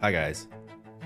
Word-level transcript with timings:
Hi, 0.00 0.12
guys. 0.12 0.46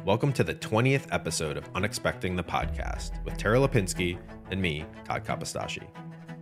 Welcome 0.05 0.35
to 0.35 0.45
the 0.45 0.55
20th 0.55 1.07
episode 1.13 1.57
of 1.57 1.73
Unexpecting 1.73 2.37
the 2.37 2.45
Podcast 2.45 3.25
with 3.25 3.39
Tara 3.39 3.59
Lipinski 3.59 4.19
and 4.51 4.61
me, 4.61 4.85
Todd 5.05 5.25
Kapostasy. 5.25 5.81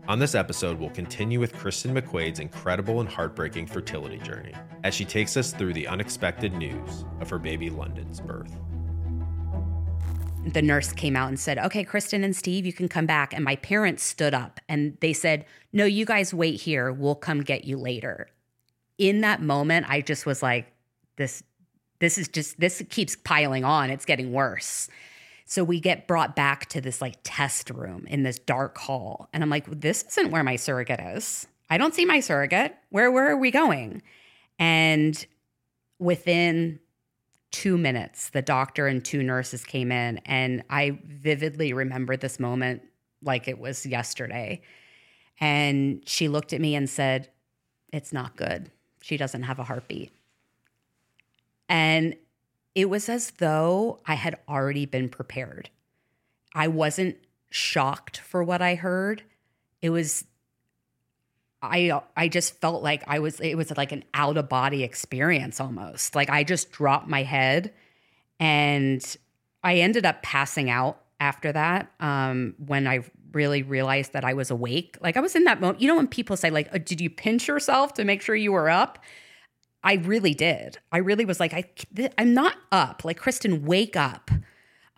On 0.08 0.18
this 0.18 0.34
episode, 0.34 0.80
we'll 0.80 0.90
continue 0.90 1.38
with 1.38 1.52
Kristin 1.52 1.96
McQuaid's 1.96 2.40
incredible 2.40 2.98
and 2.98 3.08
heartbreaking 3.08 3.68
fertility 3.68 4.18
journey 4.18 4.52
as 4.82 4.94
she 4.94 5.04
takes 5.04 5.36
us 5.36 5.52
through 5.52 5.74
the 5.74 5.86
unexpected 5.86 6.52
news 6.54 7.04
of 7.20 7.30
her 7.30 7.38
baby 7.38 7.70
London's 7.70 8.20
birth. 8.20 8.52
the 10.52 10.62
nurse 10.62 10.92
came 10.92 11.14
out 11.14 11.28
and 11.28 11.38
said, 11.38 11.56
Okay, 11.58 11.84
Kristin 11.84 12.24
and 12.24 12.34
Steve, 12.34 12.66
you 12.66 12.72
can 12.72 12.88
come 12.88 13.06
back. 13.06 13.32
And 13.32 13.44
my 13.44 13.56
parents 13.56 14.02
stood 14.02 14.34
up 14.34 14.58
and 14.68 14.96
they 15.00 15.12
said, 15.12 15.44
No, 15.72 15.84
you 15.84 16.04
guys 16.04 16.34
wait 16.34 16.60
here. 16.60 16.90
We'll 16.90 17.14
come 17.14 17.42
get 17.42 17.64
you 17.64 17.76
later. 17.76 18.28
In 18.98 19.20
that 19.20 19.40
moment, 19.40 19.86
I 19.88 20.00
just 20.00 20.26
was 20.26 20.42
like, 20.42 20.72
This, 21.16 21.44
this 22.00 22.18
is 22.18 22.28
just, 22.28 22.58
this 22.58 22.82
keeps 22.90 23.16
piling 23.16 23.64
on. 23.64 23.90
It's 23.90 24.04
getting 24.04 24.32
worse. 24.32 24.88
So 25.44 25.64
we 25.64 25.80
get 25.80 26.06
brought 26.06 26.36
back 26.36 26.66
to 26.70 26.80
this 26.80 27.00
like 27.00 27.16
test 27.24 27.70
room 27.70 28.06
in 28.08 28.22
this 28.22 28.38
dark 28.38 28.78
hall. 28.78 29.28
And 29.32 29.42
I'm 29.42 29.50
like, 29.50 29.80
This 29.80 30.04
isn't 30.10 30.30
where 30.30 30.44
my 30.44 30.56
surrogate 30.56 31.00
is. 31.00 31.46
I 31.68 31.78
don't 31.78 31.94
see 31.94 32.04
my 32.04 32.20
surrogate. 32.20 32.74
Where, 32.90 33.10
where 33.10 33.30
are 33.30 33.36
we 33.36 33.50
going? 33.50 34.02
And 34.58 35.26
within 35.98 36.80
two 37.50 37.76
minutes, 37.76 38.30
the 38.30 38.42
doctor 38.42 38.86
and 38.86 39.04
two 39.04 39.22
nurses 39.22 39.64
came 39.64 39.90
in, 39.90 40.18
and 40.18 40.62
I 40.70 41.00
vividly 41.04 41.72
remember 41.72 42.16
this 42.16 42.38
moment 42.38 42.82
like 43.22 43.48
it 43.48 43.58
was 43.58 43.84
yesterday. 43.84 44.62
And 45.40 46.02
she 46.06 46.28
looked 46.28 46.52
at 46.52 46.60
me 46.60 46.74
and 46.74 46.88
said, 46.88 47.28
It's 47.92 48.12
not 48.12 48.36
good. 48.36 48.70
She 49.02 49.16
doesn't 49.16 49.44
have 49.44 49.58
a 49.58 49.64
heartbeat. 49.64 50.12
And 51.70 52.16
it 52.74 52.90
was 52.90 53.08
as 53.08 53.30
though 53.38 54.00
I 54.04 54.14
had 54.14 54.38
already 54.48 54.84
been 54.84 55.08
prepared. 55.08 55.70
I 56.54 56.68
wasn't 56.68 57.16
shocked 57.50 58.18
for 58.18 58.44
what 58.44 58.60
I 58.60 58.74
heard. 58.74 59.22
It 59.80 59.90
was 59.90 60.24
I 61.62 62.00
I 62.16 62.28
just 62.28 62.60
felt 62.60 62.82
like 62.82 63.04
I 63.06 63.20
was 63.20 63.38
it 63.40 63.54
was 63.54 63.70
like 63.76 63.92
an 63.92 64.04
out 64.14 64.36
of 64.36 64.48
body 64.48 64.82
experience 64.82 65.60
almost. 65.60 66.14
Like 66.14 66.28
I 66.28 66.42
just 66.42 66.72
dropped 66.72 67.06
my 67.08 67.22
head 67.22 67.72
and 68.40 69.04
I 69.62 69.76
ended 69.76 70.06
up 70.06 70.22
passing 70.22 70.70
out 70.70 71.00
after 71.20 71.52
that 71.52 71.92
um, 72.00 72.54
when 72.66 72.86
I 72.86 73.04
really 73.32 73.62
realized 73.62 74.14
that 74.14 74.24
I 74.24 74.32
was 74.32 74.50
awake. 74.50 74.96
Like 75.00 75.16
I 75.16 75.20
was 75.20 75.36
in 75.36 75.44
that 75.44 75.60
moment. 75.60 75.80
You 75.80 75.88
know 75.88 75.96
when 75.96 76.08
people 76.08 76.36
say 76.36 76.50
like, 76.50 76.68
oh, 76.72 76.78
"Did 76.78 77.00
you 77.00 77.10
pinch 77.10 77.46
yourself 77.46 77.94
to 77.94 78.04
make 78.04 78.22
sure 78.22 78.34
you 78.34 78.52
were 78.52 78.70
up?" 78.70 78.98
I 79.82 79.94
really 79.94 80.34
did. 80.34 80.78
I 80.92 80.98
really 80.98 81.24
was 81.24 81.40
like, 81.40 81.54
I, 81.54 81.64
th- 81.94 82.12
I'm 82.18 82.34
not 82.34 82.56
up. 82.70 83.02
Like 83.04 83.20
Kristin, 83.20 83.62
wake 83.62 83.96
up. 83.96 84.30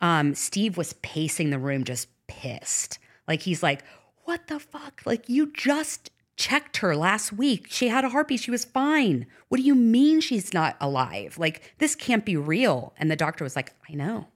Um, 0.00 0.34
Steve 0.34 0.76
was 0.76 0.94
pacing 0.94 1.50
the 1.50 1.58
room, 1.58 1.84
just 1.84 2.08
pissed. 2.26 2.98
Like 3.28 3.42
he's 3.42 3.62
like, 3.62 3.84
"What 4.24 4.48
the 4.48 4.58
fuck? 4.58 5.02
Like 5.06 5.28
you 5.28 5.52
just 5.52 6.10
checked 6.36 6.78
her 6.78 6.96
last 6.96 7.32
week. 7.32 7.66
She 7.70 7.88
had 7.88 8.04
a 8.04 8.08
heartbeat. 8.08 8.40
She 8.40 8.50
was 8.50 8.64
fine. 8.64 9.26
What 9.48 9.58
do 9.58 9.62
you 9.62 9.76
mean 9.76 10.20
she's 10.20 10.52
not 10.52 10.76
alive? 10.80 11.38
Like 11.38 11.74
this 11.78 11.94
can't 11.94 12.24
be 12.24 12.36
real." 12.36 12.94
And 12.98 13.10
the 13.10 13.16
doctor 13.16 13.44
was 13.44 13.54
like, 13.54 13.72
"I 13.88 13.94
know." 13.94 14.26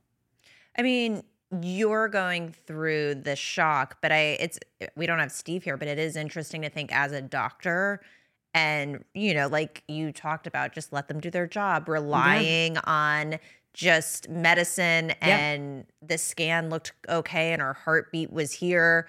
I 0.78 0.82
mean, 0.82 1.24
you're 1.62 2.08
going 2.08 2.54
through 2.66 3.16
the 3.16 3.34
shock, 3.34 3.98
but 4.00 4.12
I 4.12 4.36
it's 4.40 4.60
we 4.94 5.06
don't 5.06 5.18
have 5.18 5.32
Steve 5.32 5.64
here, 5.64 5.76
but 5.76 5.88
it 5.88 5.98
is 5.98 6.14
interesting 6.14 6.62
to 6.62 6.70
think 6.70 6.94
as 6.94 7.10
a 7.10 7.22
doctor 7.22 8.00
and 8.56 9.04
you 9.12 9.34
know, 9.34 9.48
like 9.48 9.84
you 9.86 10.10
talked 10.10 10.46
about 10.46 10.72
just 10.72 10.90
let 10.90 11.08
them 11.08 11.20
do 11.20 11.30
their 11.30 11.46
job, 11.46 11.90
relying 11.90 12.78
on 12.78 13.38
just 13.74 14.30
medicine 14.30 15.10
and 15.20 15.84
the 16.00 16.16
scan 16.16 16.70
looked 16.70 16.92
okay 17.06 17.52
and 17.52 17.60
her 17.60 17.74
heartbeat 17.74 18.32
was 18.32 18.52
here. 18.52 19.08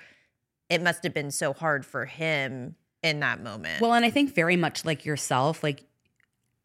It 0.69 0.81
must 0.81 1.01
have 1.03 1.13
been 1.13 1.31
so 1.31 1.53
hard 1.53 1.85
for 1.85 2.03
him 2.05 2.75
in 3.01 3.21
that 3.21 3.41
moment. 3.41 3.79
Well, 3.79 3.93
and 3.93 4.03
I 4.03 4.09
think 4.09 4.35
very 4.35 4.57
much 4.57 4.83
like 4.83 5.05
yourself, 5.05 5.63
like 5.63 5.85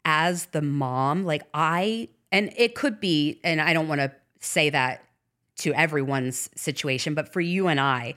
as 0.03 0.47
the 0.47 0.61
mom, 0.61 1.23
like 1.23 1.43
I, 1.53 2.09
and 2.33 2.51
it 2.57 2.75
could 2.75 2.99
be, 2.99 3.39
and 3.45 3.61
I 3.61 3.71
don't 3.71 3.87
want 3.87 4.01
to 4.01 4.11
say 4.41 4.69
that 4.71 5.05
to 5.59 5.73
everyone's 5.73 6.49
situation, 6.53 7.13
but 7.13 7.31
for 7.31 7.39
you 7.39 7.67
and 7.67 7.79
I, 7.79 8.15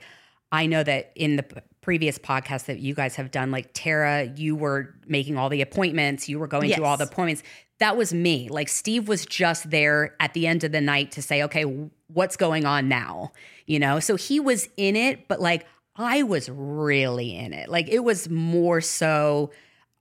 I 0.51 0.65
know 0.65 0.83
that 0.83 1.11
in 1.15 1.35
the 1.35 1.45
previous 1.81 2.17
podcast 2.17 2.65
that 2.65 2.79
you 2.79 2.93
guys 2.93 3.15
have 3.15 3.31
done, 3.31 3.51
like 3.51 3.69
Tara, 3.73 4.25
you 4.35 4.55
were 4.55 4.95
making 5.07 5.37
all 5.37 5.49
the 5.49 5.61
appointments, 5.61 6.27
you 6.29 6.39
were 6.39 6.47
going 6.47 6.69
to 6.71 6.83
all 6.83 6.97
the 6.97 7.03
Yes. 7.03 7.11
appointments. 7.11 7.43
That 7.79 7.95
was 7.95 8.13
me. 8.13 8.49
Like 8.49 8.69
Steve 8.69 9.07
was 9.07 9.25
just 9.25 9.69
there 9.69 10.15
at 10.19 10.33
the 10.33 10.47
end 10.47 10.63
of 10.63 10.71
the 10.71 10.81
night 10.81 11.11
to 11.13 11.21
say, 11.21 11.43
okay, 11.43 11.63
what's 12.07 12.35
going 12.37 12.65
on 12.65 12.87
now? 12.89 13.31
You 13.65 13.79
know, 13.79 13.99
so 13.99 14.15
he 14.15 14.39
was 14.39 14.67
in 14.77 14.95
it, 14.95 15.27
but 15.27 15.39
like 15.41 15.65
I 15.95 16.23
was 16.23 16.49
really 16.49 17.35
in 17.35 17.53
it. 17.53 17.69
Like 17.69 17.87
it 17.89 17.99
was 17.99 18.29
more 18.29 18.81
so 18.81 19.51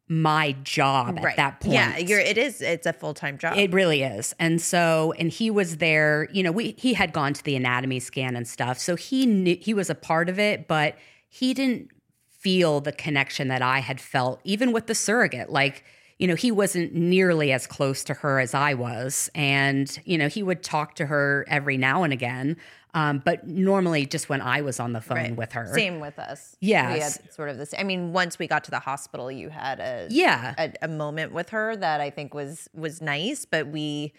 my 0.09 0.53
job 0.62 1.19
at 1.19 1.37
that 1.37 1.61
point. 1.61 1.75
Yeah, 1.75 1.97
you're 1.99 2.21
it 2.21 2.39
is 2.39 2.61
it's 2.61 2.87
a 2.87 2.93
full-time 2.93 3.39
job. 3.39 3.56
It 3.56 3.72
really 3.72 4.03
is. 4.03 4.34
And 4.39 4.61
so, 4.61 5.12
and 5.19 5.31
he 5.31 5.50
was 5.50 5.78
there, 5.78 6.28
you 6.33 6.43
know, 6.43 6.53
we 6.53 6.75
he 6.78 6.94
had 6.94 7.12
gone 7.12 7.33
to 7.34 7.43
the 7.43 7.56
anatomy 7.56 7.99
scan 7.99 8.37
and 8.37 8.47
stuff. 8.47 8.78
So 8.78 8.94
he 8.94 9.27
knew 9.27 9.56
he 9.61 9.75
was 9.75 9.91
a 9.91 9.94
part 9.94 10.28
of 10.28 10.39
it, 10.39 10.69
but 10.69 10.97
he 11.28 11.55
didn't 11.55 11.91
feel 12.31 12.81
the 12.81 12.93
connection 12.93 13.49
that 13.49 13.62
I 13.62 13.81
had 13.81 14.00
felt, 14.00 14.41
even 14.44 14.71
with 14.72 14.87
the 14.87 14.94
surrogate. 14.94 15.50
Like, 15.50 15.84
you 16.19 16.27
know, 16.27 16.34
he 16.34 16.50
wasn't 16.50 16.94
nearly 16.94 17.53
as 17.53 17.66
close 17.66 18.03
to 18.04 18.15
her 18.15 18.41
as 18.41 18.54
I 18.54 18.75
was. 18.75 19.28
And, 19.34 19.99
you 20.04 20.16
know, 20.16 20.28
he 20.28 20.43
would 20.43 20.62
talk 20.62 20.94
to 20.97 21.06
her 21.06 21.44
every 21.49 21.77
now 21.77 22.03
and 22.04 22.12
again. 22.12 22.56
Um, 22.94 23.21
but 23.22 23.47
normally 23.47 24.06
just 24.06 24.31
when 24.31 24.41
I 24.41 24.62
was 24.62 24.81
on 24.81 24.94
the 24.94 25.03
phone 25.03 25.19
Right. 25.19 25.37
with 25.37 25.53
her. 25.53 25.71
Same 25.75 26.00
with 26.00 26.19
us. 26.19 26.56
Yeah. 26.60 27.10
Sort 27.31 27.50
of 27.50 27.59
this. 27.59 27.75
I 27.78 27.82
mean, 27.82 28.15
once 28.15 28.38
we 28.38 28.47
got 28.47 28.65
to 28.65 28.71
the 28.71 28.78
hospital, 28.78 29.31
you 29.31 29.50
had 29.50 29.81
a 29.81 30.06
Yeah. 30.10 30.55
a, 30.56 30.72
a 30.81 30.88
moment 30.88 31.32
with 31.32 31.50
her 31.50 31.76
that 31.76 32.00
I 32.00 32.09
think 32.09 32.32
was 32.32 32.71
was 32.72 33.03
nice. 33.03 33.44
But 33.44 33.66
we, 33.66 34.15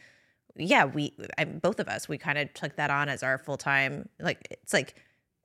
yeah, 0.55 0.85
we 0.85 1.15
I, 1.39 1.45
both 1.45 1.79
of 1.79 1.87
us 1.87 2.07
we 2.07 2.19
kind 2.19 2.37
of 2.37 2.53
took 2.53 2.75
that 2.75 2.91
on 2.91 3.09
as 3.09 3.23
our 3.23 3.39
full 3.39 3.57
time. 3.57 4.09
Like 4.19 4.47
it's 4.51 4.73
like 4.73 4.93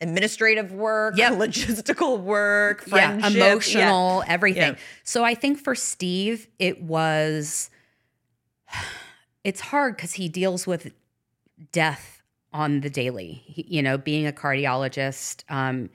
administrative 0.03 0.73
work, 0.73 1.17
Yep. 1.17 1.33
logistical 1.45 2.21
work, 2.21 2.83
friendship, 2.83 3.33
yeah, 3.35 3.37
emotional, 3.49 4.25
everything. 4.27 4.73
Yeah. 4.75 4.79
So 5.05 5.25
I 5.25 5.35
think 5.35 5.59
for 5.59 5.75
Steve, 5.75 6.49
it 6.59 6.83
was 6.83 7.71
it's 9.45 9.61
hard 9.61 9.97
because 9.97 10.15
he 10.15 10.29
deals 10.29 10.67
with 10.67 10.93
death 11.73 12.23
on 12.53 12.81
the 12.81 12.91
daily. 12.91 13.43
He- 13.47 13.67
you 13.69 13.83
know, 13.83 13.97
being 13.99 14.27
a 14.27 14.33
cardiologist, 14.33 15.45
um, 15.49 15.91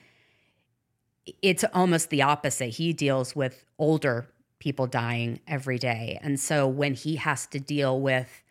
it's 1.41 1.63
almost 1.73 2.09
the 2.09 2.22
opposite. 2.22 2.69
He 2.69 2.94
deals 2.94 3.35
with 3.35 3.66
older 3.78 4.28
people 4.59 4.88
dying 4.88 5.40
every 5.47 5.78
day, 5.78 6.17
and 6.22 6.40
so 6.40 6.67
when 6.67 6.94
he 6.94 7.17
has 7.17 7.46
to 7.47 7.59
deal 7.59 8.00
with 8.00 8.44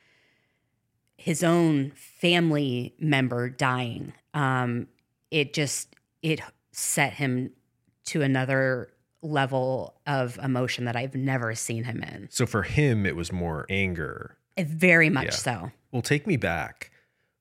his 1.16 1.42
own 1.42 1.90
family 1.92 2.94
member 3.00 3.48
dying, 3.48 4.12
um, 4.34 4.86
it 5.30 5.52
just 5.54 5.94
it 6.22 6.40
set 6.72 7.14
him 7.14 7.50
to 8.06 8.22
another 8.22 8.90
level 9.22 9.94
of 10.06 10.38
emotion 10.38 10.84
that 10.84 10.94
I've 10.96 11.14
never 11.14 11.54
seen 11.54 11.84
him 11.84 12.02
in. 12.02 12.28
So 12.30 12.46
for 12.46 12.62
him, 12.62 13.04
it 13.06 13.16
was 13.16 13.32
more 13.32 13.66
anger. 13.68 14.36
Uh, 14.56 14.64
very 14.66 15.10
much 15.10 15.26
Yeah. 15.26 15.30
so. 15.32 15.72
Well, 15.90 16.02
take 16.02 16.26
me 16.26 16.36
back. 16.36 16.90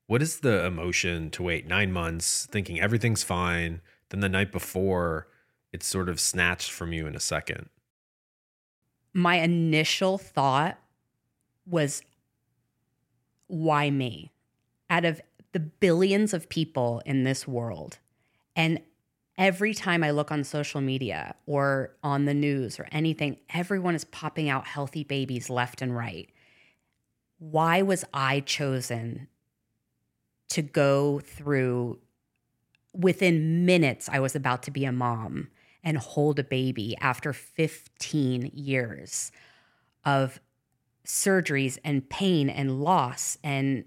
What 0.07 0.21
is 0.21 0.39
the 0.39 0.65
emotion 0.65 1.29
to 1.31 1.43
wait 1.43 1.67
nine 1.67 1.91
months 1.91 2.45
thinking 2.47 2.79
everything's 2.79 3.23
fine? 3.23 3.81
Then 4.09 4.19
the 4.21 4.29
night 4.29 4.51
before, 4.51 5.27
it's 5.73 5.85
sort 5.85 6.09
of 6.09 6.19
snatched 6.19 6.71
from 6.71 6.93
you 6.93 7.05
in 7.07 7.15
a 7.15 7.19
second. 7.19 7.69
My 9.13 9.35
initial 9.37 10.17
thought 10.17 10.77
was, 11.65 12.01
why 13.47 13.89
me? 13.89 14.31
Out 14.89 15.05
of 15.05 15.21
the 15.55 15.61
billions 15.61 16.33
of 16.33 16.49
people 16.49 17.01
in 17.05 17.23
this 17.23 17.47
world, 17.47 17.97
and 18.57 18.81
every 19.37 19.73
time 19.73 20.03
I 20.03 20.11
look 20.11 20.29
on 20.29 20.43
social 20.43 20.81
media 20.81 21.33
or 21.45 21.95
on 22.03 22.25
the 22.25 22.33
news 22.33 22.77
or 22.77 22.89
anything, 22.91 23.37
everyone 23.53 23.95
is 23.95 24.03
popping 24.03 24.49
out 24.49 24.67
healthy 24.67 25.05
babies 25.05 25.49
left 25.49 25.81
and 25.81 25.95
right. 25.95 26.29
Why 27.39 27.81
was 27.83 28.03
I 28.13 28.41
chosen 28.41 29.29
to 30.49 30.61
go 30.61 31.21
through 31.21 31.99
within 32.93 33.65
minutes 33.65 34.09
I 34.09 34.19
was 34.19 34.35
about 34.35 34.61
to 34.63 34.71
be 34.71 34.83
a 34.83 34.91
mom 34.91 35.47
and 35.85 35.97
hold 35.97 36.37
a 36.37 36.43
baby 36.43 36.97
after 36.99 37.31
15 37.31 38.51
years 38.53 39.31
of 40.03 40.41
surgeries 41.07 41.77
and 41.85 42.09
pain 42.09 42.49
and 42.49 42.81
loss 42.81 43.37
and 43.41 43.85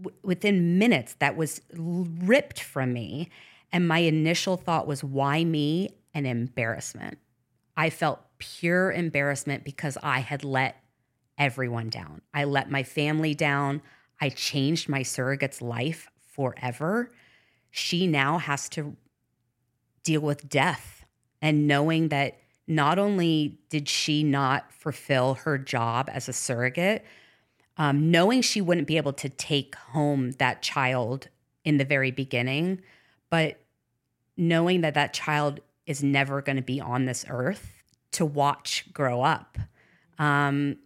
w- 0.00 0.16
within 0.22 0.78
minutes 0.78 1.14
that 1.18 1.36
was 1.36 1.60
ripped 1.72 2.60
from 2.62 2.92
me 2.92 3.28
and 3.72 3.88
my 3.88 3.98
initial 3.98 4.56
thought 4.56 4.86
was 4.86 5.02
why 5.02 5.44
me 5.44 5.90
and 6.14 6.26
embarrassment 6.26 7.18
i 7.76 7.90
felt 7.90 8.20
pure 8.38 8.90
embarrassment 8.92 9.64
because 9.64 9.96
i 10.02 10.20
had 10.20 10.44
let 10.44 10.82
everyone 11.38 11.88
down. 11.88 12.22
I 12.32 12.44
let 12.44 12.70
my 12.70 12.82
family 12.82 13.34
down. 13.34 13.82
I 14.20 14.28
changed 14.28 14.88
my 14.88 15.02
surrogate's 15.02 15.60
life 15.60 16.08
forever. 16.32 17.10
She 17.70 18.06
now 18.06 18.38
has 18.38 18.68
to 18.70 18.96
deal 20.04 20.20
with 20.20 20.48
death 20.48 21.04
and 21.40 21.66
knowing 21.66 22.08
that 22.08 22.38
not 22.68 22.98
only 22.98 23.58
did 23.70 23.88
she 23.88 24.22
not 24.22 24.72
fulfill 24.72 25.34
her 25.34 25.58
job 25.58 26.08
as 26.12 26.28
a 26.28 26.32
surrogate, 26.32 27.04
um, 27.82 28.12
knowing 28.12 28.42
she 28.42 28.60
wouldn't 28.60 28.86
be 28.86 28.96
able 28.96 29.12
to 29.12 29.28
take 29.28 29.74
home 29.74 30.30
that 30.38 30.62
child 30.62 31.26
in 31.64 31.78
the 31.78 31.84
very 31.84 32.12
beginning, 32.12 32.80
but 33.28 33.58
knowing 34.36 34.82
that 34.82 34.94
that 34.94 35.12
child 35.12 35.58
is 35.84 36.00
never 36.00 36.40
going 36.40 36.54
to 36.54 36.62
be 36.62 36.80
on 36.80 37.06
this 37.06 37.24
earth 37.28 37.72
to 38.12 38.24
watch 38.24 38.84
grow 38.92 39.22
up. 39.22 39.58
Um, 40.16 40.76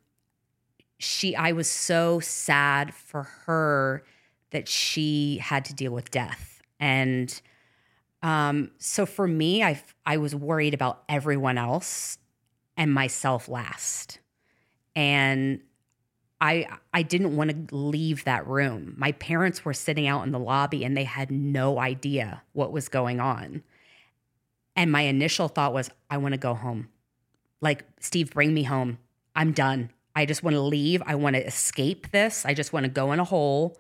she, 0.98 1.36
I 1.36 1.52
was 1.52 1.68
so 1.68 2.18
sad 2.18 2.94
for 2.94 3.24
her 3.44 4.02
that 4.48 4.66
she 4.66 5.36
had 5.36 5.66
to 5.66 5.74
deal 5.74 5.92
with 5.92 6.10
death. 6.10 6.62
And 6.80 7.38
um, 8.22 8.70
so 8.78 9.04
for 9.04 9.28
me, 9.28 9.62
I 9.62 9.82
I 10.06 10.16
was 10.16 10.34
worried 10.34 10.72
about 10.72 11.02
everyone 11.10 11.58
else 11.58 12.16
and 12.74 12.90
myself 12.90 13.50
last. 13.50 14.18
And 14.94 15.60
I 16.40 16.66
I 16.92 17.02
didn't 17.02 17.34
want 17.36 17.68
to 17.68 17.74
leave 17.74 18.24
that 18.24 18.46
room. 18.46 18.94
My 18.96 19.12
parents 19.12 19.64
were 19.64 19.72
sitting 19.74 20.06
out 20.06 20.24
in 20.26 20.32
the 20.32 20.38
lobby 20.38 20.84
and 20.84 20.96
they 20.96 21.04
had 21.04 21.30
no 21.30 21.78
idea 21.78 22.42
what 22.52 22.72
was 22.72 22.88
going 22.88 23.20
on. 23.20 23.62
And 24.74 24.92
my 24.92 25.02
initial 25.02 25.48
thought 25.48 25.72
was 25.72 25.90
I 26.10 26.18
want 26.18 26.32
to 26.32 26.38
go 26.38 26.54
home. 26.54 26.88
Like 27.60 27.84
Steve 28.00 28.30
bring 28.32 28.52
me 28.52 28.64
home. 28.64 28.98
I'm 29.34 29.52
done. 29.52 29.90
I 30.14 30.26
just 30.26 30.42
want 30.42 30.54
to 30.54 30.60
leave. 30.60 31.02
I 31.06 31.14
want 31.14 31.36
to 31.36 31.46
escape 31.46 32.10
this. 32.10 32.44
I 32.44 32.54
just 32.54 32.72
want 32.72 32.84
to 32.84 32.90
go 32.90 33.12
in 33.12 33.20
a 33.20 33.24
hole. 33.24 33.78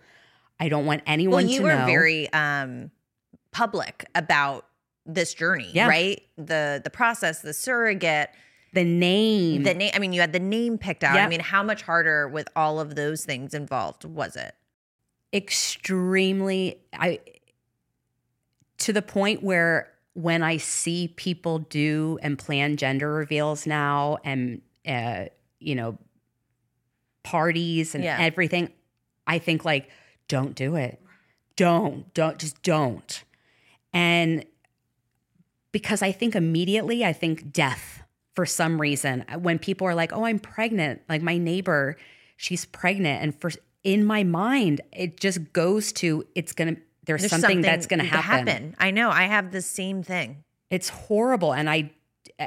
I 0.58 0.68
don't 0.70 0.86
want 0.86 1.02
anyone 1.06 1.44
well, 1.44 1.52
you 1.52 1.62
were 1.62 1.74
know. 1.76 1.86
very 1.86 2.32
um 2.32 2.90
public 3.52 4.06
about 4.14 4.66
this 5.04 5.34
journey, 5.34 5.70
Yeah. 5.74 5.88
right? 5.88 6.22
The 6.36 6.80
the 6.82 6.90
process, 6.90 7.40
the 7.42 7.52
surrogate, 7.54 8.30
the 8.72 8.84
name. 8.84 9.62
the 9.62 9.74
name. 9.74 9.90
I 9.94 9.98
mean, 9.98 10.12
you 10.12 10.20
had 10.20 10.32
the 10.32 10.40
name 10.40 10.76
picked 10.78 11.02
out. 11.04 11.16
I 11.18 11.28
mean, 11.28 11.40
how 11.40 11.62
much 11.62 11.82
harder 11.82 12.28
with 12.28 12.48
all 12.54 12.78
of 12.80 12.94
those 12.94 13.24
things 13.24 13.54
involved 13.54 14.04
was 14.04 14.36
it? 14.36 14.54
extremely 15.32 16.78
I 16.94 17.18
to 18.78 18.92
the 18.92 19.02
point 19.02 19.42
where 19.42 19.92
when 20.14 20.42
I 20.42 20.56
see 20.56 21.08
people 21.16 21.58
do 21.58 22.18
and 22.22 22.38
plan 22.38 22.76
gender 22.76 23.12
reveals 23.12 23.66
now 23.66 24.18
and 24.24 24.62
uh 24.86 25.26
you 25.58 25.74
know 25.74 25.98
parties 27.22 27.94
and 27.94 28.04
Yeah. 28.04 28.18
everything 28.20 28.70
I 29.26 29.38
think 29.38 29.64
like 29.64 29.90
don't 30.28 30.54
do 30.54 30.76
it. 30.76 31.00
Don't 31.56 32.12
don't 32.14 32.38
just 32.38 32.62
don't. 32.62 33.24
And 33.92 34.44
because 35.72 36.02
I 36.02 36.12
think 36.12 36.34
immediately 36.34 37.04
I 37.04 37.12
think 37.12 37.52
death 37.52 38.02
for 38.36 38.46
some 38.46 38.80
reason 38.80 39.24
uh, 39.28 39.38
when 39.38 39.58
people 39.58 39.86
are 39.88 39.94
like, 39.94 40.12
"Oh, 40.12 40.24
I'm 40.24 40.38
pregnant." 40.38 41.02
Like 41.08 41.22
my 41.22 41.38
neighbor, 41.38 41.96
she's 42.36 42.64
pregnant 42.66 43.22
and 43.22 43.40
for 43.40 43.50
in 43.82 44.04
my 44.04 44.22
mind 44.22 44.80
it 44.92 45.18
just 45.18 45.52
goes 45.52 45.92
to 45.92 46.24
it's 46.34 46.52
going 46.52 46.76
to 46.76 46.80
there's, 47.04 47.20
There's 47.22 47.30
something, 47.30 47.60
that's 47.60 47.86
going 47.86 48.00
to 48.00 48.04
happen. 48.04 48.74
I 48.78 48.90
know. 48.90 49.10
I 49.10 49.24
have 49.24 49.52
the 49.52 49.62
same 49.62 50.02
thing. 50.02 50.42
It's 50.70 50.88
horrible 50.88 51.54
and 51.54 51.70
I 51.70 51.92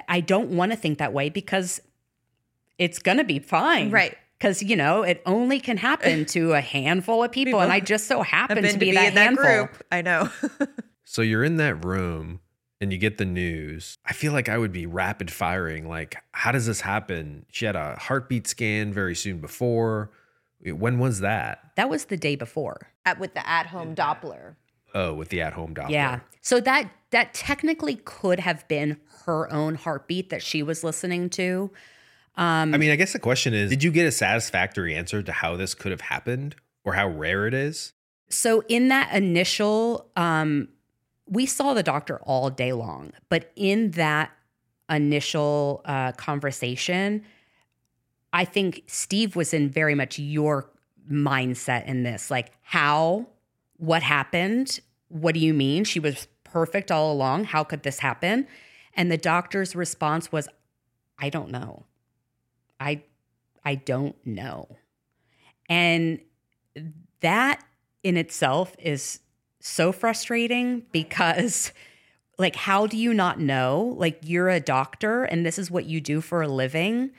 I 0.08 0.20
don't 0.20 0.50
want 0.50 0.72
to 0.74 0.78
think 0.78 1.00
that 1.00 1.14
way 1.14 1.30
because 1.30 1.82
it's 2.78 3.00
going 3.00 3.18
to 3.18 3.24
be 3.24 3.40
fine. 3.40 3.90
Right. 3.90 4.18
Cuz 4.40 4.62
you 4.62 4.76
know, 4.76 5.04
it 5.04 5.22
only 5.26 5.60
can 5.60 5.78
happen 5.78 6.26
to 6.36 6.54
a 6.54 6.62
handful 6.62 7.24
of 7.24 7.32
people, 7.32 7.60
and 7.62 7.72
I 7.72 7.80
just 7.80 8.08
so 8.08 8.22
happen 8.22 8.64
to 8.64 8.78
be, 8.78 8.92
that 8.92 9.14
handful. 9.14 9.70
I 9.92 10.02
know. 10.02 10.30
So 11.06 11.24
you're 11.24 11.44
in 11.44 11.58
that 11.58 11.84
room 11.84 12.40
and 12.82 12.92
you 12.92 12.98
get 12.98 13.18
the 13.18 13.26
news. 13.26 13.98
I 14.06 14.14
feel 14.14 14.32
like 14.32 14.50
I 14.50 14.58
would 14.58 14.72
be 14.72 14.86
rapid 14.86 15.32
firing. 15.32 15.88
Like, 15.88 16.18
how 16.32 16.52
does 16.52 16.66
this 16.66 16.82
happen? 16.82 17.46
She 17.52 17.66
had 17.66 17.76
a 17.76 17.96
heartbeat 18.00 18.48
scan 18.48 18.94
very 18.94 19.16
soon 19.16 19.40
before. 19.40 20.12
When 20.64 21.00
was 21.00 21.20
that? 21.20 21.72
That 21.76 21.90
was 21.90 22.06
the 22.06 22.18
day 22.18 22.36
before. 22.36 22.92
At, 23.06 23.20
with 23.20 23.34
the 23.34 23.48
at-home 23.48 23.96
Doppler. 23.96 24.56
Oh, 24.94 25.14
with 25.14 25.30
the 25.30 25.42
at 25.42 25.54
home 25.54 25.74
Doppler. 25.74 25.92
Yeah. 25.92 26.20
So 26.42 26.60
that 26.62 26.90
that 27.12 27.34
technically 27.34 27.96
could 28.06 28.40
have 28.40 28.68
been 28.68 28.98
her 29.26 29.52
own 29.52 29.76
heartbeat 29.76 30.30
that 30.30 30.42
she 30.42 30.64
was 30.64 30.84
listening 30.84 31.30
to. 31.32 31.72
Um, 32.36 32.74
I 32.74 32.78
mean, 32.78 32.92
I 32.92 32.96
guess 32.96 33.14
the 33.14 33.20
question 33.20 33.54
is 33.54 33.70
Did 33.70 33.84
you 33.84 33.92
get 33.92 34.06
a 34.06 34.12
satisfactory 34.12 34.96
answer 34.96 35.22
to 35.22 35.32
how 35.32 35.56
this 35.58 35.76
could 35.76 35.92
have 35.92 36.02
happened 36.02 36.56
or 36.84 36.94
how 36.94 37.08
rare 37.08 37.46
it 37.48 37.54
is? 37.54 37.94
so 38.30 38.64
in 38.68 38.90
that 38.90 39.14
initial, 39.14 40.10
um, 40.16 40.70
we 41.30 41.46
saw 41.46 41.74
the 41.74 41.84
doctor 41.84 42.20
all 42.24 42.50
day 42.50 42.74
long, 42.74 43.12
but 43.30 43.52
in 43.56 43.92
that 43.92 44.32
initial 44.90 45.82
uh, 45.86 46.12
conversation, 46.14 47.24
I 48.34 48.46
think 48.46 48.84
Steve 48.88 49.36
was 49.36 49.54
in 49.54 49.70
very 49.70 49.96
much 49.96 50.18
your 50.18 50.70
mindset 51.10 51.86
in 51.86 52.04
this, 52.04 52.32
like 52.32 52.52
how, 52.62 53.28
what 53.78 54.02
happened, 54.02 54.80
what 55.08 55.34
do 55.34 55.40
you 55.40 55.54
mean? 55.54 55.84
She 55.84 56.00
was 56.00 56.28
perfect 56.44 56.92
all 56.92 57.12
along. 57.12 57.46
How 57.46 57.64
could 57.64 57.84
this 57.84 58.00
happen? 58.00 58.48
And 58.96 59.12
the 59.12 59.18
doctor's 59.18 59.76
response 59.76 60.32
was, 60.32 60.50
I 61.20 61.30
don't 61.30 61.52
know. 61.52 61.86
I 62.80 63.04
I 63.64 63.76
don't 63.76 64.16
know. 64.26 64.78
And 65.68 66.20
that 67.20 67.64
in 68.04 68.18
itself 68.18 68.76
is 68.80 69.20
so 69.70 69.92
frustrating 69.92 70.84
because 70.92 71.72
like 72.38 72.56
how 72.56 72.88
do 72.88 72.98
you 72.98 73.14
not 73.14 73.40
know? 73.40 73.96
Like 73.98 74.20
you're 74.24 74.50
a 74.50 74.60
doctor 74.60 75.24
and 75.24 75.46
this 75.46 75.60
is 75.60 75.70
what 75.70 75.86
you 75.86 76.02
do 76.02 76.22
for 76.22 76.42
a 76.42 76.48
living 76.48 77.12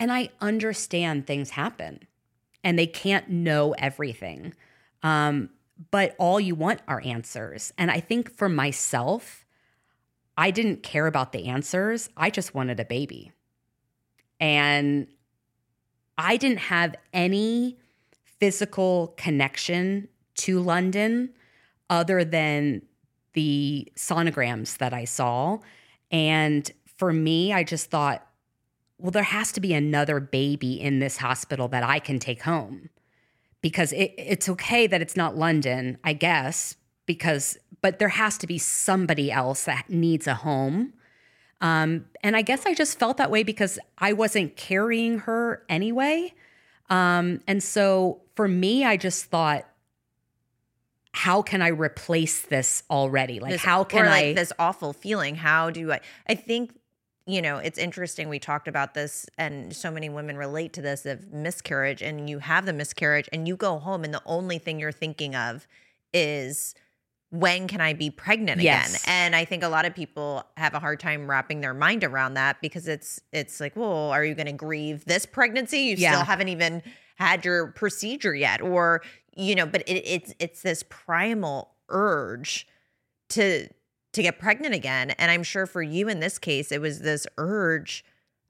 and 0.00 0.12
I 0.12 0.30
understand 0.40 1.26
things 1.26 1.50
happen 1.50 2.00
and 2.62 2.78
they 2.78 2.86
can't 2.86 3.28
know 3.28 3.74
everything. 3.78 4.54
Um 5.02 5.50
but 5.90 6.16
all 6.18 6.40
you 6.40 6.54
want 6.54 6.80
are 6.88 7.00
answers. 7.04 7.72
And 7.78 7.90
I 7.90 8.00
think 8.00 8.34
for 8.34 8.48
myself, 8.48 9.44
I 10.36 10.50
didn't 10.50 10.82
care 10.82 11.06
about 11.06 11.32
the 11.32 11.46
answers. 11.46 12.08
I 12.16 12.30
just 12.30 12.54
wanted 12.54 12.80
a 12.80 12.84
baby. 12.84 13.30
And 14.40 15.06
I 16.16 16.36
didn't 16.36 16.58
have 16.58 16.96
any 17.12 17.78
physical 18.40 19.14
connection 19.16 20.08
to 20.38 20.60
London 20.60 21.30
other 21.90 22.24
than 22.24 22.82
the 23.34 23.90
sonograms 23.96 24.78
that 24.78 24.92
I 24.92 25.04
saw. 25.04 25.58
And 26.10 26.70
for 26.96 27.12
me, 27.12 27.52
I 27.52 27.62
just 27.62 27.90
thought, 27.90 28.26
well, 28.98 29.12
there 29.12 29.22
has 29.22 29.52
to 29.52 29.60
be 29.60 29.72
another 29.74 30.18
baby 30.18 30.80
in 30.80 30.98
this 30.98 31.18
hospital 31.18 31.68
that 31.68 31.84
I 31.84 32.00
can 32.00 32.18
take 32.18 32.42
home 32.42 32.90
because 33.60 33.92
it, 33.92 34.12
it's 34.16 34.48
okay 34.48 34.86
that 34.86 35.00
it's 35.00 35.16
not 35.16 35.36
London, 35.36 35.98
I 36.02 36.12
guess, 36.14 36.74
because, 37.06 37.56
but 37.80 37.98
there 37.98 38.08
has 38.08 38.38
to 38.38 38.46
be 38.46 38.58
somebody 38.58 39.30
else 39.30 39.64
that 39.64 39.88
needs 39.88 40.26
a 40.26 40.34
home. 40.34 40.94
Um, 41.60 42.06
and 42.22 42.36
I 42.36 42.42
guess 42.42 42.66
I 42.66 42.74
just 42.74 42.98
felt 42.98 43.16
that 43.16 43.30
way 43.30 43.42
because 43.42 43.78
I 43.98 44.12
wasn't 44.12 44.56
carrying 44.56 45.20
her 45.20 45.64
anyway. 45.68 46.34
Um, 46.90 47.40
and 47.46 47.62
so 47.62 48.22
for 48.34 48.48
me, 48.48 48.84
I 48.84 48.96
just 48.96 49.26
thought, 49.26 49.67
how 51.18 51.42
can 51.42 51.60
I 51.62 51.68
replace 51.68 52.42
this 52.42 52.84
already? 52.88 53.40
Like, 53.40 53.50
This- 53.52 53.62
how 53.64 53.82
can 53.82 54.04
or 54.04 54.08
I? 54.08 54.22
like 54.22 54.36
this 54.36 54.52
awful 54.58 54.92
feeling? 54.92 55.34
How 55.34 55.68
do 55.70 55.90
I? 55.92 56.00
I 56.28 56.36
think 56.36 56.78
you 57.26 57.42
know 57.42 57.58
it's 57.58 57.76
interesting. 57.78 58.28
We 58.28 58.38
talked 58.38 58.68
about 58.68 58.94
this, 58.94 59.26
and 59.36 59.74
so 59.74 59.90
many 59.90 60.08
women 60.08 60.36
relate 60.36 60.72
to 60.74 60.82
this 60.82 61.04
of 61.06 61.32
miscarriage, 61.32 62.02
and 62.02 62.30
you 62.30 62.38
have 62.38 62.66
the 62.66 62.72
miscarriage, 62.72 63.28
and 63.32 63.48
you 63.48 63.56
go 63.56 63.78
home, 63.80 64.04
and 64.04 64.14
the 64.14 64.22
only 64.26 64.58
thing 64.58 64.78
you're 64.78 64.92
thinking 64.92 65.34
of 65.34 65.66
is 66.14 66.74
when 67.30 67.66
can 67.68 67.80
I 67.80 67.92
be 67.92 68.10
pregnant 68.10 68.60
Yes. 68.62 68.88
again? 68.90 69.00
And 69.06 69.36
I 69.36 69.44
think 69.44 69.62
a 69.64 69.68
lot 69.68 69.84
of 69.86 69.94
people 69.94 70.44
have 70.56 70.72
a 70.74 70.78
hard 70.78 71.00
time 71.00 71.28
wrapping 71.28 71.60
their 71.60 71.74
mind 71.74 72.04
around 72.04 72.34
that 72.34 72.60
because 72.62 72.86
it's 72.86 73.20
it's 73.32 73.58
like, 73.60 73.74
well, 73.76 74.10
are 74.10 74.24
you 74.24 74.34
going 74.34 74.46
to 74.46 74.52
grieve 74.52 75.04
this 75.04 75.26
pregnancy? 75.26 75.80
You 75.80 75.96
Yeah. 75.96 76.12
still 76.12 76.24
haven't 76.24 76.48
even 76.48 76.82
had 77.16 77.44
your 77.44 77.72
procedure 77.72 78.34
yet, 78.34 78.60
or 78.62 79.02
you 79.38 79.54
know, 79.54 79.64
but 79.64 79.82
it, 79.88 80.02
it's 80.06 80.34
it's 80.38 80.62
this 80.62 80.84
primal 80.88 81.70
urge 81.88 82.66
to 83.30 83.68
to 84.12 84.22
get 84.22 84.38
pregnant 84.38 84.74
again 84.74 85.10
and 85.12 85.30
i'm 85.30 85.42
sure 85.42 85.66
for 85.66 85.82
you 85.82 86.08
in 86.08 86.20
this 86.20 86.38
case 86.38 86.72
it 86.72 86.80
was 86.80 87.00
this 87.00 87.26
urge 87.36 88.04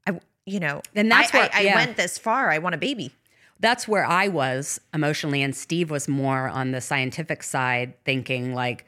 i 0.07 0.19
you 0.45 0.59
know 0.59 0.81
And 0.95 1.11
that's 1.11 1.33
I, 1.33 1.39
I, 1.39 1.49
I 1.53 1.59
yeah. 1.61 1.75
went 1.75 1.97
this 1.97 2.17
far 2.17 2.49
i 2.49 2.57
want 2.57 2.75
a 2.75 2.77
baby 2.77 3.11
that's 3.59 3.87
where 3.87 4.05
I 4.05 4.29
was 4.29 4.79
emotionally, 4.93 5.41
and 5.41 5.55
Steve 5.55 5.91
was 5.91 6.07
more 6.07 6.47
on 6.47 6.71
the 6.71 6.79
scientific 6.79 7.43
side, 7.43 7.93
thinking 8.05 8.53
like, 8.53 8.85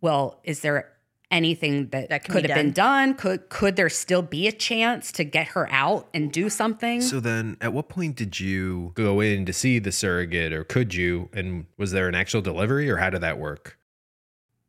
well, 0.00 0.40
is 0.42 0.60
there 0.60 0.90
anything 1.30 1.88
that, 1.88 2.08
That 2.08 2.24
could 2.24 2.42
be 2.42 2.48
have 2.48 2.56
been 2.56 2.72
done? 2.72 3.14
Could 3.14 3.48
could 3.48 3.76
there 3.76 3.88
still 3.88 4.22
be 4.22 4.48
a 4.48 4.52
chance 4.52 5.12
to 5.12 5.24
get 5.24 5.48
her 5.48 5.68
out 5.70 6.08
and 6.12 6.32
do 6.32 6.48
something? 6.50 7.00
So 7.00 7.20
then, 7.20 7.56
at 7.60 7.72
what 7.72 7.88
point 7.88 8.16
did 8.16 8.40
you 8.40 8.92
go 8.94 9.20
in 9.20 9.46
to 9.46 9.52
see 9.52 9.78
the 9.78 9.92
surrogate, 9.92 10.52
or 10.52 10.64
could 10.64 10.94
you? 10.94 11.28
And 11.32 11.66
was 11.76 11.92
there 11.92 12.08
an 12.08 12.14
actual 12.14 12.40
delivery, 12.40 12.90
or 12.90 12.96
how 12.96 13.10
did 13.10 13.20
that 13.20 13.38
work? 13.38 13.76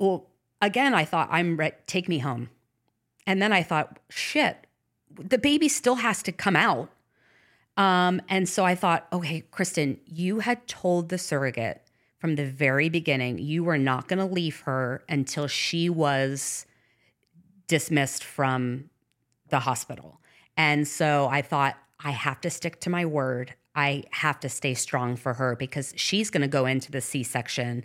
well, 0.01 0.27
again, 0.61 0.93
I 0.93 1.05
thought 1.05 1.29
I'm 1.31 1.57
re- 1.57 1.73
take 1.85 2.09
me 2.09 2.17
home, 2.19 2.49
and 3.27 3.41
then 3.41 3.53
I 3.53 3.61
thought, 3.61 3.99
shit, 4.09 4.65
the 5.15 5.37
baby 5.37 5.69
still 5.69 5.95
has 5.95 6.23
to 6.23 6.31
come 6.31 6.55
out. 6.55 6.89
Um, 7.77 8.21
and 8.27 8.49
so 8.49 8.65
I 8.65 8.75
thought, 8.75 9.07
okay, 9.13 9.43
Kristin, 9.51 9.99
you 10.05 10.39
had 10.39 10.67
told 10.67 11.09
the 11.09 11.17
surrogate 11.17 11.83
from 12.21 12.35
the 12.35 12.45
very 12.45 12.87
beginning 12.87 13.39
you 13.39 13.63
were 13.63 13.79
not 13.79 14.07
going 14.07 14.19
to 14.19 14.31
leave 14.31 14.59
her 14.61 15.03
until 15.09 15.47
she 15.47 15.89
was 15.89 16.67
dismissed 17.67 18.23
from 18.23 18.91
the 19.49 19.59
hospital. 19.59 20.21
And 20.55 20.87
so 20.87 21.27
I 21.31 21.41
thought, 21.41 21.75
I 22.03 22.11
have 22.11 22.39
to 22.41 22.51
stick 22.51 22.79
to 22.81 22.91
my 22.91 23.05
word. 23.05 23.55
I 23.75 24.03
have 24.11 24.39
to 24.41 24.49
stay 24.49 24.75
strong 24.75 25.15
for 25.15 25.33
her 25.33 25.55
because 25.55 25.93
she's 25.97 26.29
going 26.29 26.41
to 26.41 26.47
go 26.47 26.67
into 26.67 26.91
the 26.91 27.01
C 27.01 27.23
section. 27.23 27.83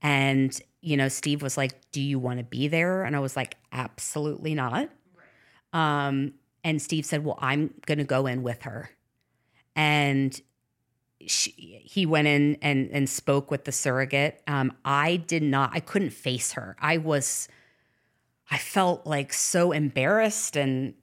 And, 0.00 0.58
you 0.80 0.96
know, 0.96 1.08
Steve 1.08 1.42
was 1.42 1.58
like, 1.58 1.90
Do 1.92 2.00
you 2.00 2.18
want 2.18 2.38
to 2.38 2.44
be 2.44 2.68
there? 2.68 3.04
And 3.04 3.14
I 3.14 3.20
was 3.20 3.36
like, 3.36 3.56
Absolutely 3.70 4.54
not. 4.54 4.88
Um, 5.74 6.34
and 6.62 6.80
Steve 6.80 7.04
said, 7.04 7.24
Well, 7.24 7.38
I'm 7.38 7.74
going 7.84 7.98
to 7.98 8.04
go 8.04 8.26
in 8.26 8.42
with 8.42 8.62
her. 8.62 8.90
And 9.76 10.40
she, 11.26 11.50
he 11.84 12.06
went 12.06 12.28
in 12.28 12.56
and, 12.62 12.90
and 12.90 13.08
spoke 13.08 13.50
with 13.50 13.64
the 13.64 13.72
surrogate. 13.72 14.42
Um, 14.46 14.72
I 14.84 15.16
did 15.16 15.42
not, 15.42 15.70
I 15.72 15.80
couldn't 15.80 16.10
face 16.10 16.52
her. 16.52 16.76
I 16.80 16.98
was, 16.98 17.48
I 18.50 18.58
felt 18.58 19.06
like 19.06 19.32
so 19.32 19.72
embarrassed 19.72 20.56
and 20.56 20.94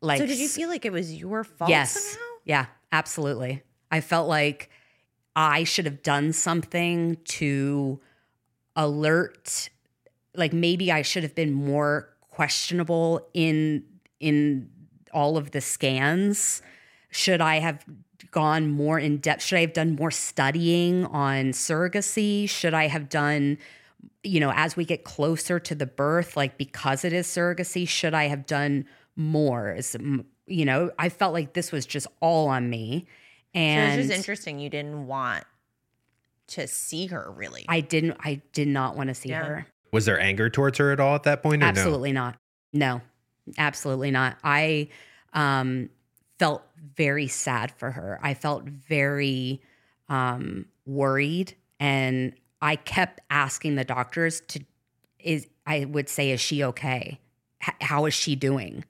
like. 0.00 0.18
so 0.18 0.26
did 0.26 0.38
you 0.38 0.48
feel 0.48 0.68
like 0.68 0.84
it 0.84 0.92
was 0.92 1.14
your 1.14 1.44
fault 1.44 1.70
Yes. 1.70 1.92
somehow? 1.92 2.24
Yeah, 2.44 2.66
absolutely. 2.92 3.62
I 3.90 4.00
felt 4.00 4.28
like 4.28 4.70
I 5.34 5.64
should 5.64 5.86
have 5.86 6.02
done 6.02 6.32
something 6.32 7.16
to 7.24 8.00
alert 8.76 9.70
like 10.34 10.52
maybe 10.52 10.92
I 10.92 11.02
should 11.02 11.22
have 11.24 11.34
been 11.34 11.52
more 11.52 12.08
questionable 12.30 13.28
in 13.34 13.84
in 14.20 14.70
all 15.12 15.36
of 15.36 15.50
the 15.50 15.60
scans. 15.60 16.62
Should 17.10 17.40
I 17.40 17.56
have 17.56 17.84
gone 18.30 18.70
more 18.70 18.98
in 18.98 19.18
depth? 19.18 19.42
Should 19.42 19.58
I 19.58 19.60
have 19.62 19.72
done 19.72 19.96
more 19.96 20.10
studying 20.10 21.04
on 21.06 21.52
surrogacy? 21.52 22.48
Should 22.48 22.74
I 22.74 22.88
have 22.88 23.08
done 23.08 23.58
you 24.22 24.40
know, 24.40 24.52
as 24.54 24.76
we 24.76 24.84
get 24.84 25.04
closer 25.04 25.58
to 25.60 25.74
the 25.74 25.86
birth, 25.86 26.36
like 26.36 26.58
because 26.58 27.04
it 27.04 27.12
is 27.12 27.26
surrogacy, 27.26 27.88
should 27.88 28.14
I 28.14 28.24
have 28.24 28.46
done 28.46 28.84
more? 29.16 29.72
Is 29.72 29.96
you 30.46 30.64
know, 30.64 30.90
I 30.98 31.08
felt 31.08 31.32
like 31.32 31.52
this 31.52 31.72
was 31.72 31.86
just 31.86 32.06
all 32.20 32.48
on 32.48 32.70
me, 32.70 33.06
So 33.54 33.60
and 33.60 34.00
it's 34.00 34.08
just 34.08 34.18
interesting. 34.18 34.58
You 34.58 34.70
didn't 34.70 35.06
want 35.06 35.44
to 36.48 36.66
see 36.66 37.06
her 37.06 37.30
really. 37.36 37.64
I 37.68 37.80
didn't. 37.80 38.16
I 38.20 38.40
did 38.52 38.68
not 38.68 38.96
want 38.96 39.08
to 39.08 39.14
see 39.14 39.30
Yeah. 39.30 39.44
her. 39.44 39.66
Was 39.92 40.04
there 40.04 40.20
anger 40.20 40.50
towards 40.50 40.78
her 40.78 40.92
at 40.92 41.00
all 41.00 41.14
at 41.14 41.22
that 41.24 41.42
point? 41.42 41.62
Or 41.62 41.66
Absolutely 41.66 42.12
not. 42.12 42.36
No, 42.72 43.00
absolutely 43.56 44.10
not. 44.10 44.36
I 44.44 44.88
um, 45.32 45.88
felt 46.38 46.62
very 46.94 47.28
sad 47.28 47.72
for 47.72 47.90
her. 47.90 48.18
I 48.22 48.34
felt 48.34 48.64
very 48.64 49.62
um, 50.08 50.66
worried, 50.86 51.54
and 51.78 52.32
I 52.60 52.76
kept 52.76 53.20
asking 53.30 53.76
the 53.76 53.84
doctors 53.84 54.40
to. 54.48 54.60
Is 55.18 55.46
I 55.66 55.84
would 55.84 56.08
say, 56.08 56.30
is 56.30 56.40
she 56.40 56.62
okay? 56.64 57.20
H- 57.62 57.74
how 57.80 58.06
is 58.06 58.14
she 58.14 58.36
doing? 58.36 58.84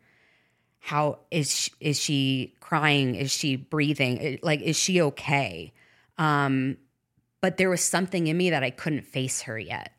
How 0.79 1.19
is 1.31 1.55
she, 1.55 1.71
is 1.81 1.99
she 1.99 2.55
crying? 2.61 3.15
Is 3.15 3.31
she 3.31 3.57
breathing? 3.57 4.39
Like, 4.43 4.61
is 4.61 4.77
she 4.77 5.01
okay? 5.03 5.73
Um, 6.19 6.77
but 7.41 7.57
there 7.57 7.71
was 7.71 7.83
something 7.83 8.27
in 8.27 8.37
me 8.37 8.51
that 8.51 8.63
I 8.63 8.71
couldn't 8.71 9.07
face 9.07 9.43
her 9.43 9.59
yet, 9.59 9.93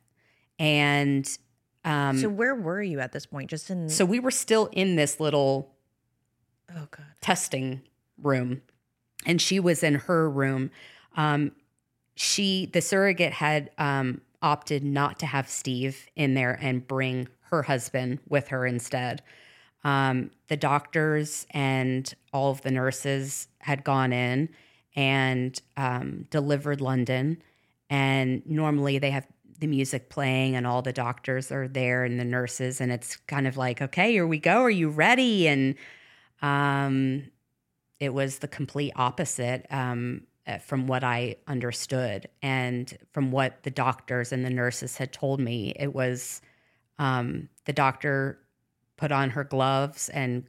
and 0.58 1.30
um, 1.86 2.18
so 2.18 2.30
where 2.30 2.56
were 2.56 2.82
you 2.82 3.00
at 3.00 3.12
this 3.12 3.26
point? 3.26 3.50
Just 3.50 3.70
in 3.70 3.90
so 3.90 4.06
we 4.06 4.20
were 4.20 4.32
still 4.32 4.70
in 4.72 4.96
this 4.96 5.20
little 5.20 5.74
oh 6.76 6.88
god. 6.92 7.06
testing 7.22 7.82
room, 8.22 8.62
and 9.26 9.42
she 9.42 9.60
was 9.60 9.84
in 9.84 9.96
her 9.96 10.30
room. 10.30 10.72
Um, 11.16 11.52
she, 12.16 12.66
the 12.66 12.82
surrogate, 12.82 13.34
had 13.34 13.72
um, 13.78 14.22
opted 14.42 14.84
not 14.84 15.20
to 15.20 15.26
have 15.26 15.50
Steve 15.50 16.08
in 16.16 16.34
there 16.34 16.58
and 16.62 16.88
bring 16.88 17.28
her 17.50 17.64
husband 17.64 18.20
with 18.28 18.50
her 18.50 18.66
instead. 18.66 19.22
Um, 19.84 20.32
the 20.48 20.58
doctors 20.58 21.48
and 21.52 22.14
all 22.34 22.52
of 22.52 22.62
the 22.62 22.72
nurses 22.72 23.48
had 23.60 23.84
gone 23.84 24.12
in 24.12 24.50
and 24.96 25.60
um, 25.78 26.28
delivered 26.30 26.82
London. 26.82 27.42
And 27.90 28.44
normally 28.46 29.00
they 29.00 29.12
have 29.12 29.26
the 29.60 29.68
music 29.68 30.10
playing, 30.10 30.56
and 30.56 30.66
all 30.66 30.82
the 30.82 30.94
doctors 30.94 31.52
are 31.52 31.68
there 31.68 32.06
and 32.06 32.20
the 32.20 32.26
nurses, 32.26 32.80
and 32.80 32.92
it's 32.92 33.18
kind 33.28 33.46
of 33.46 33.58
like, 33.58 33.82
okay, 33.82 34.12
here 34.12 34.28
we 34.28 34.40
go. 34.40 34.62
Are 34.62 34.70
you 34.70 34.90
ready? 34.90 35.48
And 35.48 35.76
um, 36.42 37.24
it 38.00 38.14
was 38.14 38.40
the 38.40 38.48
complete 38.48 38.94
opposite 38.96 39.66
um, 39.70 40.24
uh, 40.48 40.58
from 40.58 40.88
what 40.88 41.04
I 41.04 41.36
understood, 41.48 42.28
and 42.42 42.98
from 43.12 43.32
what 43.32 43.64
the 43.64 43.72
doctors 43.72 44.32
and 44.32 44.44
the 44.46 44.50
nurses 44.50 44.98
had 44.98 45.12
told 45.12 45.40
me. 45.40 45.74
It 45.76 45.94
was 45.94 46.42
um, 46.98 47.50
the 47.66 47.74
doctor 47.74 48.40
put 48.98 49.12
on 49.12 49.32
her 49.32 49.44
gloves 49.44 50.10
and 50.10 50.46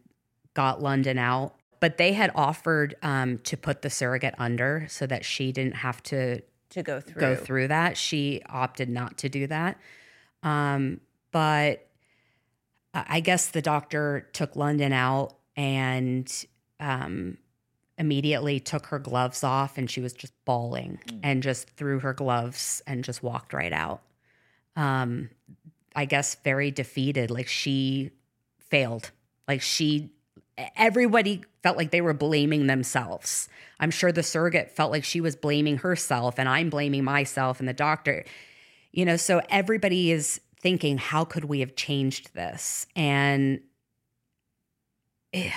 got 0.55 0.83
London 0.83 1.19
out. 1.19 1.55
But 1.81 1.97
they 1.97 2.13
had 2.13 2.31
offered 2.35 2.95
um, 3.03 3.39
to 3.39 3.57
put 3.57 3.83
the 3.83 3.91
surrogate 3.91 4.35
under 4.39 4.87
so 4.89 5.07
that 5.07 5.25
she 5.25 5.51
didn't 5.53 5.77
have 5.77 6.03
to 6.05 6.41
To 6.71 6.83
go 6.83 7.01
through. 7.01 7.21
go 7.21 7.37
through 7.37 7.69
that. 7.69 7.97
She 7.97 8.43
opted 8.49 8.89
not 8.89 9.19
to 9.19 9.29
do 9.29 9.47
that. 9.47 9.79
Um, 10.43 11.01
but 11.33 11.87
I 12.93 13.05
I 13.09 13.21
guess 13.21 13.49
the 13.49 13.63
doctor 13.63 14.29
took 14.33 14.57
London 14.57 14.93
out 14.93 15.37
and 15.57 16.45
um, 16.79 17.39
immediately 17.99 18.59
took 18.61 18.87
her 18.87 18.99
gloves 18.99 19.45
off, 19.45 19.77
and 19.77 19.91
she 19.91 20.01
was 20.01 20.13
just 20.13 20.33
bawling 20.45 20.99
and 21.23 21.43
just 21.43 21.69
threw 21.71 22.01
her 22.01 22.15
gloves 22.15 22.83
and 22.87 23.05
just 23.05 23.23
walked 23.23 23.53
right 23.53 23.73
out. 23.73 24.01
Um, 24.77 25.31
I 25.95 26.05
guess 26.07 26.37
very 26.37 26.71
defeated, 26.71 27.31
like 27.31 27.49
she 27.49 28.11
failed. 28.59 29.11
Like 29.47 29.61
she, 29.61 30.11
everybody 30.77 31.45
felt 31.63 31.77
like 31.77 31.91
they 31.91 32.01
were 32.01 32.15
blaming 32.15 32.69
themselves. 32.69 33.49
I'm 33.81 33.91
sure 33.91 34.13
the 34.13 34.23
surrogate 34.23 34.71
felt 34.71 34.93
like 34.93 35.05
she 35.05 35.21
was 35.21 35.37
blaming 35.37 35.79
herself, 35.79 36.39
and 36.39 36.49
I'm 36.49 36.71
blaming 36.71 37.05
myself 37.05 37.61
and 37.61 37.69
the 37.69 37.75
doctor. 37.75 38.25
You 38.93 39.05
know, 39.05 39.17
so 39.17 39.43
everybody 39.51 40.11
is 40.11 40.41
thinking, 40.61 40.99
how 40.99 41.25
could 41.25 41.45
we 41.45 41.61
have 41.61 41.77
changed 41.77 42.35
this? 42.35 42.87
And 42.95 43.61
it, 45.33 45.53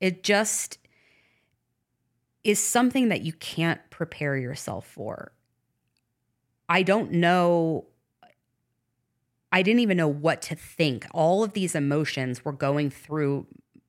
it 0.00 0.22
just 0.22 0.78
is 2.44 2.60
something 2.60 3.08
that 3.08 3.22
you 3.22 3.32
can't 3.32 3.80
prepare 3.90 4.36
yourself 4.36 4.86
for. 4.86 5.32
I 6.68 6.82
don't 6.82 7.12
know. 7.12 7.86
I 9.50 9.62
didn't 9.62 9.80
even 9.80 9.96
know 9.96 10.08
what 10.08 10.42
to 10.42 10.54
think. 10.54 11.06
All 11.12 11.42
of 11.42 11.54
these 11.54 11.74
emotions 11.74 12.44
were 12.44 12.52
going 12.52 12.90
through 12.90 13.46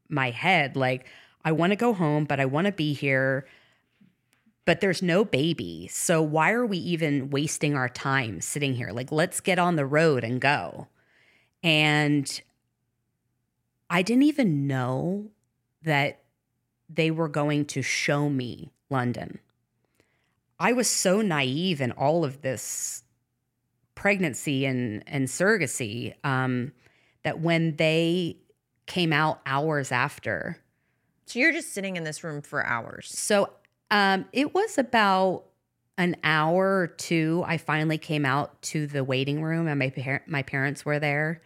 my 0.09 0.31
head. 0.31 0.75
Like, 0.75 1.05
I 1.43 1.51
want 1.51 1.71
to 1.71 1.75
go 1.75 1.93
home, 1.93 2.25
but 2.25 2.39
I 2.39 2.45
want 2.45 2.65
to 2.65 2.71
be 2.71 2.93
here. 2.93 3.47
But 4.65 4.81
there's 4.81 5.01
no 5.01 5.23
baby. 5.23 5.87
So 5.91 6.21
why 6.21 6.51
are 6.51 6.65
we 6.65 6.77
even 6.77 7.29
wasting 7.29 7.75
our 7.75 7.89
time 7.89 8.41
sitting 8.41 8.73
here? 8.73 8.91
Like, 8.91 9.11
let's 9.11 9.39
get 9.39 9.59
on 9.59 9.75
the 9.75 9.85
road 9.85 10.23
and 10.23 10.41
go. 10.41 10.87
And 11.63 12.41
I 13.89 14.01
didn't 14.01 14.23
even 14.23 14.67
know 14.67 15.27
that 15.83 16.21
they 16.89 17.11
were 17.11 17.29
going 17.29 17.65
to 17.65 17.81
show 17.81 18.29
me 18.29 18.71
London. 18.89 19.39
I 20.59 20.73
was 20.73 20.89
so 20.89 21.21
naive 21.21 21.81
in 21.81 21.91
all 21.91 22.25
of 22.25 22.41
this 22.41 23.03
pregnancy 23.95 24.65
and, 24.65 25.03
and 25.07 25.27
surrogacy 25.27 26.13
um, 26.23 26.71
that 27.23 27.39
when 27.39 27.75
they 27.75 28.37
came 28.85 29.11
out 29.13 29.41
hours 29.45 29.91
after, 29.91 30.57
So 31.25 31.39
you're 31.39 31.51
just 31.51 31.73
sitting 31.73 31.97
in 31.97 32.03
this 32.03 32.23
room 32.23 32.41
for 32.41 32.65
hours. 32.65 33.07
so 33.09 33.51
um, 33.91 34.25
it 34.33 34.53
was 34.53 34.77
about 34.77 35.45
an 35.97 36.15
hour 36.23 36.79
or 36.81 36.87
two. 36.87 37.43
I 37.47 37.57
finally 37.57 37.97
came 37.97 38.25
out 38.25 38.61
to 38.63 38.85
the 38.85 39.03
waiting 39.03 39.41
room, 39.41 39.67
and 39.67 39.79
my 39.79 39.89
par- 39.89 40.23
my 40.27 40.43
parents 40.43 40.85
were 40.85 40.99
there, 40.99 41.41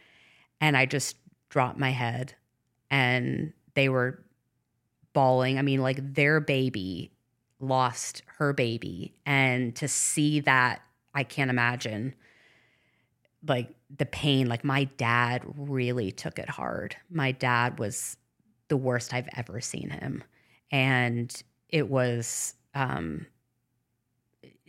and 0.59 0.75
I 0.75 0.85
just 0.87 1.15
dropped 1.51 1.77
my 1.77 1.91
head, 1.91 2.33
and 2.89 3.53
they 3.75 3.89
were 3.89 4.23
bawling. 5.13 5.59
I 5.59 5.61
mean, 5.61 5.83
like 5.83 6.15
their 6.15 6.39
baby 6.39 7.11
lost 7.59 8.23
her 8.37 8.53
baby, 8.53 9.13
and 9.27 9.75
to 9.75 9.87
see 9.87 10.39
that, 10.39 10.81
I 11.13 11.23
can't 11.23 11.51
imagine. 11.51 12.15
Like 13.47 13.73
the 13.97 14.05
pain, 14.05 14.47
like 14.47 14.63
my 14.63 14.85
dad 14.97 15.43
really 15.55 16.11
took 16.11 16.37
it 16.37 16.49
hard. 16.49 16.95
My 17.09 17.31
dad 17.31 17.79
was 17.79 18.17
the 18.67 18.77
worst 18.77 19.13
I've 19.13 19.27
ever 19.35 19.59
seen 19.59 19.89
him. 19.89 20.23
And 20.71 21.33
it 21.67 21.89
was, 21.89 22.53
um, 22.73 23.25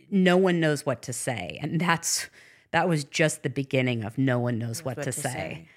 no 0.09 0.35
one 0.35 0.59
knows 0.59 0.85
what 0.85 1.03
to 1.03 1.13
say. 1.13 1.59
And 1.61 1.79
that's, 1.79 2.29
that 2.71 2.89
was 2.89 3.05
just 3.05 3.43
the 3.43 3.49
beginning 3.49 4.03
of 4.03 4.17
no 4.17 4.39
one 4.39 4.57
knows 4.57 4.83
what, 4.83 5.01
to, 5.03 5.11
say. 5.11 5.67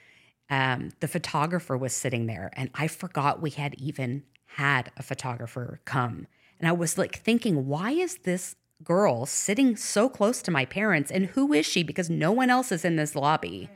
Um, 0.49 0.91
the 1.01 1.09
photographer 1.09 1.77
was 1.77 1.93
sitting 1.93 2.27
there 2.27 2.51
and 2.55 2.71
I 2.75 2.87
forgot 2.87 3.43
we 3.43 3.51
had 3.51 3.75
even 3.81 4.23
had 4.47 4.91
a 4.97 5.03
photographer 5.03 5.81
come. 5.85 6.27
And 6.61 6.69
I 6.69 6.73
was 6.73 6.97
like 6.97 7.17
thinking, 7.19 7.67
why 7.67 7.91
is 7.91 8.19
this 8.19 8.55
girl 8.85 9.27
sitting 9.27 9.75
so 9.77 10.09
close 10.09 10.41
to 10.43 10.51
my 10.51 10.65
parents 10.65 11.11
and 11.11 11.27
who 11.27 11.53
is 11.53 11.67
she? 11.67 11.83
Because 11.83 12.09
no 12.09 12.31
one 12.31 12.49
else 12.51 12.71
is 12.71 12.85
in 12.85 12.97
this 12.97 13.17
lobby. 13.17 13.69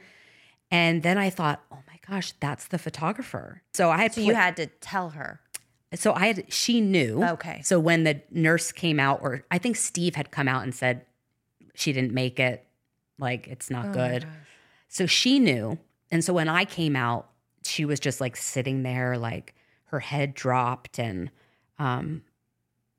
And 0.70 1.02
then 1.02 1.18
i 1.18 1.30
thought 1.30 1.60
oh 1.72 1.78
my 1.88 1.98
gosh 2.08 2.32
that's 2.40 2.68
the 2.68 2.78
photographer. 2.78 3.62
So 3.74 3.90
i 3.90 3.98
had 3.98 4.14
So 4.14 4.20
you 4.20 4.34
had 4.34 4.56
to 4.56 4.66
tell 4.66 5.10
her. 5.10 5.40
so 5.94 6.12
i 6.14 6.26
had 6.28 6.52
she 6.52 6.80
knew. 6.80 7.24
Okay. 7.24 7.60
so 7.64 7.80
when 7.80 8.04
the 8.04 8.22
nurse 8.30 8.70
came 8.70 9.00
out 9.00 9.18
or 9.22 9.44
i 9.50 9.58
think 9.58 9.74
steve 9.76 10.14
had 10.14 10.30
come 10.30 10.46
out 10.46 10.62
and 10.62 10.72
said 10.74 11.04
she 11.74 11.92
didn't 11.92 12.12
make 12.12 12.38
it. 12.38 12.64
Like 13.18 13.48
it's 13.48 13.70
Oh 13.70 13.74
not 13.74 13.92
good. 13.92 14.26
so 14.88 15.06
she 15.06 15.38
knew 15.40 15.78
and 16.10 16.24
so 16.24 16.32
when 16.32 16.48
i 16.48 16.64
came 16.64 16.96
out 16.96 17.28
she 17.62 17.84
was 17.84 18.00
just 18.00 18.20
like 18.20 18.36
sitting 18.36 18.82
there 18.82 19.16
like 19.18 19.54
her 19.86 20.00
head 20.00 20.34
dropped 20.34 20.98
and 20.98 21.30
um 21.78 22.22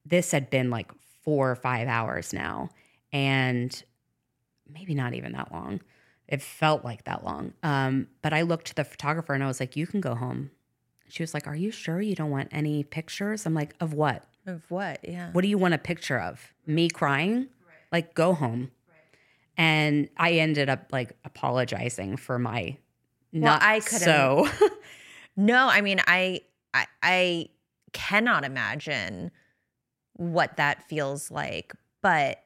this 0.05 0.31
had 0.31 0.49
been 0.49 0.69
like 0.69 0.91
four 1.23 1.51
or 1.51 1.55
five 1.55 1.87
hours 1.87 2.33
now 2.33 2.69
and 3.13 3.83
maybe 4.71 4.93
not 4.95 5.13
even 5.13 5.31
that 5.33 5.51
long 5.51 5.79
it 6.27 6.41
felt 6.41 6.83
like 6.85 7.03
that 7.05 7.23
long 7.23 7.53
um 7.63 8.07
but 8.21 8.33
i 8.33 8.41
looked 8.41 8.67
to 8.67 8.75
the 8.75 8.83
photographer 8.83 9.33
and 9.33 9.43
i 9.43 9.47
was 9.47 9.59
like 9.59 9.75
you 9.75 9.85
can 9.85 10.01
go 10.01 10.15
home 10.15 10.49
she 11.07 11.21
was 11.23 11.33
like 11.33 11.45
are 11.47 11.55
you 11.55 11.71
sure 11.71 12.01
you 12.01 12.15
don't 12.15 12.29
want 12.31 12.47
any 12.51 12.83
pictures 12.83 13.45
i'm 13.45 13.53
like 13.53 13.75
of 13.79 13.93
what 13.93 14.23
Of 14.47 14.63
what? 14.69 14.99
Yeah. 15.03 15.31
what 15.33 15.41
do 15.41 15.47
you 15.47 15.57
want 15.59 15.73
a 15.75 15.77
picture 15.77 16.17
of? 16.19 16.53
Me 16.65 16.89
crying? 16.89 17.47
Like, 17.91 18.15
go 18.15 18.33
home. 18.33 18.71
And 19.57 20.09
I 20.17 20.31
ended 20.39 20.67
up 20.69 20.87
like 20.91 21.11
apologizing 21.25 22.17
for 22.17 22.39
my 22.39 22.77
not 23.33 23.61
I 23.63 23.79
couldn't- 23.79 23.99
so. 24.01 24.47
No, 25.37 25.69
I 25.69 25.79
mean, 25.79 26.01
I, 26.07 26.41
I, 26.73 26.85
I 27.01 27.49
cannot 27.93 28.43
imagine 28.43 29.31
what 30.13 30.57
that 30.57 30.83
feels 30.89 31.31
like. 31.31 31.73
But 32.03 32.43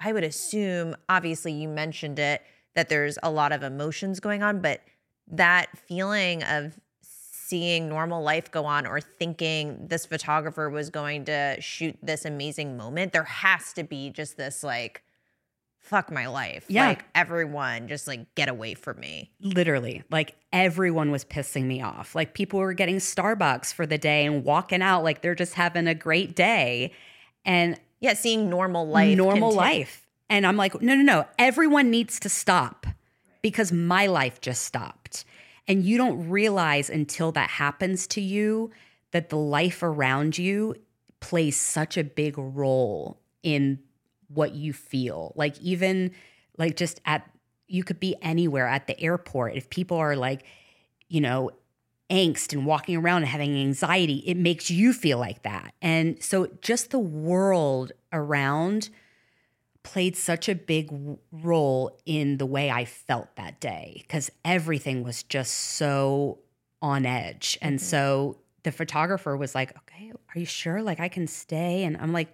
I 0.00 0.12
would 0.12 0.24
assume, 0.24 0.96
obviously, 1.10 1.52
you 1.52 1.68
mentioned 1.68 2.18
it, 2.18 2.42
that 2.74 2.88
there's 2.88 3.18
a 3.22 3.30
lot 3.30 3.52
of 3.52 3.62
emotions 3.62 4.18
going 4.18 4.42
on, 4.42 4.60
but 4.60 4.80
that 5.28 5.68
feeling 5.76 6.42
of 6.42 6.80
seeing 7.02 7.88
normal 7.88 8.22
life 8.22 8.50
go 8.50 8.64
on 8.64 8.86
or 8.86 8.98
thinking 8.98 9.86
this 9.88 10.06
photographer 10.06 10.70
was 10.70 10.88
going 10.88 11.26
to 11.26 11.60
shoot 11.60 11.98
this 12.02 12.24
amazing 12.24 12.78
moment, 12.78 13.12
there 13.12 13.24
has 13.24 13.74
to 13.74 13.82
be 13.84 14.08
just 14.08 14.38
this 14.38 14.64
like, 14.64 15.02
fuck 15.82 16.10
my 16.10 16.26
life. 16.26 16.64
Yeah. 16.68 16.88
Like 16.88 17.04
everyone 17.14 17.88
just 17.88 18.06
like 18.08 18.34
get 18.34 18.48
away 18.48 18.74
from 18.74 18.98
me. 19.00 19.30
Literally, 19.40 20.02
like 20.10 20.34
everyone 20.52 21.10
was 21.10 21.24
pissing 21.24 21.64
me 21.64 21.82
off. 21.82 22.14
Like 22.14 22.34
people 22.34 22.58
were 22.60 22.72
getting 22.72 22.96
Starbucks 22.96 23.74
for 23.74 23.84
the 23.86 23.98
day 23.98 24.24
and 24.24 24.44
walking 24.44 24.80
out 24.82 25.02
like 25.04 25.22
they're 25.22 25.34
just 25.34 25.54
having 25.54 25.86
a 25.86 25.94
great 25.94 26.34
day. 26.34 26.92
And 27.44 27.78
Yeah, 28.00 28.14
seeing 28.14 28.48
normal 28.48 28.86
life. 28.88 29.16
normal 29.16 29.50
conti- 29.54 29.78
life. 29.78 30.06
And 30.30 30.46
I'm 30.46 30.56
like, 30.56 30.80
no, 30.80 30.94
no, 30.94 31.02
no. 31.02 31.26
Everyone 31.38 31.90
needs 31.90 32.18
to 32.20 32.28
stop 32.28 32.86
because 33.42 33.70
my 33.72 34.06
life 34.06 34.40
just 34.40 34.62
stopped. 34.62 35.24
And 35.68 35.84
you 35.84 35.98
don't 35.98 36.28
realize 36.30 36.88
until 36.88 37.32
that 37.32 37.50
happens 37.50 38.06
to 38.08 38.20
you 38.20 38.70
that 39.10 39.28
the 39.28 39.36
life 39.36 39.82
around 39.82 40.38
you 40.38 40.74
plays 41.20 41.58
such 41.60 41.96
a 41.98 42.02
big 42.04 42.36
role 42.38 43.20
in 43.42 43.78
what 44.34 44.54
you 44.54 44.72
feel. 44.72 45.32
Like, 45.36 45.60
even 45.60 46.12
like 46.58 46.76
just 46.76 47.00
at, 47.04 47.28
you 47.66 47.84
could 47.84 48.00
be 48.00 48.16
anywhere 48.22 48.66
at 48.66 48.86
the 48.86 49.00
airport. 49.00 49.54
If 49.54 49.70
people 49.70 49.96
are 49.96 50.16
like, 50.16 50.44
you 51.08 51.20
know, 51.20 51.50
angst 52.10 52.52
and 52.52 52.66
walking 52.66 52.96
around 52.96 53.18
and 53.18 53.26
having 53.26 53.56
anxiety, 53.56 54.22
it 54.26 54.36
makes 54.36 54.70
you 54.70 54.92
feel 54.92 55.18
like 55.18 55.42
that. 55.42 55.74
And 55.80 56.22
so 56.22 56.48
just 56.60 56.90
the 56.90 56.98
world 56.98 57.92
around 58.12 58.90
played 59.82 60.16
such 60.16 60.48
a 60.48 60.54
big 60.54 60.92
role 61.32 61.98
in 62.06 62.38
the 62.38 62.46
way 62.46 62.70
I 62.70 62.84
felt 62.84 63.34
that 63.36 63.60
day 63.60 63.98
because 64.02 64.30
everything 64.44 65.02
was 65.02 65.22
just 65.22 65.52
so 65.52 66.38
on 66.80 67.06
edge. 67.06 67.58
And 67.62 67.78
mm-hmm. 67.78 67.84
so 67.84 68.38
the 68.62 68.72
photographer 68.72 69.36
was 69.36 69.54
like, 69.54 69.76
okay, 69.76 70.12
are 70.12 70.38
you 70.38 70.46
sure? 70.46 70.82
Like, 70.82 71.00
I 71.00 71.08
can 71.08 71.26
stay? 71.26 71.84
And 71.84 71.96
I'm 71.96 72.12
like, 72.12 72.32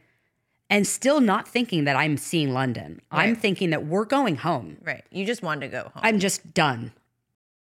and 0.70 0.86
still 0.86 1.20
not 1.20 1.48
thinking 1.48 1.84
that 1.84 1.96
I'm 1.96 2.16
seeing 2.16 2.52
London. 2.52 3.00
I'm 3.10 3.36
thinking 3.36 3.70
that 3.70 3.86
we're 3.86 4.04
going 4.04 4.36
home. 4.36 4.76
Right. 4.82 5.04
You 5.10 5.24
just 5.24 5.42
wanted 5.42 5.66
to 5.66 5.68
go 5.68 5.82
home. 5.94 6.02
I'm 6.02 6.18
just 6.18 6.54
done. 6.54 6.92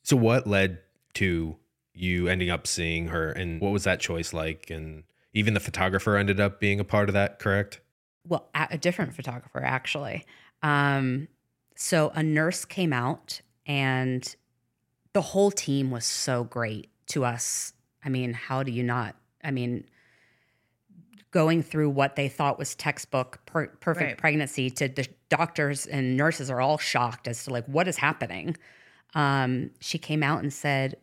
So 0.03 0.15
what 0.15 0.47
led 0.47 0.79
to 1.15 1.55
you 1.93 2.27
ending 2.27 2.49
up 2.49 2.67
seeing 2.67 3.07
her 3.07 3.31
and 3.31 3.61
what 3.61 3.71
was 3.71 3.83
that 3.83 3.99
choice 3.99 4.33
like? 4.33 4.69
And 4.69 5.03
even 5.33 5.53
the 5.53 5.59
photographer 5.59 6.17
ended 6.17 6.39
up 6.39 6.59
being 6.59 6.79
a 6.79 6.83
part 6.83 7.09
of 7.09 7.13
that, 7.13 7.39
correct? 7.39 7.81
well 8.27 8.47
a, 8.53 8.67
a 8.71 8.77
different 8.77 9.13
photographer 9.13 9.61
actually 9.63 10.25
um 10.63 11.27
so 11.75 12.11
a 12.15 12.23
nurse 12.23 12.65
came 12.65 12.93
out 12.93 13.41
and 13.65 14.35
the 15.13 15.21
whole 15.21 15.51
team 15.51 15.91
was 15.91 16.05
so 16.05 16.43
great 16.43 16.89
to 17.07 17.25
us 17.25 17.73
i 18.03 18.09
mean 18.09 18.33
how 18.33 18.63
do 18.63 18.71
you 18.71 18.83
not 18.83 19.15
i 19.43 19.51
mean 19.51 19.83
going 21.31 21.63
through 21.63 21.89
what 21.89 22.15
they 22.15 22.27
thought 22.29 22.59
was 22.59 22.75
textbook 22.75 23.39
per- 23.45 23.67
perfect 23.79 24.05
Right. 24.07 24.17
pregnancy 24.17 24.69
to 24.69 24.87
the 24.87 25.07
doctors 25.29 25.85
and 25.85 26.15
nurses 26.17 26.49
are 26.49 26.61
all 26.61 26.77
shocked 26.77 27.27
as 27.27 27.45
to 27.45 27.49
like 27.51 27.65
what 27.65 27.87
is 27.87 27.97
happening 27.97 28.55
um 29.15 29.71
she 29.79 29.97
came 29.97 30.23
out 30.23 30.41
and 30.41 30.51
said 30.53 30.95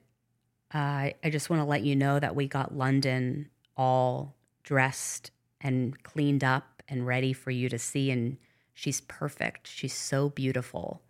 uh, 0.74 1.10
i 1.24 1.30
just 1.30 1.48
want 1.50 1.60
to 1.60 1.64
let 1.64 1.82
you 1.82 1.96
know 1.96 2.18
that 2.20 2.36
we 2.36 2.46
got 2.46 2.76
london 2.76 3.48
all 3.76 4.34
dressed 4.64 5.30
and 5.62 6.02
cleaned 6.02 6.44
up 6.44 6.82
and 6.88 7.06
ready 7.06 7.32
for 7.32 7.50
you 7.50 7.68
to 7.68 7.78
see. 7.78 8.10
And 8.10 8.36
she's 8.74 9.00
perfect. 9.02 9.66
She's 9.66 9.94
so 9.94 10.28
beautiful. 10.30 11.02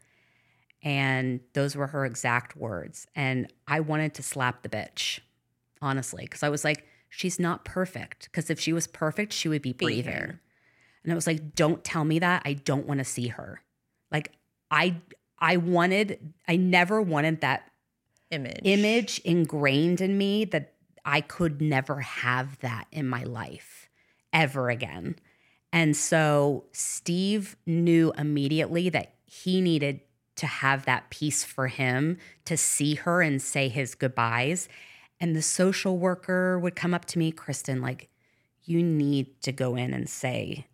And 0.83 1.40
those 1.54 1.74
were 1.76 1.88
her 1.88 2.04
exact 2.07 2.57
words. 2.57 3.07
And 3.16 3.52
I 3.66 3.81
wanted 3.81 4.14
to 4.14 4.22
slap 4.22 4.62
the 4.62 4.68
bitch, 4.68 5.20
honestly, 5.83 6.24
because 6.24 6.42
I 6.42 6.48
was 6.50 6.64
like, 6.64 6.87
she's 7.09 7.38
not 7.38 7.64
perfect. 7.64 8.25
Because 8.25 8.51
if 8.51 8.61
she 8.61 8.73
was 8.73 8.87
perfect, 8.87 9.33
she 9.33 9.49
would 9.49 9.62
be 9.62 9.73
breathing. 9.73 10.38
And 11.05 11.12
I 11.12 11.14
was 11.14 11.27
like, 11.27 11.55
don't 11.55 11.83
tell 11.85 12.05
me 12.05 12.18
that. 12.18 12.42
I 12.44 12.55
don't 12.55 12.87
want 12.87 12.99
to 12.99 13.05
see 13.05 13.29
her. 13.29 13.62
Like, 14.11 14.33
I, 14.71 14.97
I 15.38 15.57
wanted, 15.57 16.35
I 16.47 16.57
never 16.57 17.01
wanted 17.01 17.40
that 17.40 17.71
image. 18.31 18.61
image 18.64 19.18
ingrained 19.21 20.01
in 20.01 20.18
me 20.18 20.44
that 20.47 20.75
I 21.05 21.21
could 21.21 21.62
never 21.62 22.01
have 22.01 22.59
that 22.59 22.87
in 22.92 23.09
my 23.09 23.25
life 23.25 23.88
ever 24.33 24.68
again. 24.68 25.16
And 25.73 25.97
so 25.97 26.64
Steve 26.73 27.57
knew 27.66 28.12
immediately 28.16 28.88
that 28.90 29.14
he 29.27 29.61
needed 29.61 30.01
to 30.37 30.47
have 30.47 30.85
that 30.85 31.11
piece 31.11 31.44
for 31.44 31.66
him 31.66 32.18
to 32.44 32.57
see 32.57 32.94
her 32.94 33.23
and 33.23 33.42
say 33.42 33.68
his 33.68 33.94
goodbyes. 33.94 34.68
And 35.20 35.35
the 35.35 35.42
social 35.42 35.98
worker 35.98 36.59
would 36.59 36.76
come 36.76 36.94
up 36.94 37.04
to 37.07 37.18
me, 37.18 37.33
Kristin, 37.33 37.81
like, 37.83 38.09
you 38.64 38.83
need 38.83 39.40
to 39.42 39.52
go 39.52 39.74
in 39.76 39.92
and 39.94 40.09
say 40.09 40.66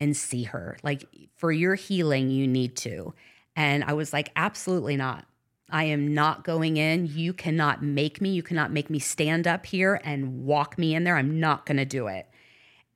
and 0.00 0.16
see 0.16 0.44
her. 0.44 0.78
Like, 0.82 1.04
for 1.36 1.52
your 1.52 1.74
healing, 1.74 2.30
you 2.30 2.46
need 2.46 2.76
to. 2.78 3.14
And 3.54 3.84
I 3.84 3.92
was 3.92 4.12
like, 4.12 4.30
absolutely 4.36 4.96
not. 4.96 5.26
I 5.70 5.84
am 5.84 6.14
not 6.14 6.44
going 6.44 6.76
in. 6.76 7.06
You 7.06 7.32
cannot 7.32 7.82
make 7.82 8.20
me. 8.20 8.30
You 8.30 8.42
cannot 8.42 8.70
make 8.70 8.90
me 8.90 8.98
stand 8.98 9.46
up 9.46 9.66
here 9.66 10.00
and 10.04 10.44
walk 10.44 10.78
me 10.78 10.94
in 10.94 11.04
there. 11.04 11.16
I'm 11.16 11.40
not 11.40 11.66
going 11.66 11.78
to 11.78 11.84
do 11.84 12.06
it. 12.06 12.28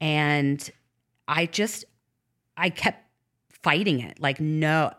And 0.00 0.70
I 1.26 1.46
just, 1.46 1.84
I 2.56 2.70
kept 2.70 3.02
fighting 3.50 4.00
it. 4.00 4.20
Like, 4.20 4.40
no, 4.40 4.92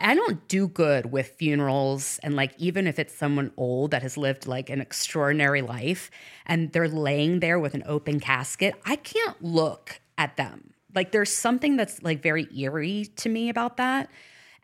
I, 0.00 0.14
don't 0.14 0.46
do 0.48 0.68
good 0.68 1.12
with 1.12 1.28
funerals. 1.28 2.18
And 2.22 2.36
like, 2.36 2.52
even 2.58 2.86
if 2.86 2.98
it's 2.98 3.14
someone 3.14 3.52
old 3.56 3.90
that 3.92 4.02
has 4.02 4.16
lived 4.16 4.46
like 4.46 4.70
an 4.70 4.80
extraordinary 4.80 5.62
life 5.62 6.10
and 6.46 6.72
they're 6.72 6.88
laying 6.88 7.40
there 7.40 7.58
with 7.58 7.74
an 7.74 7.82
open 7.86 8.20
casket, 8.20 8.74
I 8.84 8.96
can't 8.96 9.42
look 9.42 10.00
at 10.18 10.36
them. 10.36 10.74
Like, 10.94 11.12
there's 11.12 11.32
something 11.34 11.76
that's 11.76 12.02
like 12.02 12.22
very 12.22 12.48
eerie 12.56 13.06
to 13.16 13.28
me 13.28 13.48
about 13.48 13.76
that. 13.76 14.10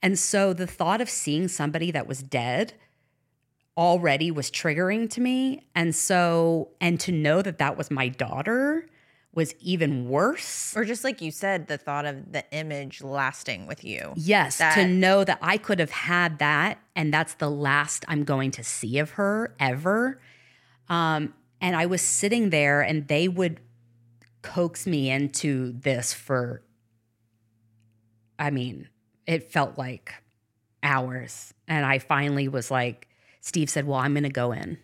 And 0.03 0.19
so 0.19 0.53
the 0.53 0.67
thought 0.67 1.01
of 1.01 1.09
seeing 1.09 1.49
somebody 1.49 1.91
that 1.91 2.07
was 2.07 2.23
dead 2.23 2.75
already 3.77 4.31
was 4.31 4.51
triggering 4.51 5.11
to 5.11 5.21
me. 5.21 5.67
And 5.75 5.95
so, 5.95 6.71
and 6.81 6.99
to 7.01 7.13
know 7.13 7.43
that 7.43 7.59
that 7.59 7.77
was 7.77 7.91
my 7.91 8.09
daughter 8.09 8.89
was 9.37 9.55
even 9.61 10.09
worse. 10.09 10.75
Or 10.75 10.85
just 10.85 11.05
like 11.05 11.21
you 11.21 11.31
said, 11.31 11.69
the 11.69 11.77
thought 11.77 12.07
of 12.07 12.33
the 12.33 12.43
image 12.53 13.03
lasting 13.03 13.67
with 13.67 13.85
you. 13.85 14.15
Yes, 14.17 14.57
That- 14.57 14.75
to 14.77 14.89
know 14.89 15.25
that 15.25 15.39
I 15.43 15.59
could 15.59 15.79
have 15.79 15.91
had 15.91 16.39
that 16.39 16.81
and 16.97 17.13
that's 17.13 17.35
the 17.35 17.51
last 17.51 18.05
I'm 18.09 18.25
going 18.25 18.51
to 18.53 18.65
see 18.65 18.99
of 18.99 19.11
her 19.11 19.55
ever. 19.61 20.21
Um, 20.89 21.35
and 21.61 21.77
I 21.77 21.85
was 21.85 22.01
sitting 22.01 22.49
there 22.49 22.81
and 22.81 23.07
they 23.09 23.29
would 23.29 23.61
coax 24.41 24.87
me 24.87 25.11
into 25.11 25.73
this 25.73 26.15
for, 26.15 26.63
I 28.39 28.51
mean, 28.51 28.89
it 29.27 29.53
felt 29.53 29.77
like 29.77 30.15
hours. 30.83 31.53
And 31.69 31.85
I 31.85 31.99
finally 31.99 32.49
was 32.49 32.71
like, 32.71 33.07
Steve 33.43 33.69
said, 33.69 33.87
Well, 33.87 33.99
I'm 33.99 34.15
going 34.15 34.23
to 34.25 34.31
go 34.31 34.53
in 34.53 34.79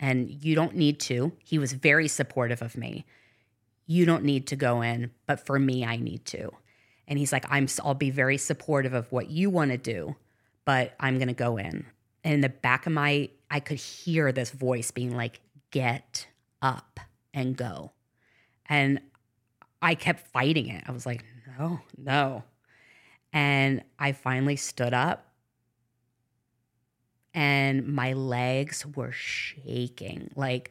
and 0.00 0.28
you 0.28 0.56
don't 0.56 0.74
need 0.74 0.98
to. 1.00 1.32
He 1.38 1.58
was 1.58 1.72
very 1.72 2.08
supportive 2.08 2.62
of 2.62 2.76
me. 2.76 3.04
You 3.92 4.06
don't 4.06 4.24
need 4.24 4.46
to 4.46 4.56
go 4.56 4.80
in, 4.80 5.10
but 5.26 5.44
for 5.44 5.58
me, 5.58 5.84
I 5.84 5.96
need 5.96 6.24
to. 6.26 6.50
And 7.06 7.18
he's 7.18 7.30
like, 7.30 7.44
I'm, 7.50 7.66
I'll 7.84 7.92
be 7.92 8.10
very 8.10 8.38
supportive 8.38 8.94
of 8.94 9.12
what 9.12 9.30
you 9.30 9.50
want 9.50 9.70
to 9.70 9.76
do, 9.76 10.16
but 10.64 10.94
I'm 10.98 11.18
going 11.18 11.28
to 11.28 11.34
go 11.34 11.58
in. 11.58 11.84
And 12.24 12.34
in 12.34 12.40
the 12.40 12.48
back 12.48 12.86
of 12.86 12.92
my, 12.92 13.28
I 13.50 13.60
could 13.60 13.76
hear 13.76 14.32
this 14.32 14.50
voice 14.50 14.90
being 14.90 15.14
like, 15.14 15.40
get 15.70 16.26
up 16.62 17.00
and 17.34 17.54
go. 17.54 17.92
And 18.64 18.98
I 19.82 19.94
kept 19.94 20.26
fighting 20.28 20.68
it. 20.68 20.84
I 20.86 20.92
was 20.92 21.04
like, 21.04 21.24
no, 21.58 21.80
no. 21.98 22.44
And 23.30 23.82
I 23.98 24.12
finally 24.12 24.56
stood 24.56 24.94
up 24.94 25.26
and 27.34 27.86
my 27.86 28.14
legs 28.14 28.86
were 28.86 29.12
shaking. 29.12 30.30
Like 30.34 30.70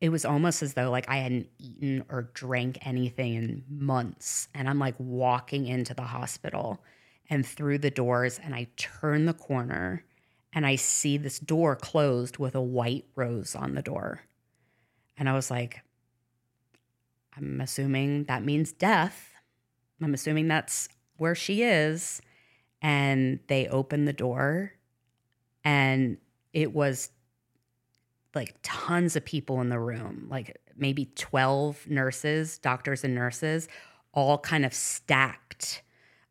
it 0.00 0.08
was 0.08 0.24
almost 0.24 0.62
as 0.62 0.74
though 0.74 0.90
like 0.90 1.08
I 1.08 1.18
hadn't 1.18 1.48
eaten 1.58 2.04
or 2.08 2.30
drank 2.34 2.78
anything 2.86 3.34
in 3.34 3.64
months. 3.68 4.48
And 4.54 4.68
I'm 4.68 4.78
like 4.78 4.94
walking 4.98 5.66
into 5.66 5.94
the 5.94 6.02
hospital 6.02 6.80
and 7.28 7.46
through 7.46 7.78
the 7.78 7.90
doors 7.90 8.40
and 8.42 8.54
I 8.54 8.68
turn 8.76 9.26
the 9.26 9.34
corner 9.34 10.04
and 10.52 10.66
I 10.66 10.76
see 10.76 11.16
this 11.16 11.38
door 11.38 11.76
closed 11.76 12.38
with 12.38 12.54
a 12.54 12.60
white 12.60 13.04
rose 13.14 13.54
on 13.54 13.74
the 13.74 13.82
door. 13.82 14.22
And 15.16 15.28
I 15.28 15.34
was 15.34 15.50
like, 15.50 15.80
I'm 17.36 17.60
assuming 17.60 18.24
that 18.24 18.42
means 18.42 18.72
death. 18.72 19.34
I'm 20.02 20.14
assuming 20.14 20.48
that's 20.48 20.88
where 21.18 21.34
she 21.34 21.62
is. 21.62 22.20
And 22.82 23.40
they 23.46 23.68
opened 23.68 24.08
the 24.08 24.14
door, 24.14 24.72
and 25.62 26.16
it 26.54 26.72
was 26.72 27.10
like 28.34 28.56
tons 28.62 29.16
of 29.16 29.24
people 29.24 29.60
in 29.60 29.68
the 29.68 29.78
room, 29.80 30.26
like 30.30 30.56
maybe 30.76 31.10
12 31.16 31.88
nurses, 31.88 32.58
doctors, 32.58 33.04
and 33.04 33.14
nurses, 33.14 33.68
all 34.12 34.38
kind 34.38 34.64
of 34.64 34.72
stacked. 34.72 35.82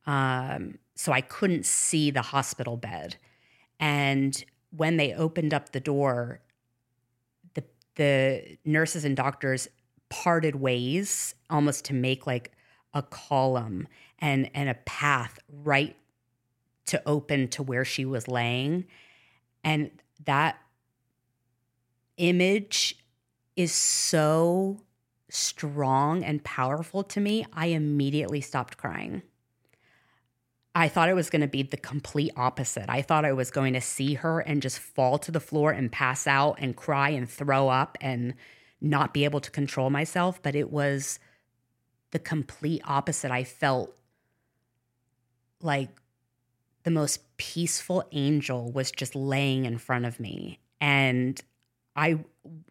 Um, 0.06 0.80
so 0.96 1.12
I 1.12 1.22
couldn't 1.22 1.66
see 1.66 2.12
the 2.12 2.22
hospital 2.22 2.78
bed. 2.78 3.18
And 3.80 4.44
when 4.76 4.98
they 4.98 5.14
opened 5.14 5.54
up 5.54 5.72
the 5.72 5.80
door, 5.80 6.42
the 7.54 7.64
the 7.96 8.58
nurses 8.66 9.06
and 9.06 9.16
doctors 9.16 9.68
parted 10.10 10.56
ways 10.56 11.36
almost 11.50 11.86
to 11.86 11.94
make 11.94 12.28
like 12.28 12.52
a 12.94 13.02
column 13.02 13.88
and 14.20 14.50
and 14.54 14.70
a 14.70 14.74
path 14.74 15.40
right 15.48 15.96
to 16.88 17.02
open 17.06 17.48
to 17.48 17.62
where 17.62 17.86
she 17.86 18.04
was 18.04 18.28
laying 18.28 18.86
and 19.64 19.92
that 20.26 20.58
image 22.20 22.96
is 23.56 23.72
so 23.72 24.80
strong 25.30 26.24
and 26.24 26.44
powerful 26.44 27.04
to 27.04 27.20
me 27.20 27.46
i 27.54 27.68
immediately 27.68 28.42
stopped 28.42 28.78
crying 28.78 29.22
I 30.76 30.88
thought 30.88 31.10
it 31.10 31.16
was 31.16 31.30
going 31.30 31.42
to 31.42 31.48
be 31.48 31.64
the 31.64 31.78
complete 31.78 32.32
opposite. 32.38 32.86
I 32.90 33.02
thought 33.02 33.26
I 33.26 33.34
was 33.34 33.52
going 33.52 33.74
to 33.74 33.82
see 33.82 34.14
her 34.14 34.40
and 34.40 34.62
just 34.62 34.80
fall 34.80 35.18
to 35.20 35.32
the 35.32 35.40
floor 35.40 35.72
and 35.72 35.92
pass 35.92 36.28
out 36.28 36.56
and 36.60 36.76
cry 36.76 37.10
and 37.10 37.30
throw 37.30 37.70
up 37.70 37.98
and 38.00 38.36
not 38.80 39.14
be 39.14 39.26
able 39.26 39.42
to 39.42 39.52
control 39.52 39.90
myself. 39.90 40.42
But 40.42 40.56
it 40.56 40.72
was 40.72 41.20
the 42.12 42.20
complete 42.20 42.82
opposite. 42.86 43.32
I 43.32 43.44
felt 43.44 43.96
like 45.62 45.90
the 46.84 46.92
most 46.92 47.36
peaceful 47.38 48.08
angel 48.12 48.72
was 48.72 48.92
just 48.92 49.16
laying 49.16 49.66
in 49.66 49.80
front 49.80 50.06
of 50.06 50.20
me. 50.20 50.60
And 50.80 51.42
I 51.96 52.24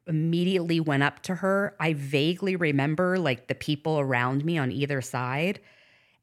immediately 0.07 0.81
went 0.81 1.03
up 1.03 1.21
to 1.25 1.37
her. 1.37 1.77
I 1.79 1.93
vaguely 1.93 2.57
remember 2.57 3.19
like 3.19 3.49
the 3.49 3.55
people 3.55 3.99
around 4.01 4.45
me 4.45 4.59
on 4.59 4.73
either 4.73 5.01
side. 5.03 5.61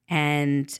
And 0.09 0.77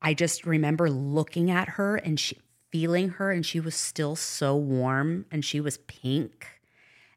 I 0.00 0.14
just 0.14 0.46
remember 0.46 0.88
looking 0.90 1.50
at 1.50 1.70
her 1.70 1.96
and 1.96 2.18
she 2.18 2.38
feeling 2.70 3.08
her 3.10 3.30
and 3.30 3.46
she 3.46 3.60
was 3.60 3.74
still 3.74 4.14
so 4.14 4.54
warm 4.54 5.24
and 5.30 5.42
she 5.44 5.58
was 5.60 5.78
pink 5.78 6.46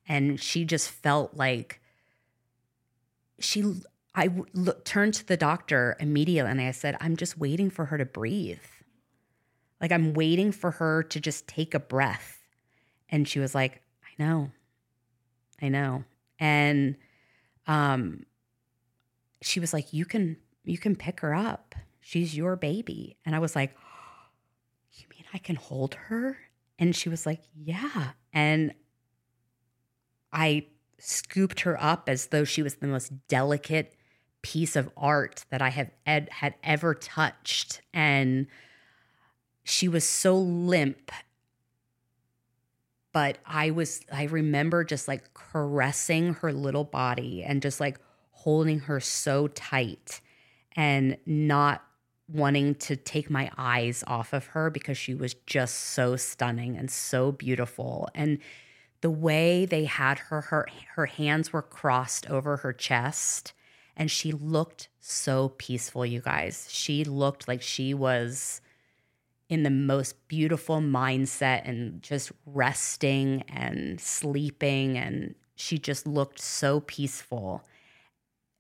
and 0.07 0.39
she 0.41 0.63
just 0.63 0.89
felt 0.89 1.33
like 1.33 1.81
she 3.39 3.81
I 4.15 4.29
look, 4.53 4.85
turned 4.85 5.13
to 5.15 5.27
the 5.27 5.37
doctor 5.37 5.95
immediately 5.99 6.49
and 6.49 6.61
I 6.61 6.71
said 6.71 6.97
I'm 7.01 7.15
just 7.15 7.37
waiting 7.37 7.69
for 7.69 7.85
her 7.85 7.97
to 7.97 8.05
breathe. 8.05 8.59
Like 9.79 9.91
I'm 9.91 10.13
waiting 10.13 10.51
for 10.51 10.71
her 10.71 11.03
to 11.03 11.19
just 11.19 11.47
take 11.47 11.73
a 11.73 11.79
breath. 11.79 12.40
And 13.11 13.27
she 13.27 13.39
was 13.39 13.53
like, 13.53 13.81
"I 14.03 14.23
know. 14.23 14.51
I 15.61 15.69
know." 15.69 16.03
And 16.39 16.95
um 17.67 18.25
she 19.41 19.59
was 19.59 19.73
like, 19.73 19.93
"You 19.93 20.05
can 20.05 20.37
you 20.63 20.77
can 20.77 20.95
pick 20.95 21.19
her 21.19 21.33
up." 21.33 21.75
she's 22.01 22.35
your 22.35 22.55
baby. 22.55 23.15
And 23.25 23.33
I 23.35 23.39
was 23.39 23.55
like, 23.55 23.73
You 24.93 25.05
mean 25.09 25.23
I 25.33 25.37
can 25.37 25.55
hold 25.55 25.93
her? 25.95 26.37
And 26.77 26.95
she 26.95 27.07
was 27.07 27.25
like, 27.25 27.41
Yeah. 27.55 28.11
And 28.33 28.73
I 30.33 30.67
scooped 30.97 31.61
her 31.61 31.81
up 31.81 32.09
as 32.09 32.27
though 32.27 32.43
she 32.43 32.61
was 32.61 32.75
the 32.75 32.87
most 32.87 33.11
delicate 33.27 33.95
piece 34.41 34.75
of 34.75 34.89
art 34.97 35.45
that 35.51 35.61
I 35.61 35.69
have 35.69 35.91
ed- 36.05 36.29
had 36.31 36.55
ever 36.63 36.93
touched. 36.95 37.81
And 37.93 38.47
she 39.63 39.87
was 39.87 40.03
so 40.03 40.35
limp. 40.35 41.11
But 43.13 43.37
I 43.45 43.71
was, 43.71 44.01
I 44.11 44.23
remember 44.23 44.83
just 44.83 45.07
like 45.07 45.33
caressing 45.33 46.35
her 46.35 46.53
little 46.53 46.85
body 46.85 47.43
and 47.43 47.61
just 47.61 47.79
like 47.79 47.99
holding 48.31 48.79
her 48.79 48.99
so 48.99 49.47
tight 49.47 50.21
and 50.75 51.17
not 51.25 51.83
wanting 52.27 52.75
to 52.75 52.95
take 52.95 53.29
my 53.29 53.51
eyes 53.57 54.03
off 54.07 54.33
of 54.33 54.45
her 54.47 54.69
because 54.69 54.97
she 54.97 55.13
was 55.13 55.33
just 55.45 55.75
so 55.75 56.15
stunning 56.15 56.77
and 56.77 56.89
so 56.89 57.31
beautiful. 57.31 58.09
And 58.15 58.39
the 59.01 59.09
way 59.09 59.65
they 59.65 59.85
had 59.85 60.19
her 60.19 60.41
her 60.41 60.67
her 60.95 61.07
hands 61.07 61.51
were 61.51 61.61
crossed 61.61 62.29
over 62.29 62.57
her 62.57 62.71
chest 62.71 63.53
and 63.97 64.09
she 64.09 64.31
looked 64.31 64.87
so 64.99 65.49
peaceful 65.57 66.05
you 66.05 66.21
guys. 66.21 66.67
She 66.71 67.03
looked 67.03 67.47
like 67.47 67.61
she 67.61 67.93
was 67.93 68.60
in 69.51 69.63
the 69.63 69.69
most 69.69 70.29
beautiful 70.29 70.77
mindset 70.77 71.67
and 71.67 72.01
just 72.01 72.31
resting 72.45 73.43
and 73.49 73.99
sleeping 73.99 74.97
and 74.97 75.35
she 75.55 75.77
just 75.77 76.07
looked 76.07 76.39
so 76.39 76.79
peaceful 76.79 77.61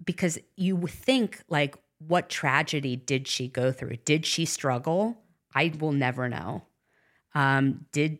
because 0.03 0.37
you 0.57 0.85
think 0.87 1.41
like 1.47 1.77
what 2.05 2.27
tragedy 2.29 2.97
did 2.97 3.25
she 3.25 3.47
go 3.47 3.71
through? 3.71 3.95
Did 4.03 4.25
she 4.25 4.43
struggle? 4.43 5.17
I 5.55 5.71
will 5.79 5.93
never 5.93 6.27
know. 6.27 6.63
Um, 7.33 7.85
did 7.93 8.19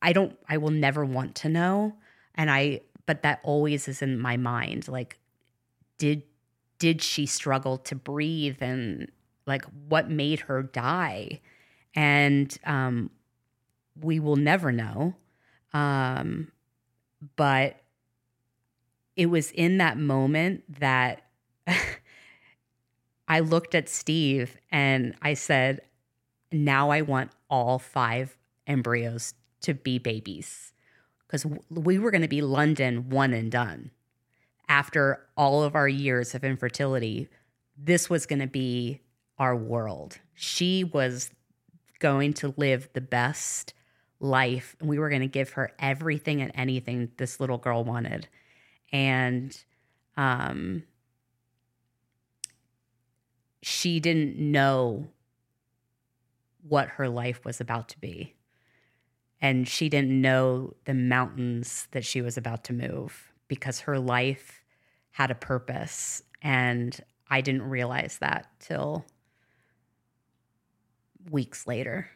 I 0.00 0.12
don't 0.12 0.38
I 0.48 0.58
will 0.58 0.70
never 0.70 1.04
want 1.04 1.34
to 1.36 1.48
know. 1.48 1.96
And 2.36 2.52
I 2.52 2.82
but 3.04 3.22
that 3.22 3.40
always 3.42 3.88
is 3.88 4.00
in 4.00 4.16
my 4.16 4.36
mind. 4.36 4.86
Like, 4.86 5.18
did 5.98 6.22
did 6.78 7.02
she 7.02 7.26
struggle 7.26 7.78
to 7.78 7.96
breathe 7.96 8.58
and 8.60 9.10
like 9.46 9.64
what 9.88 10.10
made 10.10 10.40
her 10.40 10.62
die? 10.62 11.40
And 11.94 12.56
um 12.64 13.10
we 14.00 14.20
will 14.20 14.36
never 14.36 14.72
know. 14.72 15.14
Um, 15.72 16.52
but 17.36 17.76
it 19.16 19.26
was 19.26 19.50
in 19.50 19.78
that 19.78 19.98
moment 19.98 20.64
that 20.80 21.22
I 23.28 23.40
looked 23.40 23.74
at 23.74 23.88
Steve 23.88 24.56
and 24.70 25.14
I 25.22 25.34
said, 25.34 25.80
now 26.50 26.90
I 26.90 27.02
want 27.02 27.30
all 27.48 27.78
five 27.78 28.36
embryos 28.66 29.34
to 29.62 29.74
be 29.74 29.98
babies 29.98 30.72
because 31.26 31.46
we 31.70 31.98
were 31.98 32.10
going 32.10 32.22
to 32.22 32.28
be 32.28 32.42
London 32.42 33.08
one 33.08 33.32
and 33.32 33.50
done. 33.50 33.90
After 34.68 35.26
all 35.36 35.62
of 35.62 35.74
our 35.74 35.88
years 35.88 36.34
of 36.34 36.44
infertility, 36.44 37.28
this 37.76 38.08
was 38.08 38.26
going 38.26 38.38
to 38.40 38.46
be 38.46 39.00
our 39.42 39.56
world. 39.56 40.18
She 40.34 40.84
was 40.84 41.30
going 41.98 42.32
to 42.34 42.54
live 42.56 42.88
the 42.92 43.00
best 43.00 43.74
life, 44.20 44.76
and 44.78 44.88
we 44.88 44.98
were 45.00 45.08
going 45.08 45.22
to 45.22 45.26
give 45.26 45.50
her 45.50 45.72
everything 45.78 46.40
and 46.40 46.52
anything 46.54 47.10
this 47.16 47.40
little 47.40 47.58
girl 47.58 47.82
wanted. 47.84 48.28
and 48.92 49.64
um, 50.16 50.84
she 53.62 54.00
didn't 54.00 54.36
know 54.36 55.06
what 56.68 56.88
her 56.88 57.08
life 57.08 57.44
was 57.44 57.60
about 57.60 57.88
to 57.88 58.00
be. 58.00 58.34
And 59.40 59.66
she 59.66 59.88
didn't 59.88 60.20
know 60.20 60.74
the 60.84 60.94
mountains 60.94 61.88
that 61.92 62.04
she 62.04 62.20
was 62.20 62.36
about 62.36 62.64
to 62.64 62.72
move 62.72 63.32
because 63.48 63.80
her 63.80 63.98
life 63.98 64.62
had 65.12 65.30
a 65.30 65.34
purpose. 65.34 66.22
And 66.42 67.00
I 67.28 67.40
didn't 67.40 67.62
realize 67.62 68.18
that 68.18 68.46
till 68.60 69.04
weeks 71.30 71.66
later. 71.66 72.08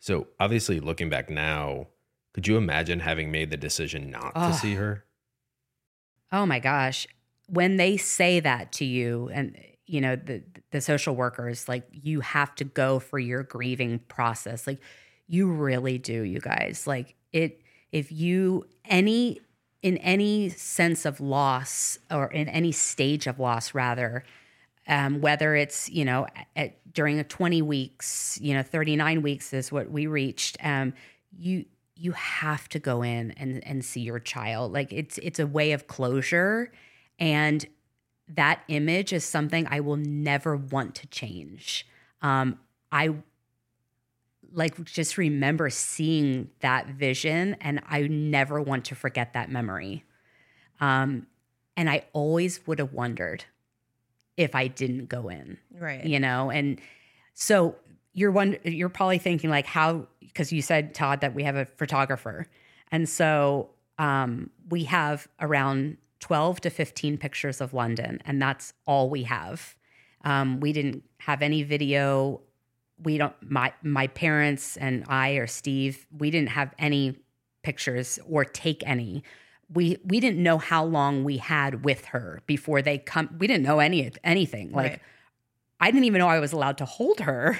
So, 0.00 0.26
obviously, 0.38 0.80
looking 0.80 1.08
back 1.08 1.30
now, 1.30 1.88
could 2.34 2.46
you 2.46 2.56
imagine 2.56 3.00
having 3.00 3.30
made 3.30 3.50
the 3.50 3.56
decision 3.56 4.10
not 4.10 4.32
Ugh. 4.34 4.52
to 4.52 4.58
see 4.58 4.74
her? 4.74 5.04
Oh 6.32 6.44
my 6.44 6.58
gosh. 6.58 7.06
When 7.46 7.76
they 7.76 7.96
say 7.96 8.40
that 8.40 8.72
to 8.72 8.84
you 8.84 9.30
and 9.32 9.56
you 9.86 10.00
know 10.00 10.16
the 10.16 10.42
the 10.70 10.80
social 10.80 11.14
workers 11.14 11.68
like 11.68 11.86
you 11.90 12.20
have 12.20 12.54
to 12.54 12.64
go 12.64 12.98
for 12.98 13.18
your 13.18 13.42
grieving 13.42 13.98
process 14.08 14.66
like 14.66 14.80
you 15.26 15.50
really 15.50 15.98
do 15.98 16.22
you 16.22 16.40
guys 16.40 16.86
like 16.86 17.14
it 17.32 17.60
if 17.92 18.10
you 18.10 18.64
any 18.86 19.40
in 19.82 19.98
any 19.98 20.48
sense 20.48 21.04
of 21.04 21.20
loss 21.20 21.98
or 22.10 22.28
in 22.32 22.48
any 22.48 22.72
stage 22.72 23.26
of 23.26 23.38
loss 23.38 23.74
rather 23.74 24.24
um, 24.88 25.20
whether 25.20 25.54
it's 25.54 25.88
you 25.90 26.04
know 26.04 26.26
at, 26.56 26.78
during 26.92 27.18
a 27.18 27.24
20 27.24 27.62
weeks 27.62 28.38
you 28.40 28.54
know 28.54 28.62
39 28.62 29.22
weeks 29.22 29.52
is 29.52 29.72
what 29.72 29.90
we 29.90 30.06
reached 30.06 30.56
um, 30.62 30.92
you 31.36 31.64
you 31.96 32.12
have 32.12 32.68
to 32.68 32.78
go 32.78 33.02
in 33.02 33.30
and 33.32 33.64
and 33.66 33.84
see 33.84 34.00
your 34.00 34.18
child 34.18 34.72
like 34.72 34.92
it's 34.92 35.18
it's 35.18 35.38
a 35.38 35.46
way 35.46 35.72
of 35.72 35.86
closure 35.86 36.70
and 37.18 37.66
that 38.28 38.62
image 38.68 39.12
is 39.12 39.24
something 39.24 39.66
I 39.68 39.80
will 39.80 39.96
never 39.96 40.56
want 40.56 40.94
to 40.96 41.06
change. 41.08 41.86
Um, 42.22 42.58
I 42.90 43.16
like 44.52 44.82
just 44.84 45.18
remember 45.18 45.68
seeing 45.68 46.50
that 46.60 46.86
vision, 46.86 47.56
and 47.60 47.82
I 47.88 48.02
never 48.02 48.60
want 48.62 48.84
to 48.86 48.94
forget 48.94 49.32
that 49.34 49.50
memory. 49.50 50.04
Um, 50.80 51.26
and 51.76 51.90
I 51.90 52.04
always 52.12 52.66
would 52.66 52.78
have 52.78 52.92
wondered 52.92 53.44
if 54.36 54.54
I 54.54 54.66
didn't 54.68 55.06
go 55.06 55.28
in, 55.28 55.58
Right. 55.78 56.04
you 56.04 56.18
know. 56.20 56.50
And 56.50 56.80
so 57.34 57.76
you're 58.12 58.30
one, 58.30 58.56
you're 58.64 58.88
probably 58.88 59.18
thinking 59.18 59.50
like 59.50 59.66
how 59.66 60.06
because 60.20 60.52
you 60.52 60.62
said 60.62 60.94
Todd 60.94 61.20
that 61.20 61.34
we 61.34 61.44
have 61.44 61.56
a 61.56 61.64
photographer, 61.64 62.46
and 62.90 63.08
so 63.08 63.70
um, 63.98 64.50
we 64.68 64.84
have 64.84 65.28
around 65.40 65.96
12 66.20 66.60
to 66.62 66.70
15 66.70 67.18
pictures 67.18 67.60
of 67.60 67.72
London, 67.74 68.20
and 68.24 68.40
that's 68.42 68.72
all 68.86 69.08
we 69.10 69.22
have. 69.24 69.76
Um, 70.24 70.58
we 70.60 70.72
didn't 70.72 71.04
have 71.18 71.42
any 71.42 71.62
video. 71.62 72.40
We 73.02 73.18
don't. 73.18 73.34
My 73.42 73.72
my 73.82 74.06
parents 74.08 74.76
and 74.76 75.04
I 75.08 75.32
or 75.32 75.46
Steve, 75.46 76.06
we 76.16 76.30
didn't 76.30 76.50
have 76.50 76.72
any 76.78 77.16
pictures 77.62 78.18
or 78.28 78.44
take 78.44 78.82
any. 78.86 79.22
We 79.72 79.98
we 80.04 80.20
didn't 80.20 80.42
know 80.42 80.58
how 80.58 80.84
long 80.84 81.24
we 81.24 81.38
had 81.38 81.84
with 81.84 82.06
her 82.06 82.42
before 82.46 82.82
they 82.82 82.98
come. 82.98 83.36
We 83.38 83.46
didn't 83.46 83.64
know 83.64 83.80
any 83.80 84.10
anything. 84.22 84.72
Like 84.72 84.92
Right. 84.92 85.00
I 85.80 85.90
didn't 85.90 86.04
even 86.04 86.20
know 86.20 86.28
I 86.28 86.38
was 86.38 86.52
allowed 86.52 86.78
to 86.78 86.84
hold 86.84 87.20
her, 87.20 87.58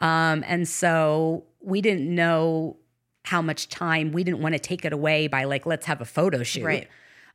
um, 0.00 0.44
and 0.46 0.68
so 0.68 1.44
we 1.60 1.80
didn't 1.80 2.12
know 2.14 2.76
how 3.24 3.40
much 3.40 3.68
time. 3.68 4.12
We 4.12 4.22
didn't 4.22 4.40
want 4.40 4.54
to 4.54 4.58
take 4.58 4.84
it 4.84 4.92
away 4.92 5.28
by 5.28 5.44
like 5.44 5.66
let's 5.66 5.86
have 5.86 6.00
a 6.00 6.04
photo 6.04 6.42
shoot. 6.42 6.64
Right. 6.64 6.88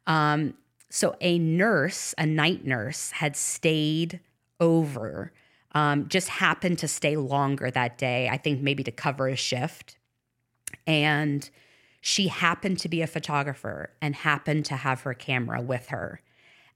Um, 0.08 0.54
so 0.90 1.16
a 1.22 1.38
nurse, 1.40 2.16
a 2.18 2.26
night 2.26 2.66
nurse, 2.66 3.12
had 3.12 3.36
stayed 3.36 4.20
over, 4.60 5.32
um, 5.74 6.08
just 6.08 6.30
happened 6.30 6.80
to 6.80 6.88
stay 6.88 7.16
longer 7.16 7.70
that 7.72 7.98
day, 7.98 8.28
I 8.28 8.38
think 8.38 8.62
maybe 8.62 8.84
to 8.84 8.92
cover 8.92 9.28
a 9.28 9.36
shift. 9.36 9.98
And 10.88 11.48
she 12.10 12.28
happened 12.28 12.80
to 12.80 12.90
be 12.90 13.04
a 13.04 13.08
photographer 13.08 13.92
and 14.02 14.16
happened 14.16 14.66
to 14.66 14.76
have 14.76 15.02
her 15.02 15.14
camera 15.14 15.62
with 15.62 15.90
her. 15.90 16.20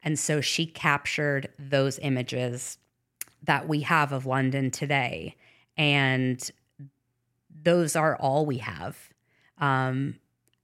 And 0.04 0.20
so 0.20 0.42
she 0.42 0.68
captured 0.68 1.50
those 1.58 1.98
images 1.98 2.78
that 3.42 3.68
we 3.68 3.82
have 3.82 4.12
of 4.12 4.28
London 4.28 4.70
today. 4.70 5.36
And 5.76 6.40
those 7.64 7.96
are 7.96 8.16
all 8.18 8.46
we 8.46 8.60
have. 8.60 8.96
Um, 9.58 10.20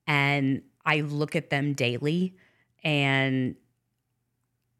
and 0.05 0.61
I 0.85 1.01
look 1.01 1.35
at 1.35 1.49
them 1.49 1.73
daily 1.73 2.35
and 2.83 3.55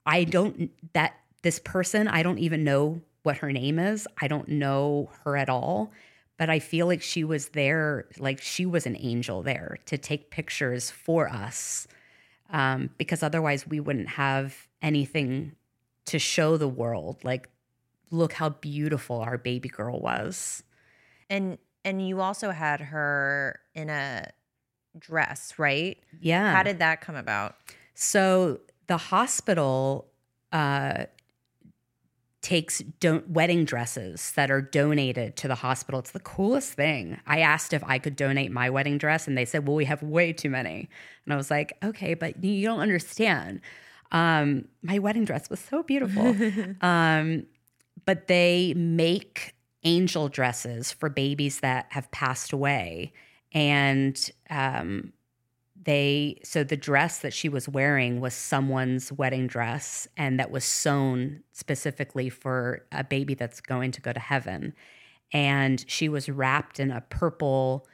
I 0.06 0.24
don't 0.24 0.70
that 0.94 1.16
this 1.42 1.58
person, 1.58 2.08
I 2.08 2.22
don't 2.22 2.38
even 2.38 2.64
know 2.64 3.02
what 3.24 3.38
her 3.38 3.52
name 3.52 3.80
is. 3.80 4.08
I 4.22 4.28
don't 4.28 4.50
know 4.50 5.10
her 5.24 5.36
at 5.36 5.50
all, 5.50 5.92
but 6.40 6.50
I 6.50 6.60
feel 6.60 6.88
like 6.88 7.02
she 7.02 7.26
was 7.26 7.50
there, 7.50 8.06
like 8.18 8.42
she 8.42 8.66
was 8.66 8.88
an 8.88 8.96
angel 8.98 9.44
there 9.44 9.78
to 9.88 9.98
take 9.98 10.32
pictures 10.32 10.90
for 10.90 11.28
us. 11.30 11.86
Um, 12.50 12.90
because 12.98 13.22
otherwise 13.22 13.68
we 13.68 13.82
wouldn't 13.82 14.08
have 14.08 14.68
anything 14.82 15.52
to 16.06 16.18
show 16.18 16.56
the 16.56 16.68
world. 16.68 17.18
Like, 17.26 17.50
look 18.10 18.32
how 18.32 18.50
beautiful 18.50 19.20
our 19.20 19.38
baby 19.38 19.68
girl 19.68 20.00
was. 20.00 20.64
And 21.30 21.58
and 21.84 22.08
you 22.08 22.22
also 22.22 22.52
had 22.52 22.80
her 22.80 23.60
in 23.76 23.90
a 23.90 24.32
dress, 24.98 25.54
right? 25.58 25.98
Yeah. 26.22 26.54
How 26.56 26.64
did 26.64 26.80
that 26.80 27.02
come 27.02 27.16
about? 27.18 27.58
So 27.96 28.62
the 28.88 28.98
hospital 28.98 30.08
uh, 30.54 31.06
takes 32.50 32.80
don- 33.00 33.24
wedding 33.28 33.64
dresses 33.64 34.32
that 34.32 34.50
are 34.50 34.60
donated 34.60 35.36
to 35.36 35.48
the 35.48 35.54
hospital. 35.54 36.00
It's 36.00 36.10
the 36.10 36.20
coolest 36.20 36.74
thing. 36.74 37.20
I 37.28 37.42
asked 37.42 37.74
if 37.74 37.84
I 37.86 38.00
could 38.00 38.16
donate 38.16 38.52
my 38.52 38.72
wedding 38.72 38.98
dress, 38.98 39.28
and 39.28 39.38
they 39.38 39.46
said, 39.46 39.68
"Well, 39.68 39.76
we 39.76 39.86
have 39.86 40.02
way 40.02 40.34
too 40.34 40.50
many." 40.50 40.90
And 41.26 41.34
I 41.34 41.38
was 41.38 41.52
like, 41.52 41.78
"Okay, 41.84 42.16
but 42.16 42.44
you 42.44 42.66
don't 42.66 42.80
understand. 42.80 43.62
Um, 44.12 44.68
my 44.82 44.98
wedding 44.98 45.26
dress 45.26 45.48
was 45.52 45.60
so 45.60 45.84
beautiful." 45.84 46.36
um, 46.82 47.46
but 48.08 48.26
they 48.26 48.74
make 48.76 49.54
angel 49.84 50.28
dresses 50.28 50.92
for 50.92 51.08
babies 51.08 51.60
that 51.60 51.86
have 51.92 52.10
passed 52.10 52.52
away, 52.52 53.14
and 53.54 54.32
um, 54.50 55.14
they 55.90 56.40
so 56.44 56.64
the 56.64 56.78
dress 56.78 57.18
that 57.18 57.34
she 57.34 57.50
was 57.50 57.68
wearing 57.68 58.22
was 58.22 58.36
someone's 58.36 59.12
wedding 59.12 59.48
dress 59.48 60.08
and 60.16 60.40
that 60.40 60.52
was 60.52 60.64
sewn 60.64 61.42
specifically 61.52 62.30
for 62.30 62.86
a 62.92 63.04
baby 63.04 63.34
that's 63.34 63.60
going 63.60 63.90
to 63.90 64.00
go 64.00 64.14
to 64.14 64.20
heaven. 64.20 64.76
And 65.34 65.84
she 65.88 66.08
was 66.08 66.30
wrapped 66.30 66.80
in 66.80 66.92
a 66.92 67.02
purple 67.02 67.88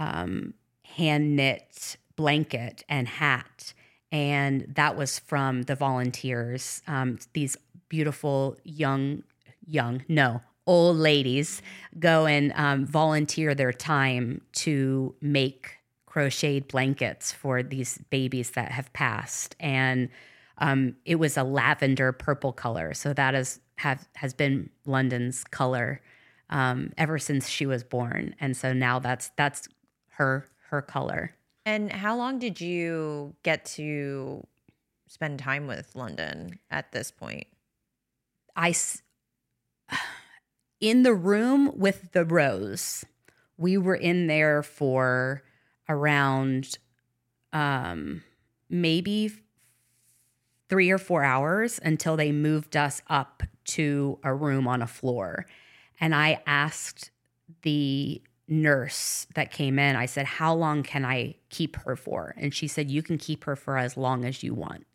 um, 0.00 0.54
hand 0.82 1.36
knit 1.36 1.96
blanket 2.16 2.82
and 2.88 3.06
hat. 3.06 3.74
And 4.10 4.66
that 4.74 4.96
was 4.96 5.20
from 5.20 5.62
the 5.62 5.76
volunteers 5.76 6.82
um, 6.88 7.20
these 7.32 7.56
beautiful 7.88 8.56
young 8.64 9.22
young 9.64 10.02
no 10.08 10.40
old 10.66 10.96
ladies 10.96 11.62
go 11.96 12.26
and 12.26 12.52
um, 12.56 12.84
volunteer 12.84 13.54
their 13.54 13.72
time 13.72 14.40
to 14.52 15.14
make 15.20 15.76
crocheted 16.16 16.66
blankets 16.68 17.30
for 17.30 17.62
these 17.62 17.98
babies 18.08 18.52
that 18.52 18.70
have 18.70 18.90
passed 18.94 19.54
and 19.60 20.08
um, 20.56 20.96
it 21.04 21.16
was 21.16 21.36
a 21.36 21.42
lavender 21.44 22.10
purple 22.10 22.52
color 22.52 22.94
so 22.94 23.12
that 23.12 23.34
is 23.34 23.60
have 23.76 24.08
has 24.14 24.32
been 24.32 24.70
london's 24.86 25.44
color 25.44 26.00
um, 26.48 26.90
ever 26.96 27.18
since 27.18 27.50
she 27.50 27.66
was 27.66 27.84
born 27.84 28.34
and 28.40 28.56
so 28.56 28.72
now 28.72 28.98
that's 28.98 29.30
that's 29.36 29.68
her 30.08 30.48
her 30.70 30.80
color 30.80 31.34
And 31.66 31.92
how 31.92 32.16
long 32.16 32.38
did 32.38 32.60
you 32.60 33.34
get 33.42 33.66
to 33.76 34.46
spend 35.08 35.38
time 35.38 35.66
with 35.66 35.94
London 35.96 36.60
at 36.70 36.92
this 36.92 37.10
point? 37.10 37.48
I 38.54 38.70
s- 38.70 39.02
in 40.80 41.02
the 41.02 41.12
room 41.14 41.72
with 41.76 42.12
the 42.12 42.24
rose. 42.24 43.04
We 43.58 43.76
were 43.76 43.96
in 43.96 44.28
there 44.28 44.62
for 44.62 45.42
around 45.88 46.78
um 47.52 48.22
maybe 48.68 49.30
3 50.68 50.90
or 50.90 50.98
4 50.98 51.22
hours 51.22 51.80
until 51.82 52.16
they 52.16 52.32
moved 52.32 52.76
us 52.76 53.00
up 53.08 53.42
to 53.64 54.18
a 54.24 54.34
room 54.34 54.66
on 54.66 54.82
a 54.82 54.86
floor. 54.86 55.46
And 56.00 56.14
I 56.14 56.42
asked 56.46 57.10
the 57.62 58.20
nurse 58.48 59.26
that 59.34 59.50
came 59.50 59.78
in, 59.78 59.96
I 59.96 60.06
said, 60.06 60.26
How 60.26 60.54
long 60.54 60.82
can 60.82 61.04
I 61.04 61.36
keep 61.50 61.76
her 61.76 61.96
for? 61.96 62.34
And 62.36 62.54
she 62.54 62.68
said, 62.68 62.90
You 62.90 63.02
can 63.02 63.18
keep 63.18 63.44
her 63.44 63.56
for 63.56 63.76
as 63.76 63.96
long 63.96 64.24
as 64.24 64.42
you 64.42 64.54
want. 64.54 64.86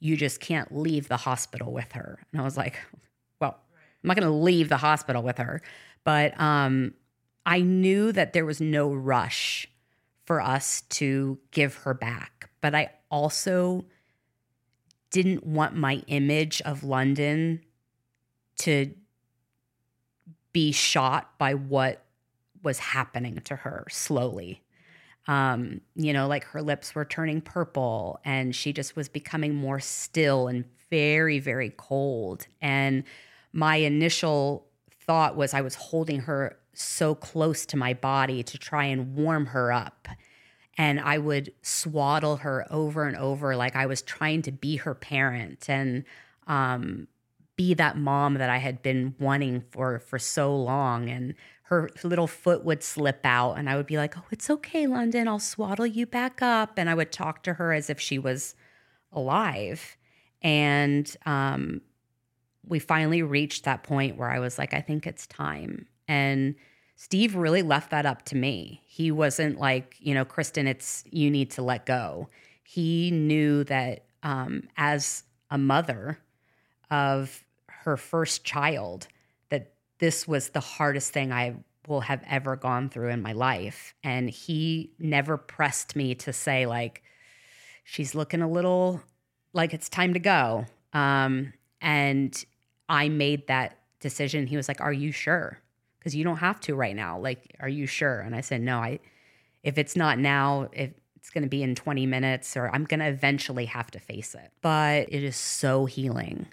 You 0.00 0.16
just 0.16 0.40
can't 0.40 0.76
leave 0.76 1.08
the 1.08 1.18
hospital 1.18 1.72
with 1.72 1.92
her. 1.92 2.20
And 2.32 2.40
I 2.40 2.44
was 2.44 2.56
like, 2.56 2.78
Well, 3.40 3.58
I'm 4.02 4.08
not 4.08 4.16
going 4.16 4.28
to 4.28 4.34
leave 4.34 4.68
the 4.68 4.76
hospital 4.76 5.22
with 5.22 5.38
her. 5.38 5.62
But 6.04 6.38
um, 6.38 6.94
I 7.46 7.60
knew 7.60 8.12
that 8.12 8.32
there 8.32 8.44
was 8.44 8.60
no 8.60 8.92
rush 8.92 9.66
for 10.24 10.40
us 10.40 10.82
to 10.82 11.38
give 11.50 11.74
her 11.76 11.94
back. 11.94 12.50
But 12.60 12.74
I 12.74 12.90
also 13.10 13.84
didn't 15.10 15.46
want 15.46 15.76
my 15.76 16.02
image 16.06 16.60
of 16.62 16.82
London 16.82 17.60
to 18.58 18.92
be 20.52 20.72
shot 20.72 21.36
by 21.38 21.54
what 21.54 22.04
was 22.62 22.78
happening 22.78 23.40
to 23.44 23.56
her 23.56 23.86
slowly. 23.90 24.62
Um, 25.26 25.80
you 25.94 26.12
know, 26.12 26.26
like 26.26 26.44
her 26.44 26.62
lips 26.62 26.94
were 26.94 27.04
turning 27.04 27.40
purple 27.40 28.20
and 28.24 28.54
she 28.54 28.72
just 28.72 28.96
was 28.96 29.08
becoming 29.08 29.54
more 29.54 29.80
still 29.80 30.48
and 30.48 30.64
very, 30.90 31.38
very 31.38 31.72
cold. 31.76 32.46
And 32.60 33.04
my 33.52 33.76
initial 33.76 34.66
thought 35.06 35.36
was 35.36 35.54
I 35.54 35.60
was 35.60 35.74
holding 35.74 36.20
her 36.20 36.58
so 36.74 37.14
close 37.14 37.66
to 37.66 37.76
my 37.76 37.94
body 37.94 38.42
to 38.42 38.58
try 38.58 38.84
and 38.84 39.14
warm 39.14 39.46
her 39.46 39.72
up. 39.72 40.08
And 40.76 41.00
I 41.00 41.18
would 41.18 41.52
swaddle 41.62 42.38
her 42.38 42.66
over 42.70 43.06
and 43.06 43.16
over 43.16 43.56
like 43.56 43.76
I 43.76 43.86
was 43.86 44.02
trying 44.02 44.42
to 44.42 44.52
be 44.52 44.76
her 44.76 44.94
parent 44.94 45.68
and 45.68 46.04
um, 46.46 47.06
be 47.56 47.74
that 47.74 47.96
mom 47.96 48.34
that 48.34 48.50
I 48.50 48.58
had 48.58 48.82
been 48.82 49.14
wanting 49.20 49.62
for 49.70 50.00
for 50.00 50.18
so 50.18 50.54
long. 50.54 51.08
And 51.08 51.34
her 51.64 51.88
little 52.02 52.26
foot 52.26 52.64
would 52.64 52.82
slip 52.82 53.20
out, 53.24 53.54
and 53.54 53.70
I 53.70 53.76
would 53.76 53.86
be 53.86 53.96
like, 53.96 54.18
"Oh, 54.18 54.24
it's 54.30 54.50
okay, 54.50 54.86
London. 54.86 55.28
I'll 55.28 55.38
swaddle 55.38 55.86
you 55.86 56.06
back 56.06 56.42
up." 56.42 56.76
And 56.76 56.90
I 56.90 56.94
would 56.94 57.12
talk 57.12 57.42
to 57.44 57.54
her 57.54 57.72
as 57.72 57.88
if 57.88 58.00
she 58.00 58.18
was 58.18 58.54
alive. 59.12 59.96
And 60.42 61.16
um, 61.24 61.80
we 62.66 62.78
finally 62.78 63.22
reached 63.22 63.64
that 63.64 63.82
point 63.82 64.16
where 64.16 64.30
I 64.30 64.38
was 64.38 64.58
like, 64.58 64.74
I 64.74 64.80
think 64.80 65.06
it's 65.06 65.26
time. 65.26 65.86
And 66.08 66.54
Steve 66.96 67.34
really 67.34 67.62
left 67.62 67.90
that 67.90 68.06
up 68.06 68.24
to 68.26 68.36
me. 68.36 68.82
He 68.86 69.10
wasn't 69.10 69.58
like, 69.58 69.96
you 69.98 70.14
know, 70.14 70.24
Kristin, 70.24 70.66
it's 70.66 71.04
you 71.10 71.30
need 71.30 71.50
to 71.52 71.62
let 71.62 71.86
go. 71.86 72.28
He 72.62 73.10
knew 73.10 73.64
that 73.64 74.04
um, 74.22 74.68
as 74.76 75.24
a 75.50 75.58
mother 75.58 76.18
of 76.90 77.44
her 77.66 77.96
first 77.96 78.44
child, 78.44 79.08
that 79.50 79.72
this 79.98 80.26
was 80.26 80.50
the 80.50 80.60
hardest 80.60 81.12
thing 81.12 81.32
I 81.32 81.56
will 81.86 82.00
have 82.00 82.22
ever 82.28 82.56
gone 82.56 82.88
through 82.88 83.10
in 83.10 83.20
my 83.20 83.32
life. 83.32 83.94
And 84.02 84.30
he 84.30 84.92
never 84.98 85.36
pressed 85.36 85.94
me 85.94 86.14
to 86.16 86.32
say, 86.32 86.64
like, 86.66 87.02
she's 87.84 88.14
looking 88.14 88.40
a 88.40 88.48
little 88.48 89.02
like 89.52 89.72
it's 89.72 89.88
time 89.88 90.14
to 90.14 90.20
go. 90.20 90.66
Um, 90.92 91.52
and 91.80 92.44
I 92.88 93.08
made 93.08 93.46
that 93.46 93.78
decision. 94.00 94.46
He 94.46 94.56
was 94.56 94.68
like, 94.68 94.80
Are 94.80 94.92
you 94.92 95.12
sure? 95.12 95.60
Because 96.04 96.14
you 96.14 96.22
don't 96.22 96.36
have 96.36 96.60
to 96.60 96.74
right 96.74 96.94
now. 96.94 97.18
Like, 97.18 97.56
are 97.60 97.68
you 97.68 97.86
sure? 97.86 98.20
And 98.20 98.36
I 98.36 98.42
said, 98.42 98.60
No, 98.60 98.78
I 98.78 99.00
if 99.62 99.78
it's 99.78 99.96
not 99.96 100.18
now, 100.18 100.68
if 100.72 100.90
it's 101.16 101.30
gonna 101.30 101.46
be 101.46 101.62
in 101.62 101.74
20 101.74 102.04
minutes, 102.04 102.56
or 102.56 102.68
I'm 102.68 102.84
gonna 102.84 103.08
eventually 103.08 103.64
have 103.64 103.90
to 103.92 103.98
face 103.98 104.34
it. 104.34 104.50
But 104.60 105.06
it 105.10 105.24
is 105.24 105.36
so 105.36 105.86
healing. 105.86 106.46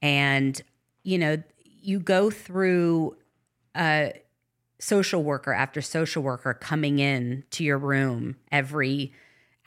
And, 0.00 0.60
you 1.02 1.18
know, 1.18 1.42
you 1.64 1.98
go 1.98 2.30
through 2.30 3.16
a 3.76 4.12
social 4.78 5.24
worker 5.24 5.52
after 5.52 5.82
social 5.82 6.22
worker 6.22 6.54
coming 6.54 7.00
in 7.00 7.42
to 7.50 7.64
your 7.64 7.78
room 7.78 8.36
every 8.52 9.12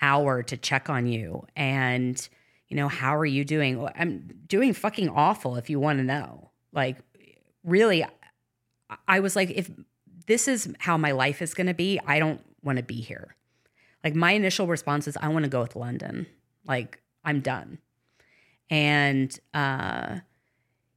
hour 0.01 0.41
to 0.43 0.55
check 0.55 0.89
on 0.89 1.07
you 1.07 1.45
and 1.57 2.29
you 2.69 2.77
know, 2.77 2.87
how 2.87 3.17
are 3.17 3.25
you 3.25 3.43
doing? 3.43 3.85
I'm 3.95 4.29
doing 4.47 4.73
fucking 4.73 5.09
awful 5.09 5.55
if 5.55 5.69
you 5.69 5.79
want 5.79 5.97
to 5.97 6.03
know. 6.03 6.51
Like, 6.71 6.97
really, 7.63 8.05
I 9.07 9.19
was 9.19 9.35
like, 9.35 9.51
if 9.51 9.69
this 10.25 10.47
is 10.47 10.73
how 10.79 10.97
my 10.97 11.11
life 11.11 11.41
is 11.41 11.53
going 11.53 11.67
to 11.67 11.73
be, 11.73 11.99
I 12.05 12.19
don't 12.19 12.41
want 12.63 12.77
to 12.77 12.83
be 12.83 13.01
here. 13.01 13.35
Like, 14.03 14.15
my 14.15 14.31
initial 14.31 14.67
response 14.67 15.07
is, 15.07 15.17
I 15.17 15.27
want 15.29 15.43
to 15.43 15.49
go 15.49 15.61
with 15.61 15.75
London. 15.75 16.27
Like, 16.65 17.01
I'm 17.23 17.41
done. 17.41 17.79
And, 18.69 19.37
uh, 19.53 20.19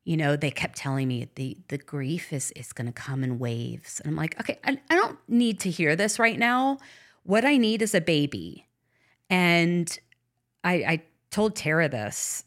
you 0.05 0.17
know, 0.17 0.37
they 0.37 0.51
kept 0.51 0.77
telling 0.77 1.09
me 1.09 1.29
the 1.37 1.57
the 1.69 1.79
grief 1.79 2.33
is 2.33 2.51
is 2.53 2.73
going 2.73 2.87
to 2.87 2.93
come 2.93 3.23
in 3.23 3.39
waves. 3.39 4.01
And 4.01 4.11
I'm 4.11 4.17
like, 4.17 4.39
okay, 4.41 4.59
I, 4.65 4.79
I 4.91 4.97
don't 4.97 5.19
need 5.29 5.61
to 5.61 5.71
hear 5.71 5.95
this 5.97 6.19
right 6.19 6.39
now. 6.39 6.79
What 7.23 7.45
I 7.45 7.57
need 7.57 7.83
is 7.83 7.95
a 7.95 8.01
baby. 8.01 8.67
And 9.31 9.97
I, 10.65 10.75
I 10.75 11.03
told 11.31 11.57
Tara 11.57 11.89
this, 11.89 12.45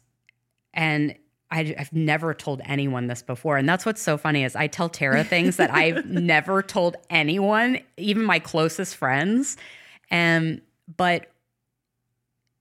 and 0.72 1.16
I, 1.50 1.74
have 1.78 1.92
never 1.92 2.34
told 2.34 2.60
anyone 2.64 3.06
this 3.06 3.22
before. 3.22 3.56
And 3.56 3.68
that's 3.68 3.86
what's 3.86 4.02
so 4.02 4.18
funny 4.18 4.44
is 4.44 4.56
I 4.56 4.66
tell 4.66 4.88
Tara 4.88 5.22
things 5.24 5.56
that 5.56 5.72
I've 5.72 6.06
never 6.10 6.62
told 6.62 6.96
anyone, 7.08 7.78
even 7.96 8.24
my 8.24 8.38
closest 8.38 8.96
friends. 8.96 9.56
And 10.10 10.60
but 10.96 11.30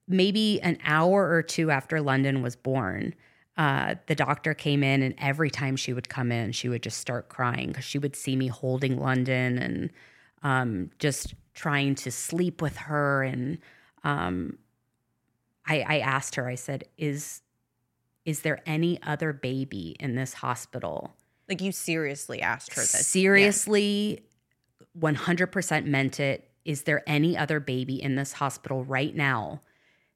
maybe 0.08 0.62
an 0.62 0.78
hour 0.86 1.30
or 1.32 1.42
two 1.42 1.72
after 1.72 2.02
London 2.02 2.42
was 2.42 2.56
born, 2.56 3.16
uh, 3.58 3.96
the 4.08 4.16
doctor 4.16 4.54
came 4.54 4.84
in, 4.84 5.02
and 5.02 5.16
every 5.18 5.50
time 5.50 5.76
she 5.76 5.94
would 5.94 6.10
come 6.10 6.32
in, 6.32 6.52
she 6.52 6.70
would 6.70 6.84
just 6.84 7.00
start 7.00 7.30
crying 7.30 7.70
because 7.70 7.86
she 7.86 7.98
would 7.98 8.16
see 8.16 8.36
me 8.36 8.48
holding 8.48 9.00
London 9.00 9.58
and 9.58 9.90
um, 10.44 10.92
just 11.00 11.34
trying 11.54 11.96
to 11.96 12.12
sleep 12.12 12.62
with 12.62 12.76
her 12.76 13.24
and 13.24 13.58
um, 14.04 14.58
I, 15.68 15.84
I 15.88 16.00
asked 16.00 16.36
her, 16.36 16.48
I 16.48 16.56
said, 16.56 16.86
is 16.98 17.42
is 18.26 18.42
there 18.42 18.62
any 18.66 19.02
other 19.04 19.32
baby 19.32 19.96
in 20.00 20.16
this 20.16 20.34
hospital? 20.34 21.16
Like 21.48 21.62
you 21.62 21.72
seriously 21.72 22.42
asked 22.42 22.74
her 22.74 22.82
this. 22.82 23.08
Seriously, 23.08 24.22
yeah. 25.00 25.12
100% 25.12 25.86
meant 25.86 26.20
it. 26.20 26.50
Is 26.66 26.84
there 26.84 27.04
any 27.06 27.38
other 27.38 27.60
baby 27.60 28.02
in 28.02 28.16
this 28.16 28.34
hospital 28.34 28.84
right 28.84 29.16
now 29.16 29.62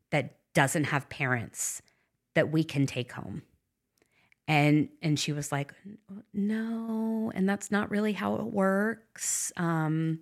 that 0.09 0.35
doesn't 0.53 0.85
have 0.85 1.07
parents 1.09 1.83
that 2.33 2.51
we 2.51 2.63
can 2.63 2.87
take 2.87 3.11
home? 3.11 3.43
And 4.47 4.89
and 5.03 5.19
she 5.19 5.31
was 5.31 5.51
like, 5.51 5.75
"No, 6.33 7.31
and 7.35 7.47
that's 7.47 7.69
not 7.69 7.91
really 7.91 8.13
how 8.13 8.37
it 8.37 8.45
works." 8.45 9.53
Um 9.57 10.21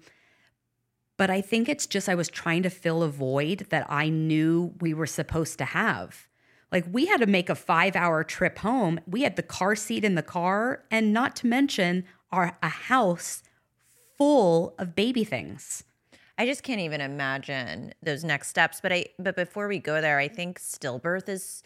but 1.16 1.30
I 1.30 1.42
think 1.42 1.68
it's 1.68 1.88
just 1.88 2.08
I 2.08 2.16
was 2.16 2.30
trying 2.30 2.64
to 2.64 2.70
fill 2.70 3.04
a 3.04 3.10
void 3.10 3.68
that 3.70 3.86
I 3.90 4.10
knew 4.10 4.74
we 4.80 4.94
were 4.94 5.08
supposed 5.08 5.58
to 5.58 5.66
have. 5.66 6.28
Like 6.72 6.86
we 6.92 7.06
had 7.06 7.22
to 7.22 7.28
make 7.28 7.50
a 7.50 7.56
five 7.56 7.96
hour 7.96 8.24
trip 8.24 8.60
home. 8.60 9.00
We 9.08 9.22
had 9.22 9.36
the 9.36 9.44
car 9.44 9.76
seat 9.76 10.04
in 10.04 10.16
the 10.16 10.24
car, 10.24 10.84
and 10.92 11.14
not 11.14 11.36
to 11.38 11.48
mention 11.48 12.06
our 12.32 12.58
a 12.62 12.70
house 12.70 13.44
full 14.18 14.76
of 14.78 14.96
baby 14.96 15.24
things. 15.24 15.84
I 16.38 16.46
just 16.46 16.64
can't 16.64 16.82
even 16.82 17.02
imagine 17.02 17.94
those 18.04 18.24
next 18.24 18.50
steps. 18.50 18.80
But 18.82 18.94
I 18.94 19.06
but 19.18 19.36
before 19.36 19.68
we 19.68 19.80
go 19.80 20.02
there, 20.02 20.20
I 20.20 20.28
think 20.28 20.60
stillbirth 20.60 21.30
is 21.30 21.64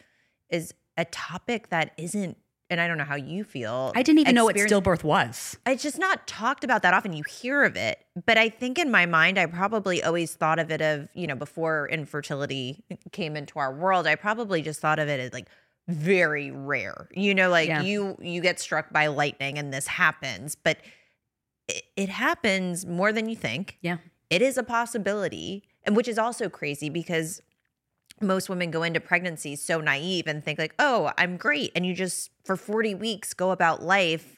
is 0.49 0.73
a 0.97 1.05
topic 1.05 1.69
that 1.69 1.93
isn't 1.97 2.37
and 2.71 2.79
I 2.79 2.87
don't 2.87 2.97
know 2.97 3.03
how 3.03 3.15
you 3.15 3.43
feel. 3.43 3.91
I 3.95 4.01
didn't 4.01 4.19
even 4.19 4.33
know 4.33 4.45
what 4.45 4.55
stillbirth 4.55 5.03
was. 5.03 5.57
It's 5.67 5.83
just 5.83 5.99
not 5.99 6.25
talked 6.25 6.63
about 6.63 6.81
that 6.83 6.93
often. 6.93 7.11
You 7.11 7.23
hear 7.29 7.63
of 7.63 7.75
it, 7.75 7.99
but 8.25 8.37
I 8.37 8.49
think 8.49 8.79
in 8.79 8.89
my 8.89 9.05
mind, 9.05 9.37
I 9.37 9.45
probably 9.45 10.01
always 10.01 10.33
thought 10.33 10.57
of 10.57 10.71
it 10.71 10.81
of 10.81 11.09
you 11.13 11.27
know 11.27 11.35
before 11.35 11.89
infertility 11.89 12.83
came 13.11 13.35
into 13.35 13.59
our 13.59 13.75
world. 13.75 14.07
I 14.07 14.15
probably 14.15 14.61
just 14.61 14.79
thought 14.79 14.99
of 14.99 15.09
it 15.09 15.19
as 15.19 15.33
like 15.33 15.49
very 15.89 16.49
rare. 16.49 17.09
You 17.13 17.35
know, 17.35 17.49
like 17.49 17.67
yeah. 17.67 17.81
you 17.81 18.17
you 18.21 18.41
get 18.41 18.59
struck 18.59 18.91
by 18.91 19.07
lightning 19.07 19.57
and 19.57 19.73
this 19.73 19.87
happens, 19.87 20.55
but 20.55 20.77
it, 21.67 21.83
it 21.97 22.09
happens 22.09 22.85
more 22.85 23.11
than 23.11 23.27
you 23.27 23.35
think. 23.35 23.77
Yeah, 23.81 23.97
it 24.29 24.41
is 24.41 24.57
a 24.57 24.63
possibility, 24.63 25.63
and 25.83 25.95
which 25.95 26.07
is 26.07 26.17
also 26.17 26.47
crazy 26.47 26.89
because 26.89 27.41
most 28.21 28.49
women 28.49 28.71
go 28.71 28.83
into 28.83 28.99
pregnancy 28.99 29.55
so 29.55 29.81
naive 29.81 30.27
and 30.27 30.43
think 30.43 30.59
like, 30.59 30.75
"Oh, 30.79 31.11
I'm 31.17 31.37
great." 31.37 31.71
And 31.75 31.85
you 31.85 31.93
just 31.93 32.31
for 32.43 32.55
40 32.55 32.95
weeks 32.95 33.33
go 33.33 33.51
about 33.51 33.83
life. 33.83 34.37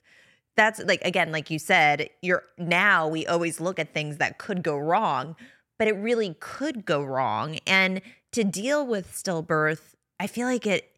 That's 0.56 0.80
like 0.84 1.02
again, 1.04 1.32
like 1.32 1.50
you 1.50 1.60
said, 1.60 2.10
you're 2.22 2.44
now 2.58 3.08
we 3.08 3.26
always 3.26 3.60
look 3.60 3.80
at 3.80 3.94
things 3.94 4.18
that 4.18 4.38
could 4.38 4.64
go 4.64 4.78
wrong, 4.78 5.36
but 5.80 5.88
it 5.88 5.94
really 5.94 6.36
could 6.40 6.86
go 6.86 7.04
wrong. 7.04 7.60
And 7.68 8.02
to 8.34 8.44
deal 8.44 8.86
with 8.86 9.12
stillbirth, 9.12 9.96
I 10.20 10.28
feel 10.28 10.48
like 10.48 10.68
it 10.68 10.90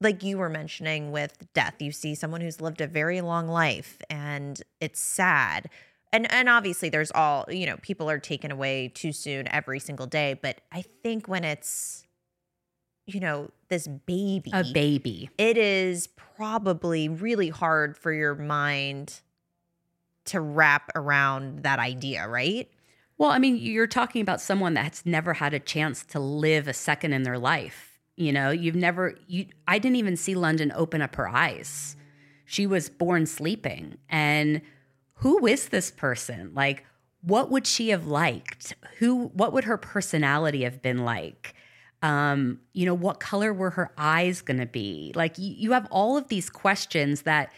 like 0.00 0.22
you 0.22 0.38
were 0.38 0.48
mentioning 0.48 1.12
with 1.12 1.46
death, 1.54 1.80
you 1.80 1.92
see 1.92 2.14
someone 2.14 2.40
who's 2.40 2.60
lived 2.60 2.80
a 2.80 2.86
very 2.86 3.20
long 3.20 3.46
life 3.48 3.98
and 4.10 4.60
it's 4.80 5.00
sad 5.00 5.70
and 6.12 6.30
and 6.32 6.48
obviously 6.48 6.88
there's 6.88 7.10
all 7.12 7.44
you 7.48 7.66
know 7.66 7.76
people 7.78 8.10
are 8.10 8.18
taken 8.18 8.50
away 8.50 8.88
too 8.94 9.12
soon 9.12 9.48
every 9.48 9.78
single 9.78 10.06
day 10.06 10.38
but 10.40 10.60
i 10.70 10.82
think 11.02 11.26
when 11.26 11.44
it's 11.44 12.06
you 13.06 13.18
know 13.18 13.50
this 13.68 13.88
baby 13.88 14.50
a 14.52 14.64
baby. 14.72 15.30
it 15.38 15.56
is 15.56 16.06
probably 16.06 17.08
really 17.08 17.48
hard 17.48 17.96
for 17.96 18.12
your 18.12 18.34
mind 18.34 19.20
to 20.24 20.40
wrap 20.40 20.90
around 20.94 21.64
that 21.64 21.78
idea 21.80 22.28
right? 22.28 22.70
Well 23.18 23.30
i 23.30 23.38
mean 23.38 23.56
you're 23.56 23.86
talking 23.86 24.22
about 24.22 24.40
someone 24.40 24.74
that's 24.74 25.04
never 25.06 25.34
had 25.34 25.54
a 25.54 25.60
chance 25.60 26.04
to 26.06 26.20
live 26.20 26.68
a 26.68 26.72
second 26.72 27.12
in 27.12 27.22
their 27.22 27.38
life 27.38 27.88
you 28.16 28.30
know? 28.30 28.50
You've 28.50 28.76
never 28.76 29.14
you 29.26 29.46
i 29.66 29.78
didn't 29.78 29.96
even 29.96 30.16
see 30.16 30.34
london 30.34 30.72
open 30.74 31.02
up 31.02 31.14
her 31.16 31.28
eyes. 31.28 31.96
She 32.44 32.66
was 32.66 32.90
born 32.90 33.26
sleeping 33.26 33.96
and 34.10 34.60
who 35.22 35.46
is 35.46 35.68
this 35.68 35.92
person? 35.92 36.50
Like, 36.52 36.84
what 37.22 37.48
would 37.48 37.64
she 37.64 37.90
have 37.90 38.08
liked? 38.08 38.74
Who, 38.98 39.28
what 39.28 39.52
would 39.52 39.64
her 39.64 39.76
personality 39.76 40.64
have 40.64 40.82
been 40.82 41.04
like? 41.04 41.54
Um, 42.02 42.58
you 42.72 42.84
know, 42.84 42.94
what 42.94 43.20
color 43.20 43.54
were 43.54 43.70
her 43.70 43.92
eyes 43.96 44.42
going 44.42 44.58
to 44.58 44.66
be? 44.66 45.12
Like, 45.14 45.38
you, 45.38 45.54
you 45.56 45.72
have 45.72 45.86
all 45.92 46.16
of 46.16 46.26
these 46.26 46.50
questions 46.50 47.22
that 47.22 47.52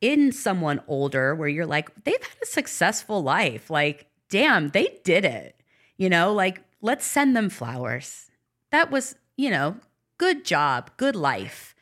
in 0.00 0.30
someone 0.30 0.80
older, 0.86 1.34
where 1.34 1.48
you're 1.48 1.66
like, 1.66 1.90
they've 2.04 2.14
had 2.14 2.42
a 2.42 2.46
successful 2.46 3.22
life. 3.24 3.68
Like, 3.68 4.06
damn, 4.28 4.68
they 4.68 5.00
did 5.02 5.24
it. 5.24 5.56
You 5.96 6.08
know, 6.08 6.32
like, 6.32 6.62
let's 6.80 7.04
send 7.04 7.36
them 7.36 7.50
flowers. 7.50 8.30
That 8.70 8.92
was, 8.92 9.16
you 9.36 9.50
know, 9.50 9.76
good 10.16 10.44
job, 10.44 10.92
good 10.96 11.16
life. 11.16 11.74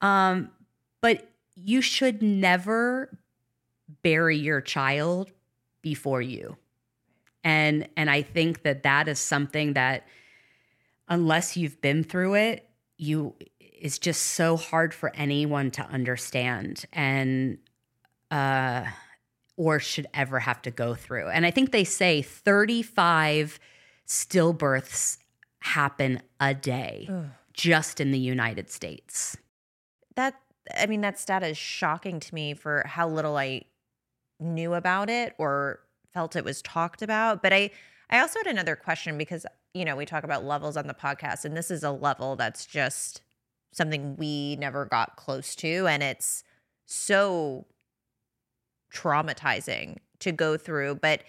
Um, 0.00 0.52
but 1.02 1.28
you 1.56 1.80
should 1.82 2.22
never 2.22 3.18
bury 4.02 4.36
your 4.36 4.60
child 4.60 5.30
before 5.82 6.22
you. 6.22 6.56
And 7.44 7.88
and 7.96 8.10
I 8.10 8.22
think 8.22 8.62
that 8.62 8.82
that 8.82 9.08
is 9.08 9.18
something 9.18 9.74
that 9.74 10.06
unless 11.08 11.56
you've 11.56 11.80
been 11.80 12.02
through 12.02 12.34
it, 12.34 12.68
you 12.96 13.34
is 13.60 13.98
just 13.98 14.22
so 14.22 14.56
hard 14.56 14.92
for 14.92 15.14
anyone 15.14 15.70
to 15.70 15.82
understand 15.82 16.84
and 16.92 17.58
uh 18.30 18.84
or 19.56 19.78
should 19.78 20.06
ever 20.12 20.38
have 20.38 20.60
to 20.62 20.70
go 20.70 20.94
through. 20.94 21.28
And 21.28 21.46
I 21.46 21.50
think 21.50 21.72
they 21.72 21.84
say 21.84 22.20
35 22.20 23.58
stillbirths 24.06 25.18
happen 25.60 26.20
a 26.40 26.54
day 26.54 27.06
Ugh. 27.10 27.26
just 27.52 28.00
in 28.00 28.10
the 28.10 28.18
United 28.18 28.70
States. 28.70 29.36
That 30.14 30.34
I 30.76 30.86
mean, 30.86 31.00
that 31.02 31.18
stat 31.18 31.42
is 31.42 31.56
shocking 31.56 32.20
to 32.20 32.34
me 32.34 32.54
for 32.54 32.82
how 32.86 33.08
little 33.08 33.36
I 33.36 33.62
knew 34.40 34.74
about 34.74 35.08
it 35.10 35.34
or 35.38 35.80
felt 36.12 36.36
it 36.36 36.44
was 36.44 36.62
talked 36.62 37.02
about. 37.02 37.42
But 37.42 37.52
I 37.52 37.70
I 38.10 38.20
also 38.20 38.38
had 38.38 38.46
another 38.46 38.76
question 38.76 39.18
because 39.18 39.46
you 39.74 39.84
know 39.84 39.96
we 39.96 40.06
talk 40.06 40.24
about 40.24 40.44
levels 40.44 40.76
on 40.76 40.86
the 40.86 40.94
podcast, 40.94 41.44
and 41.44 41.56
this 41.56 41.70
is 41.70 41.82
a 41.82 41.90
level 41.90 42.36
that's 42.36 42.66
just 42.66 43.22
something 43.72 44.16
we 44.16 44.56
never 44.56 44.86
got 44.86 45.16
close 45.16 45.54
to, 45.56 45.86
and 45.86 46.02
it's 46.02 46.44
so 46.86 47.66
traumatizing 48.94 49.96
to 50.20 50.32
go 50.32 50.56
through. 50.56 50.96
But 50.96 51.22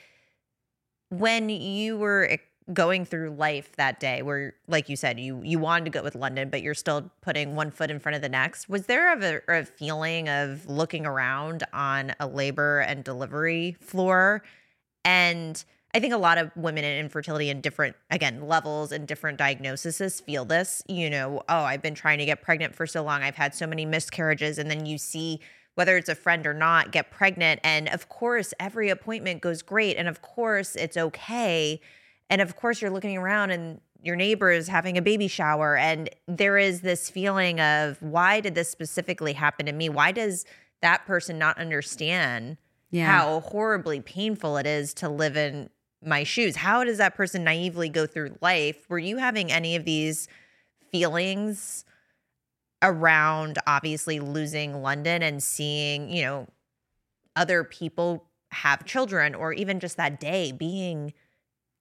when 1.10 1.50
you 1.50 1.98
were 1.98 2.38
going 2.74 3.06
through 3.06 3.30
life 3.32 3.76
that 3.78 4.00
day 4.00 4.22
where 4.22 4.54
like 4.68 4.90
you 4.90 4.96
said 4.96 5.20
you 5.20 5.42
you 5.44 5.58
wanted 5.58 5.86
to 5.86 5.92
go 5.92 6.04
with 6.04 6.16
london 6.16 6.50
but 6.50 6.62
you're 6.62 6.74
still 6.74 7.10
putting 7.22 7.56
one 7.56 7.72
foot 7.72 7.90
in 7.90 8.00
front 8.00 8.16
of 8.16 8.22
the 8.22 8.30
next. 8.30 8.68
Was 8.68 8.88
there 8.88 9.14
a, 9.14 9.60
a 9.60 9.66
feeling 9.66 10.28
of 10.28 10.70
looking 10.70 11.06
around 11.06 11.64
on 11.72 12.14
a 12.20 12.28
labor 12.28 12.80
and 12.80 13.04
delivery 13.04 13.78
floor? 13.80 14.44
And 15.06 15.64
i 15.94 16.00
think 16.00 16.14
a 16.14 16.18
lot 16.18 16.38
of 16.38 16.52
women 16.58 16.84
in 16.84 17.00
infertility 17.00 17.50
in 17.50 17.62
different 17.62 17.96
again 18.12 18.46
levels 18.46 18.92
and 18.92 19.08
different 19.08 19.38
diagnoses 19.38 20.20
feel 20.20 20.44
this 20.44 20.84
you 20.90 21.10
know 21.10 21.42
oh 21.48 21.62
i've 21.62 21.82
been 21.82 21.96
trying 21.96 22.18
to 22.20 22.26
get 22.26 22.42
pregnant 22.42 22.76
for 22.76 22.86
so 22.86 23.02
long. 23.04 23.24
I've 23.24 23.36
had 23.36 23.56
so 23.56 23.66
many 23.66 23.86
miscarriages. 23.86 24.58
And 24.58 24.70
then 24.70 24.86
you 24.86 24.98
see 24.98 25.40
whether 25.76 25.96
it's 25.96 26.10
a 26.10 26.16
friend 26.16 26.48
or 26.48 26.54
not 26.54 26.92
get 26.92 27.12
pregnant. 27.12 27.60
And 27.64 27.88
of 27.90 28.10
course 28.10 28.54
every 28.60 28.90
appointment 28.90 29.42
goes 29.42 29.62
great. 29.62 29.96
And 29.96 30.08
of 30.08 30.22
course 30.22 30.76
it's 30.76 30.98
okay 30.98 31.80
and 32.30 32.42
of 32.42 32.56
course, 32.56 32.82
you're 32.82 32.92
looking 32.92 33.18
around 33.18 33.52
and 33.52 33.80
your 34.02 34.16
neighbor 34.16 34.52
is 34.52 34.68
having 34.68 34.98
a 34.98 35.02
baby 35.02 35.28
shower. 35.28 35.76
And 35.76 36.10
there 36.28 36.58
is 36.58 36.82
this 36.82 37.10
feeling 37.10 37.60
of 37.60 38.02
why 38.02 38.40
did 38.42 38.56
this 38.56 38.70
specifically 38.70 39.34
happen 39.34 39.66
to 39.66 39.72
me? 39.72 39.90
Why 39.90 40.12
does 40.12 40.46
that 40.82 41.06
person 41.06 41.40
not 41.40 41.58
understand 41.58 42.58
Yeah. 42.92 43.06
how 43.08 43.40
horribly 43.42 44.00
painful 44.02 44.58
it 44.58 44.68
is 44.68 44.94
to 44.96 45.10
live 45.10 45.36
in 45.36 45.70
my 46.06 46.24
shoes? 46.24 46.58
How 46.58 46.84
does 46.84 47.00
that 47.00 47.16
person 47.16 47.44
naively 47.44 47.90
go 47.90 48.06
through 48.06 48.38
life? 48.42 48.88
Were 48.90 49.00
you 49.00 49.18
having 49.18 49.52
any 49.52 49.76
of 49.76 49.84
these 49.84 50.28
feelings 50.92 51.84
around 52.84 53.58
obviously 53.66 54.20
losing 54.20 54.82
London 54.82 55.24
and 55.24 55.42
seeing, 55.42 56.10
you 56.10 56.24
know, 56.24 56.48
other 57.36 57.64
people 57.64 58.26
have 58.52 58.86
children 58.86 59.34
or 59.36 59.54
even 59.54 59.80
just 59.80 59.98
that 59.98 60.20
day 60.20 60.52
being 60.52 61.14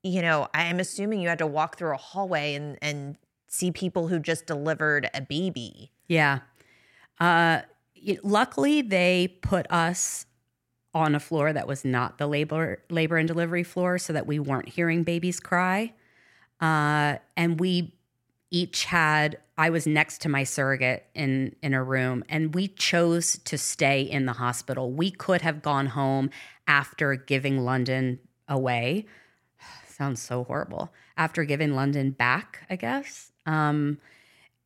you 0.06 0.22
know, 0.22 0.48
I'm 0.54 0.80
assuming 0.80 1.20
you 1.20 1.28
had 1.28 1.38
to 1.38 1.46
walk 1.46 1.76
through 1.76 1.94
a 1.94 1.98
hallway 1.98 2.54
and 2.54 2.78
and 2.80 3.16
see 3.48 3.70
people 3.70 4.08
who 4.08 4.18
just 4.18 4.46
delivered 4.46 5.08
a 5.14 5.20
baby. 5.20 5.90
Yeah. 6.08 6.40
Uh, 7.18 7.62
luckily, 8.22 8.82
they 8.82 9.38
put 9.40 9.70
us 9.70 10.26
on 10.94 11.14
a 11.14 11.20
floor 11.20 11.52
that 11.52 11.66
was 11.66 11.84
not 11.84 12.18
the 12.18 12.26
labor 12.26 12.82
labor 12.90 13.16
and 13.16 13.28
delivery 13.28 13.62
floor, 13.62 13.98
so 13.98 14.12
that 14.12 14.26
we 14.26 14.38
weren't 14.38 14.68
hearing 14.68 15.02
babies 15.02 15.40
cry. 15.40 15.92
Uh, 16.60 17.16
and 17.36 17.60
we 17.60 17.94
each 18.50 18.84
had. 18.84 19.38
I 19.58 19.70
was 19.70 19.86
next 19.86 20.20
to 20.22 20.28
my 20.28 20.44
surrogate 20.44 21.06
in 21.14 21.56
in 21.62 21.74
a 21.74 21.82
room, 21.82 22.24
and 22.28 22.54
we 22.54 22.68
chose 22.68 23.38
to 23.44 23.56
stay 23.56 24.02
in 24.02 24.26
the 24.26 24.34
hospital. 24.34 24.90
We 24.90 25.10
could 25.10 25.40
have 25.42 25.62
gone 25.62 25.86
home 25.86 26.30
after 26.66 27.14
giving 27.14 27.64
London 27.64 28.18
away. 28.48 29.06
Sounds 29.96 30.20
so 30.20 30.44
horrible. 30.44 30.92
After 31.16 31.44
giving 31.44 31.74
London 31.74 32.10
back, 32.10 32.66
I 32.68 32.76
guess. 32.76 33.32
Um, 33.46 33.96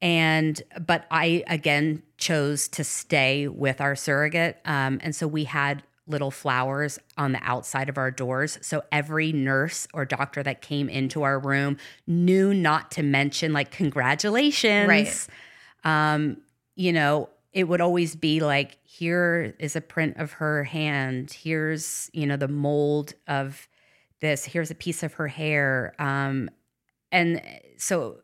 and 0.02 0.60
but 0.84 1.06
I 1.08 1.44
again 1.46 2.02
chose 2.16 2.66
to 2.68 2.82
stay 2.82 3.46
with 3.46 3.80
our 3.80 3.94
surrogate, 3.94 4.58
um, 4.64 4.98
and 5.04 5.14
so 5.14 5.28
we 5.28 5.44
had 5.44 5.84
little 6.08 6.32
flowers 6.32 6.98
on 7.16 7.30
the 7.30 7.38
outside 7.42 7.88
of 7.88 7.96
our 7.96 8.10
doors. 8.10 8.58
So 8.60 8.82
every 8.90 9.30
nurse 9.30 9.86
or 9.94 10.04
doctor 10.04 10.42
that 10.42 10.62
came 10.62 10.88
into 10.88 11.22
our 11.22 11.38
room 11.38 11.76
knew 12.08 12.52
not 12.52 12.90
to 12.92 13.04
mention 13.04 13.52
like 13.52 13.70
congratulations. 13.70 14.88
Right. 14.88 15.26
Um, 15.84 16.38
you 16.74 16.92
know, 16.92 17.28
it 17.52 17.64
would 17.64 17.80
always 17.80 18.16
be 18.16 18.40
like 18.40 18.78
here 18.82 19.54
is 19.60 19.76
a 19.76 19.80
print 19.80 20.16
of 20.16 20.32
her 20.32 20.64
hand. 20.64 21.30
Here's 21.30 22.10
you 22.12 22.26
know 22.26 22.36
the 22.36 22.48
mold 22.48 23.14
of 23.28 23.68
this. 24.20 24.44
Here's 24.44 24.70
a 24.70 24.74
piece 24.74 25.02
of 25.02 25.14
her 25.14 25.28
hair. 25.28 25.94
Um, 25.98 26.50
and 27.12 27.42
so 27.76 28.20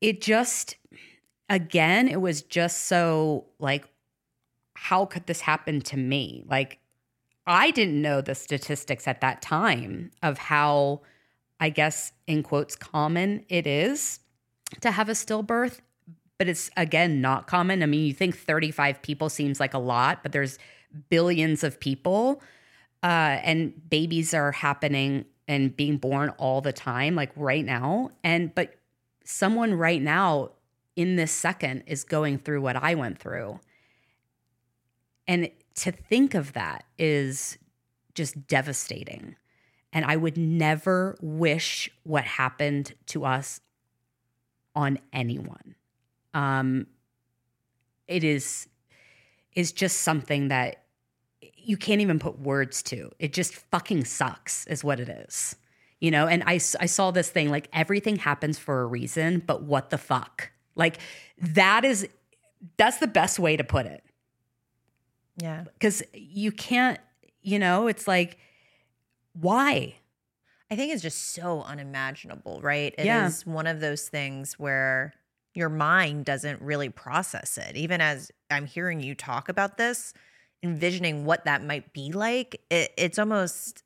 it 0.00 0.20
just 0.20 0.76
again 1.48 2.08
it 2.08 2.20
was 2.20 2.42
just 2.42 2.86
so 2.86 3.46
like 3.58 3.84
how 4.74 5.06
could 5.06 5.26
this 5.26 5.40
happen 5.40 5.80
to 5.80 5.96
me 5.96 6.44
like 6.48 6.78
i 7.46 7.70
didn't 7.70 8.00
know 8.00 8.20
the 8.20 8.34
statistics 8.34 9.06
at 9.06 9.20
that 9.20 9.40
time 9.40 10.10
of 10.22 10.38
how 10.38 11.00
i 11.60 11.68
guess 11.68 12.12
in 12.26 12.42
quotes 12.42 12.76
common 12.76 13.44
it 13.48 13.66
is 13.66 14.20
to 14.80 14.90
have 14.90 15.08
a 15.08 15.12
stillbirth 15.12 15.80
but 16.38 16.48
it's 16.48 16.70
again 16.76 17.20
not 17.20 17.46
common 17.46 17.82
i 17.82 17.86
mean 17.86 18.04
you 18.04 18.12
think 18.12 18.36
35 18.36 19.00
people 19.02 19.28
seems 19.28 19.60
like 19.60 19.74
a 19.74 19.78
lot 19.78 20.22
but 20.22 20.32
there's 20.32 20.58
billions 21.08 21.62
of 21.62 21.78
people 21.78 22.42
uh, 23.02 23.38
and 23.42 23.88
babies 23.88 24.34
are 24.34 24.52
happening 24.52 25.24
and 25.48 25.76
being 25.76 25.96
born 25.96 26.30
all 26.38 26.60
the 26.60 26.72
time 26.72 27.14
like 27.14 27.30
right 27.36 27.64
now 27.64 28.10
and 28.24 28.54
but 28.54 28.74
someone 29.24 29.74
right 29.74 30.00
now 30.00 30.50
in 30.96 31.16
this 31.16 31.30
second 31.30 31.84
is 31.86 32.04
going 32.04 32.38
through 32.38 32.62
what 32.62 32.76
I 32.76 32.94
went 32.94 33.18
through. 33.18 33.60
And 35.28 35.50
to 35.76 35.92
think 35.92 36.34
of 36.34 36.54
that 36.54 36.84
is 36.98 37.58
just 38.14 38.46
devastating. 38.46 39.36
And 39.92 40.04
I 40.04 40.16
would 40.16 40.38
never 40.38 41.16
wish 41.20 41.90
what 42.04 42.24
happened 42.24 42.94
to 43.06 43.24
us 43.24 43.60
on 44.74 44.98
anyone. 45.12 45.74
Um, 46.32 46.86
it 48.08 48.24
is 48.24 48.68
is 49.54 49.72
just 49.72 50.02
something 50.02 50.48
that 50.48 50.84
you 51.66 51.76
can't 51.76 52.00
even 52.00 52.18
put 52.18 52.38
words 52.38 52.82
to. 52.84 53.10
It 53.18 53.32
just 53.32 53.54
fucking 53.54 54.04
sucks, 54.04 54.66
is 54.68 54.84
what 54.84 55.00
it 55.00 55.08
is. 55.08 55.56
You 56.00 56.10
know, 56.10 56.26
and 56.26 56.42
I, 56.46 56.54
I 56.78 56.86
saw 56.86 57.10
this 57.10 57.28
thing 57.30 57.48
like 57.50 57.68
everything 57.72 58.16
happens 58.16 58.58
for 58.58 58.82
a 58.82 58.86
reason, 58.86 59.42
but 59.44 59.62
what 59.62 59.90
the 59.90 59.98
fuck? 59.98 60.50
Like 60.74 60.98
that 61.38 61.84
is 61.84 62.06
that's 62.76 62.98
the 62.98 63.06
best 63.06 63.38
way 63.38 63.56
to 63.56 63.64
put 63.64 63.86
it. 63.86 64.04
Yeah. 65.38 65.64
Cuz 65.80 66.02
you 66.12 66.52
can't, 66.52 67.00
you 67.42 67.58
know, 67.58 67.88
it's 67.88 68.06
like 68.06 68.38
why? 69.32 69.94
I 70.70 70.76
think 70.76 70.92
it's 70.92 71.02
just 71.02 71.32
so 71.32 71.62
unimaginable, 71.62 72.60
right? 72.62 72.94
It 72.98 73.02
is 73.02 73.44
Yeah. 73.46 73.52
one 73.52 73.66
of 73.66 73.80
those 73.80 74.08
things 74.08 74.58
where 74.58 75.14
your 75.54 75.68
mind 75.68 76.24
doesn't 76.26 76.60
really 76.60 76.90
process 76.90 77.56
it. 77.56 77.76
Even 77.76 78.00
as 78.00 78.30
I'm 78.50 78.66
hearing 78.66 79.00
you 79.00 79.14
talk 79.14 79.48
about 79.48 79.78
this, 79.78 80.12
envisioning 80.62 81.24
what 81.24 81.44
that 81.44 81.64
might 81.64 81.92
be 81.92 82.12
like, 82.12 82.60
it, 82.70 82.92
it's 82.96 83.18
almost 83.18 83.82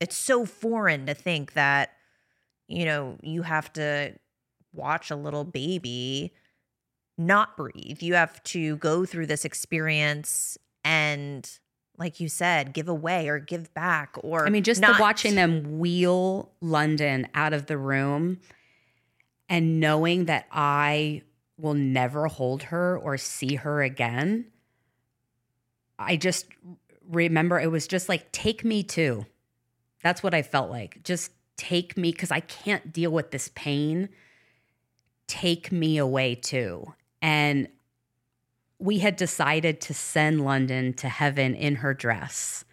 it's 0.00 0.16
so 0.16 0.44
foreign 0.44 1.06
to 1.06 1.14
think 1.14 1.54
that 1.54 1.90
you 2.68 2.84
know, 2.84 3.16
you 3.22 3.42
have 3.42 3.72
to 3.74 4.12
watch 4.72 5.10
a 5.10 5.16
little 5.16 5.44
baby 5.44 6.32
not 7.18 7.56
breathe. 7.56 8.02
You 8.02 8.14
have 8.14 8.42
to 8.44 8.76
go 8.76 9.06
through 9.06 9.26
this 9.26 9.44
experience 9.44 10.58
and 10.84 11.48
like 11.98 12.20
you 12.20 12.28
said, 12.28 12.74
give 12.74 12.88
away 12.88 13.28
or 13.28 13.38
give 13.38 13.72
back 13.72 14.16
or 14.22 14.46
I 14.46 14.50
mean, 14.50 14.64
just 14.64 14.80
not- 14.80 14.96
the 14.96 15.00
watching 15.02 15.34
them 15.34 15.78
wheel 15.78 16.52
London 16.60 17.26
out 17.34 17.54
of 17.54 17.66
the 17.66 17.78
room 17.78 18.40
and 19.48 19.80
knowing 19.80 20.26
that 20.26 20.46
I 20.52 21.22
will 21.56 21.74
never 21.74 22.26
hold 22.26 22.64
her 22.64 22.98
or 22.98 23.16
see 23.16 23.54
her 23.54 23.80
again, 23.82 24.46
I 25.98 26.16
just 26.16 26.46
remember 27.08 27.58
it 27.58 27.70
was 27.70 27.86
just 27.86 28.08
like, 28.08 28.30
take 28.32 28.64
me 28.64 28.82
too. 28.82 29.26
That's 30.02 30.22
what 30.22 30.34
I 30.34 30.42
felt 30.42 30.70
like. 30.70 31.02
Just 31.02 31.32
take 31.56 31.96
me 31.96 32.12
because 32.12 32.30
I 32.30 32.40
can't 32.40 32.92
deal 32.92 33.10
with 33.10 33.30
this 33.30 33.50
pain. 33.54 34.08
Take 35.26 35.72
me 35.72 35.98
away 35.98 36.34
too. 36.34 36.94
And 37.22 37.68
we 38.78 38.98
had 38.98 39.16
decided 39.16 39.80
to 39.82 39.94
send 39.94 40.44
London 40.44 40.92
to 40.94 41.08
heaven 41.08 41.54
in 41.54 41.76
her 41.76 41.94
dress. 41.94 42.64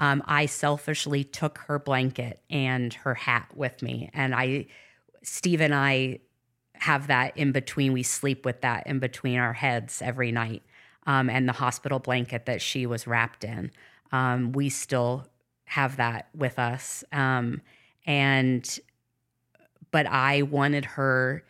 Um, 0.00 0.22
I 0.26 0.46
selfishly 0.46 1.22
took 1.22 1.58
her 1.58 1.78
blanket 1.78 2.42
and 2.50 2.92
her 2.92 3.14
hat 3.14 3.52
with 3.54 3.80
me. 3.82 4.10
And 4.12 4.34
I, 4.34 4.66
Steve 5.22 5.60
and 5.60 5.74
I 5.74 6.18
have 6.74 7.06
that 7.06 7.36
in 7.36 7.52
between. 7.52 7.92
We 7.92 8.02
sleep 8.02 8.44
with 8.44 8.62
that 8.62 8.88
in 8.88 8.98
between 8.98 9.38
our 9.38 9.52
heads 9.52 10.02
every 10.02 10.32
night. 10.32 10.64
Um, 11.06 11.28
and 11.28 11.48
the 11.48 11.52
hospital 11.52 11.98
blanket 11.98 12.46
that 12.46 12.62
she 12.62 12.86
was 12.86 13.06
wrapped 13.06 13.42
in. 13.42 13.72
Um, 14.12 14.52
we 14.52 14.68
still 14.68 15.26
have 15.64 15.96
that 15.96 16.28
with 16.34 16.58
us. 16.58 17.02
Um, 17.12 17.60
and, 18.06 18.78
but 19.90 20.06
I 20.06 20.42
wanted 20.42 20.84
her 20.84 21.42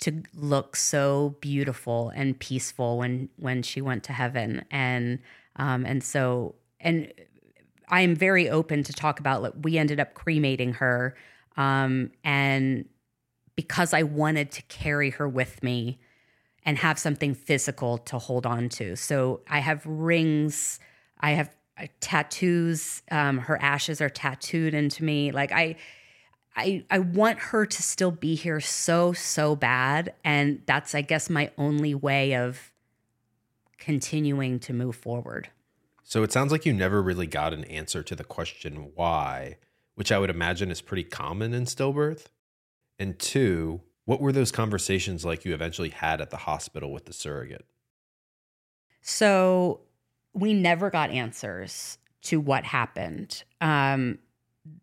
to 0.00 0.22
look 0.34 0.76
so 0.76 1.36
beautiful 1.40 2.10
and 2.14 2.38
peaceful 2.38 2.98
when 2.98 3.28
when 3.36 3.62
she 3.62 3.80
went 3.80 4.02
to 4.04 4.12
heaven 4.12 4.64
and 4.70 5.18
um 5.56 5.84
and 5.84 6.02
so 6.02 6.54
and 6.80 7.12
I 7.88 8.00
am 8.00 8.14
very 8.14 8.48
open 8.48 8.82
to 8.84 8.92
talk 8.92 9.20
about 9.20 9.42
like 9.42 9.52
we 9.62 9.78
ended 9.78 10.00
up 10.00 10.14
cremating 10.14 10.74
her 10.74 11.16
um 11.56 12.10
and 12.24 12.86
because 13.56 13.92
I 13.92 14.02
wanted 14.02 14.50
to 14.52 14.62
carry 14.62 15.10
her 15.10 15.28
with 15.28 15.62
me 15.62 15.99
and 16.64 16.78
have 16.78 16.98
something 16.98 17.34
physical 17.34 17.98
to 17.98 18.18
hold 18.18 18.46
on 18.46 18.68
to. 18.70 18.96
So 18.96 19.40
I 19.48 19.60
have 19.60 19.84
rings, 19.86 20.80
I 21.20 21.32
have 21.32 21.54
uh, 21.78 21.86
tattoos, 22.00 23.02
um 23.10 23.38
her 23.38 23.60
ashes 23.62 24.00
are 24.00 24.10
tattooed 24.10 24.74
into 24.74 25.04
me. 25.04 25.32
Like 25.32 25.52
I 25.52 25.76
I, 26.56 26.84
I 26.90 26.98
want 26.98 27.38
her 27.38 27.64
to 27.64 27.82
still 27.82 28.10
be 28.10 28.34
here 28.34 28.60
so, 28.60 29.12
so 29.12 29.54
bad. 29.54 30.12
And 30.24 30.62
that's, 30.66 30.94
I 30.94 31.00
guess, 31.00 31.30
my 31.30 31.52
only 31.56 31.94
way 31.94 32.34
of 32.34 32.72
continuing 33.78 34.58
to 34.60 34.72
move 34.72 34.96
forward. 34.96 35.48
So 36.02 36.22
it 36.24 36.32
sounds 36.32 36.50
like 36.50 36.66
you 36.66 36.72
never 36.72 37.00
really 37.00 37.28
got 37.28 37.54
an 37.54 37.64
answer 37.64 38.02
to 38.02 38.16
the 38.16 38.24
question 38.24 38.90
why, 38.94 39.58
which 39.94 40.10
I 40.10 40.18
would 40.18 40.28
imagine 40.28 40.70
is 40.70 40.80
pretty 40.80 41.04
common 41.04 41.54
in 41.54 41.64
stillbirth. 41.64 42.26
And 42.98 43.18
two, 43.18 43.80
what 44.10 44.20
were 44.20 44.32
those 44.32 44.50
conversations 44.50 45.24
like 45.24 45.44
you 45.44 45.54
eventually 45.54 45.90
had 45.90 46.20
at 46.20 46.30
the 46.30 46.36
hospital 46.36 46.90
with 46.90 47.04
the 47.04 47.12
surrogate? 47.12 47.64
So 49.02 49.82
we 50.32 50.52
never 50.52 50.90
got 50.90 51.10
answers 51.10 51.96
to 52.22 52.40
what 52.40 52.64
happened. 52.64 53.44
Um, 53.60 54.18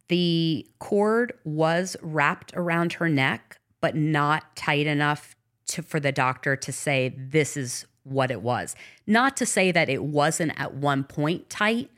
the 0.08 0.66
cord 0.80 1.34
was 1.44 1.98
wrapped 2.02 2.54
around 2.56 2.94
her 2.94 3.10
neck, 3.10 3.60
but 3.82 3.98
not 3.98 4.56
tight 4.56 4.88
enough 4.88 5.36
to, 5.72 5.82
for 5.82 6.00
the 6.00 6.14
doctor 6.14 6.56
to 6.56 6.72
say 6.72 7.14
this 7.18 7.58
is 7.58 7.86
what 8.04 8.32
it 8.32 8.42
was. 8.42 8.78
Not 9.08 9.36
to 9.36 9.46
say 9.46 9.74
that 9.74 9.90
it 9.90 10.06
wasn't 10.06 10.58
at 10.58 10.76
one 10.76 11.04
point 11.04 11.50
tight, 11.50 11.92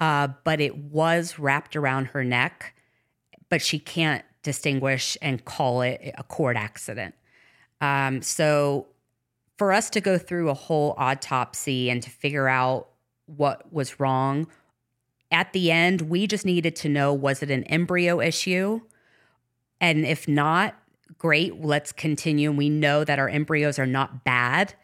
uh, 0.00 0.28
but 0.44 0.62
it 0.62 0.78
was 0.78 1.38
wrapped 1.38 1.76
around 1.76 2.06
her 2.06 2.24
neck, 2.24 2.74
but 3.50 3.60
she 3.60 3.78
can't 3.78 4.24
distinguish 4.42 5.16
and 5.20 5.44
call 5.44 5.82
it 5.82 6.14
a 6.16 6.22
cord 6.22 6.56
accident. 6.56 7.14
Um, 7.80 8.22
so 8.22 8.86
for 9.58 9.72
us 9.72 9.90
to 9.90 10.00
go 10.00 10.18
through 10.18 10.48
a 10.48 10.54
whole 10.54 10.94
autopsy 10.96 11.90
and 11.90 12.02
to 12.02 12.10
figure 12.10 12.48
out 12.48 12.88
what 13.26 13.72
was 13.72 14.00
wrong 14.00 14.46
at 15.30 15.52
the 15.52 15.70
end, 15.70 16.02
we 16.02 16.26
just 16.26 16.44
needed 16.44 16.74
to 16.76 16.88
know 16.88 17.12
was 17.12 17.42
it 17.42 17.50
an 17.50 17.64
embryo 17.64 18.20
issue? 18.20 18.80
And 19.80 20.04
if 20.04 20.26
not, 20.26 20.74
great, 21.18 21.62
let's 21.62 21.92
continue. 21.92 22.50
And 22.50 22.58
we 22.58 22.68
know 22.68 23.04
that 23.04 23.18
our 23.18 23.28
embryos 23.28 23.78
are 23.78 23.86
not 23.86 24.24
bad 24.24 24.74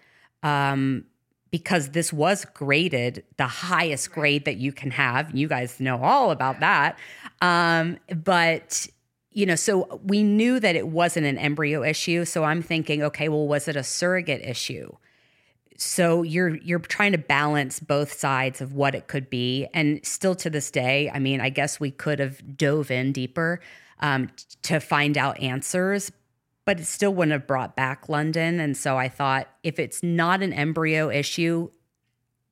um, 0.42 1.04
because 1.50 1.90
this 1.90 2.12
was 2.12 2.44
graded 2.44 3.24
the 3.36 3.46
highest 3.46 4.12
grade 4.12 4.44
that 4.44 4.56
you 4.56 4.72
can 4.72 4.90
have. 4.92 5.34
You 5.34 5.48
guys 5.48 5.80
know 5.80 6.02
all 6.02 6.30
about 6.30 6.60
that. 6.60 6.98
Um, 7.40 7.98
but 8.24 8.86
you 9.36 9.44
know, 9.44 9.54
so 9.54 10.00
we 10.02 10.22
knew 10.22 10.58
that 10.58 10.76
it 10.76 10.88
wasn't 10.88 11.26
an 11.26 11.36
embryo 11.36 11.84
issue. 11.84 12.24
So 12.24 12.44
I'm 12.44 12.62
thinking, 12.62 13.02
okay, 13.02 13.28
well, 13.28 13.46
was 13.46 13.68
it 13.68 13.76
a 13.76 13.84
surrogate 13.84 14.40
issue? 14.40 14.90
so 15.78 16.22
you're 16.22 16.56
you're 16.56 16.78
trying 16.78 17.12
to 17.12 17.18
balance 17.18 17.80
both 17.80 18.12
sides 18.12 18.60
of 18.60 18.72
what 18.72 18.94
it 18.94 19.08
could 19.08 19.28
be 19.28 19.66
and 19.74 20.04
still 20.04 20.34
to 20.34 20.48
this 20.48 20.70
day 20.70 21.10
i 21.12 21.18
mean 21.18 21.40
i 21.40 21.48
guess 21.48 21.78
we 21.78 21.90
could 21.90 22.18
have 22.18 22.56
dove 22.56 22.90
in 22.90 23.12
deeper 23.12 23.60
um, 24.00 24.30
to 24.62 24.80
find 24.80 25.18
out 25.18 25.38
answers 25.40 26.10
but 26.64 26.80
it 26.80 26.86
still 26.86 27.12
wouldn't 27.12 27.32
have 27.32 27.46
brought 27.46 27.76
back 27.76 28.08
london 28.08 28.58
and 28.58 28.76
so 28.76 28.96
i 28.96 29.08
thought 29.08 29.48
if 29.62 29.78
it's 29.78 30.02
not 30.02 30.42
an 30.42 30.52
embryo 30.52 31.10
issue 31.10 31.68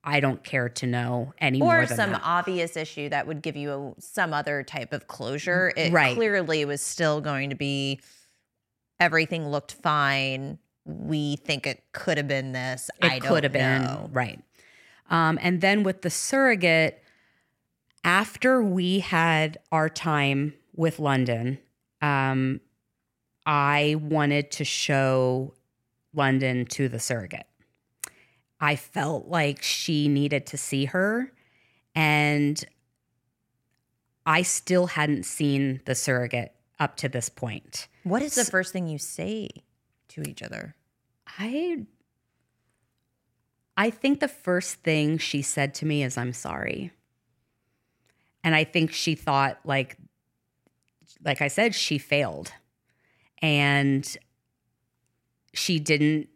i 0.05 0.21
don't 0.21 0.45
care 0.45 0.69
to 0.69 0.87
know 0.87 1.33
anymore 1.41 1.83
or 1.83 1.87
some 1.87 2.13
that. 2.13 2.21
obvious 2.25 2.77
issue 2.77 3.09
that 3.09 3.27
would 3.27 3.43
give 3.43 3.57
you 3.57 3.71
a, 3.99 4.01
some 4.01 4.33
other 4.33 4.63
type 4.63 4.93
of 4.93 5.07
closure 5.07 5.73
it 5.77 5.93
Right. 5.93 6.15
clearly 6.15 6.65
was 6.65 6.81
still 6.83 7.21
going 7.21 7.51
to 7.51 7.57
be 7.57 8.01
everything 9.01 9.49
looked 9.49 9.73
fine 9.75 10.59
we 10.85 11.37
think 11.37 11.67
it 11.67 11.83
could 11.93 12.19
have 12.19 12.29
been 12.29 12.53
this 12.53 12.91
it 13.03 13.07
i 13.11 13.19
don't 13.19 13.29
could 13.29 13.45
have 13.45 13.53
been 13.53 13.83
know. 13.83 14.11
right 14.13 14.41
um, 15.11 15.39
and 15.43 15.61
then 15.61 15.83
with 15.83 16.03
the 16.03 16.11
surrogate 16.11 17.03
after 18.05 18.63
we 18.63 19.01
had 19.01 19.59
our 19.73 19.89
time 19.89 20.55
with 20.77 20.99
london 20.99 21.59
um, 22.03 22.61
i 23.47 23.97
wanted 24.01 24.51
to 24.51 24.65
show 24.65 25.55
london 26.15 26.67
to 26.67 26.89
the 26.89 26.99
surrogate 27.01 27.47
i 28.65 28.77
felt 28.77 29.27
like 29.29 29.63
she 29.63 30.09
needed 30.09 30.47
to 30.47 30.57
see 30.57 30.87
her 30.87 31.33
and 31.95 32.65
i 34.27 34.43
still 34.43 34.87
hadn't 34.87 35.25
seen 35.25 35.81
the 35.85 35.95
surrogate 35.95 36.53
up 36.79 36.97
to 36.97 37.09
this 37.09 37.29
point 37.29 37.89
what 38.03 38.23
is 38.23 38.35
the 38.35 38.45
first 38.45 38.73
thing 38.73 38.89
you 38.89 38.99
say 38.99 39.49
to 40.09 40.23
each 40.23 40.43
other 40.43 40.75
I 41.39 41.87
I 43.77 43.91
think 43.91 44.21
the 44.21 44.29
first 44.29 44.77
thing 44.77 45.19
she 45.19 45.43
said 45.43 45.75
to 45.75 45.87
me 45.87 46.05
is 46.05 46.17
I'm 46.17 46.33
sorry. 46.33 46.93
And 48.45 48.55
I 48.55 48.65
think 48.65 48.93
she 48.93 49.15
thought 49.15 49.59
like 49.65 49.97
like 51.25 51.43
I 51.43 51.49
said 51.49 51.75
she 51.75 51.99
failed. 51.99 52.53
And 53.43 54.17
she 55.53 55.79
didn't 55.79 56.29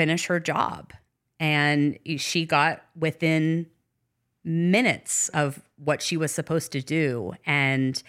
finish 0.00 0.28
her 0.28 0.40
job. 0.40 0.94
And 1.38 1.98
she 2.16 2.46
got 2.46 2.82
within 2.98 3.66
minutes 4.44 5.28
of 5.34 5.60
what 5.76 6.00
she 6.00 6.16
was 6.16 6.32
supposed 6.32 6.72
to 6.72 6.80
do 6.80 7.34
and 7.44 8.02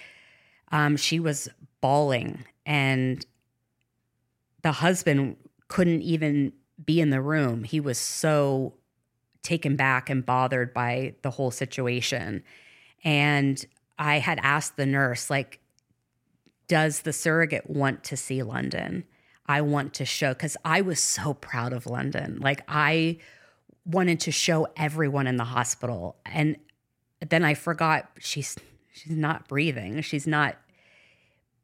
um, 0.71 0.95
she 0.95 1.19
was 1.19 1.49
bawling 1.81 2.45
and 2.65 3.25
the 4.61 4.71
husband 4.71 5.35
couldn't 5.67 6.01
even 6.01 6.53
be 6.85 7.01
in 7.01 7.09
the 7.09 7.19
room. 7.19 7.65
He 7.65 7.81
was 7.81 7.97
so 7.97 8.75
taken 9.43 9.75
back 9.75 10.09
and 10.09 10.25
bothered 10.25 10.73
by 10.73 11.15
the 11.23 11.31
whole 11.31 11.51
situation. 11.51 12.41
And 13.03 13.65
I 13.99 14.19
had 14.19 14.39
asked 14.41 14.77
the 14.77 14.85
nurse, 14.85 15.29
like, 15.29 15.59
does 16.69 17.01
the 17.01 17.11
surrogate 17.11 17.69
want 17.69 18.05
to 18.05 18.15
see 18.15 18.43
London? 18.43 19.03
I 19.52 19.62
want 19.62 19.93
to 19.95 20.06
show, 20.06 20.30
because 20.34 20.56
I 20.64 20.82
was 20.82 20.99
so 21.02 21.34
proud 21.34 21.74
of 21.74 21.86
London. 21.86 22.39
Like, 22.41 22.62
I 22.68 23.18
wanted 23.86 24.20
to 24.22 24.32
show 24.32 24.68
everyone 24.78 25.28
in 25.28 25.36
the 25.38 25.43
hospital. 25.43 26.16
And 26.26 26.56
then 27.28 27.43
I 27.43 27.54
forgot 27.56 28.10
she's 28.20 28.58
she's 28.93 29.16
not 29.28 29.47
breathing. 29.47 30.02
She's 30.02 30.28
not 30.28 30.56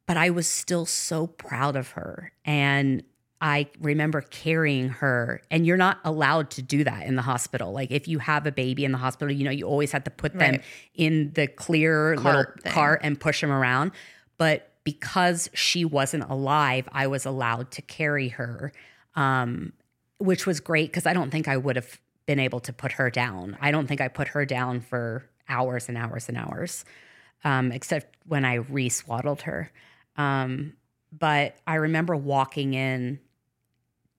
but 0.06 0.16
I 0.18 0.30
was 0.30 0.48
still 0.48 0.86
so 0.86 1.28
proud 1.28 1.76
of 1.76 1.90
her. 1.92 2.32
And 2.46 3.04
I 3.42 3.68
remember 3.82 4.22
carrying 4.22 4.88
her, 4.90 5.42
and 5.52 5.66
you're 5.68 5.76
not 5.78 6.00
allowed 6.06 6.50
to 6.52 6.62
do 6.62 6.84
that 6.86 7.06
in 7.06 7.16
the 7.18 7.22
hospital. 7.22 7.74
Like, 7.74 7.92
if 7.92 8.08
you 8.08 8.20
have 8.20 8.48
a 8.48 8.52
baby 8.52 8.86
in 8.86 8.92
the 8.94 8.98
hospital, 8.98 9.32
you 9.34 9.44
know, 9.44 9.52
you 9.52 9.66
always 9.68 9.92
have 9.92 10.06
to 10.06 10.10
put 10.12 10.32
them 10.34 10.54
Right. 10.54 10.64
in 10.96 11.34
the 11.34 11.48
clear 11.48 12.16
little 12.16 12.24
Cart 12.46 12.64
thing. 12.64 12.72
cart 12.72 13.00
and 13.04 13.20
push 13.20 13.42
them 13.42 13.52
around. 13.52 13.92
But 14.38 14.72
because 14.88 15.50
she 15.54 15.84
wasn't 15.84 16.24
alive, 16.30 16.88
I 16.94 17.08
was 17.08 17.26
allowed 17.26 17.72
to 17.72 17.82
carry 17.82 18.30
her, 18.30 18.72
um, 19.16 19.74
which 20.18 20.48
was 20.48 20.62
great 20.62 20.90
because 20.90 21.06
I 21.06 21.12
don't 21.12 21.30
think 21.30 21.50
I 21.50 21.58
would 21.58 21.76
have 21.76 22.00
been 22.26 22.40
able 22.40 22.62
to 22.62 22.72
put 22.72 22.94
her 22.94 23.10
down. 23.10 23.58
I 23.60 23.72
don't 23.72 23.86
think 23.86 24.00
I 24.00 24.08
put 24.08 24.30
her 24.30 24.46
down 24.46 24.80
for 24.80 25.26
hours 25.50 25.90
and 25.90 25.98
hours 25.98 26.30
and 26.30 26.38
hours, 26.38 26.86
um, 27.44 27.74
except 27.74 28.16
when 28.28 28.46
I 28.46 28.54
re 28.54 28.88
swaddled 28.88 29.42
her. 29.42 29.74
Um, 30.16 30.78
but 31.12 31.58
I 31.68 31.76
remember 31.76 32.16
walking 32.16 32.74
in 32.74 33.20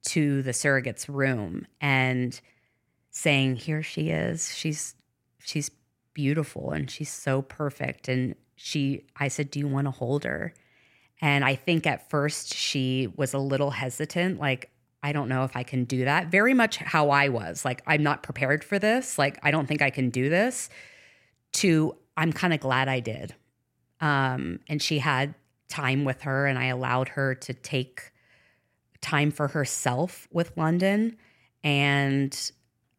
to 0.09 0.43
the 0.43 0.53
surrogate's 0.53 1.09
room 1.09 1.67
and 1.81 2.39
saying, 3.09 3.57
"Here 3.57 3.83
she 3.83 4.11
is. 4.11 4.55
She's 4.55 4.97
she's 5.43 5.71
beautiful 6.13 6.73
and 6.73 6.91
she's 6.91 7.11
so 7.11 7.41
perfect." 7.41 8.07
And 8.07 8.35
she, 8.59 9.05
I 9.17 9.29
said, 9.29 9.51
"Do 9.51 9.59
you 9.59 9.69
want 9.69 9.87
to 9.87 9.91
hold 9.91 10.25
her?" 10.25 10.53
And 11.21 11.45
I 11.45 11.55
think 11.55 11.87
at 11.87 12.11
first 12.11 12.55
she 12.55 13.09
was 13.17 13.35
a 13.35 13.39
little 13.39 13.71
hesitant, 13.71 14.39
like, 14.39 14.71
I 15.03 15.13
don't 15.13 15.29
know 15.29 15.45
if 15.45 15.57
I 15.57 15.63
can 15.63 15.85
do 15.85 16.05
that. 16.05 16.29
Very 16.29 16.55
much 16.55 16.77
how 16.79 17.11
I 17.11 17.29
was. 17.29 17.65
Like, 17.65 17.83
I'm 17.87 18.03
not 18.03 18.23
prepared 18.23 18.65
for 18.65 18.79
this. 18.79 19.19
Like, 19.19 19.39
I 19.43 19.51
don't 19.51 19.67
think 19.67 19.83
I 19.83 19.91
can 19.91 20.11
do 20.11 20.29
this. 20.29 20.71
To, 21.55 21.97
I'm 22.17 22.33
kind 22.33 22.53
of 22.53 22.61
glad 22.61 22.89
I 22.89 23.01
did. 23.01 23.35
Um, 24.01 24.61
and 24.69 24.83
she 24.83 24.99
had 24.99 25.35
time 25.69 26.05
with 26.05 26.23
her, 26.23 26.47
and 26.47 26.59
I 26.59 26.67
allowed 26.67 27.11
her 27.11 27.35
to 27.35 27.55
take 27.55 28.13
time 29.01 29.31
for 29.31 29.49
herself 29.49 30.29
with 30.33 30.57
London. 30.57 31.17
And 31.63 32.51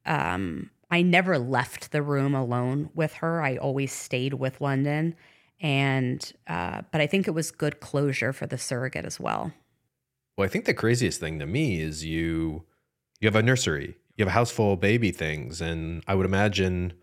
um, 0.05 0.71
I 0.89 1.01
never 1.01 1.37
left 1.37 1.91
the 1.91 2.01
room 2.01 2.33
alone 2.33 2.89
with 2.95 3.13
her. 3.15 3.41
I 3.41 3.57
always 3.57 3.91
stayed 3.91 4.33
with 4.33 4.61
London. 4.61 5.15
And, 5.61 6.31
uh, 6.47 6.83
but 6.91 7.01
I 7.01 7.07
think 7.07 7.27
it 7.27 7.31
was 7.31 7.51
good 7.51 7.79
closure 7.79 8.31
for 8.31 8.47
the 8.47 8.57
surrogate 8.57 9.05
as 9.05 9.19
well. 9.19 9.51
Well, 10.37 10.45
I 10.45 10.49
think 10.49 10.65
the 10.65 10.73
craziest 10.73 11.19
thing 11.19 11.39
to 11.39 11.45
me 11.45 11.81
is 11.81 12.05
you 12.05 12.63
you 13.19 13.27
have 13.27 13.35
a 13.35 13.43
nursery, 13.43 13.95
you 14.15 14.23
have 14.23 14.29
a 14.29 14.31
house 14.31 14.51
full 14.51 14.73
of 14.73 14.79
baby 14.79 15.11
things, 15.11 15.59
and 15.59 16.01
I 16.07 16.15
would 16.15 16.25
imagine 16.25 16.93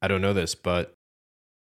I 0.00 0.06
don't 0.06 0.20
know 0.20 0.32
this, 0.32 0.54
but 0.54 0.94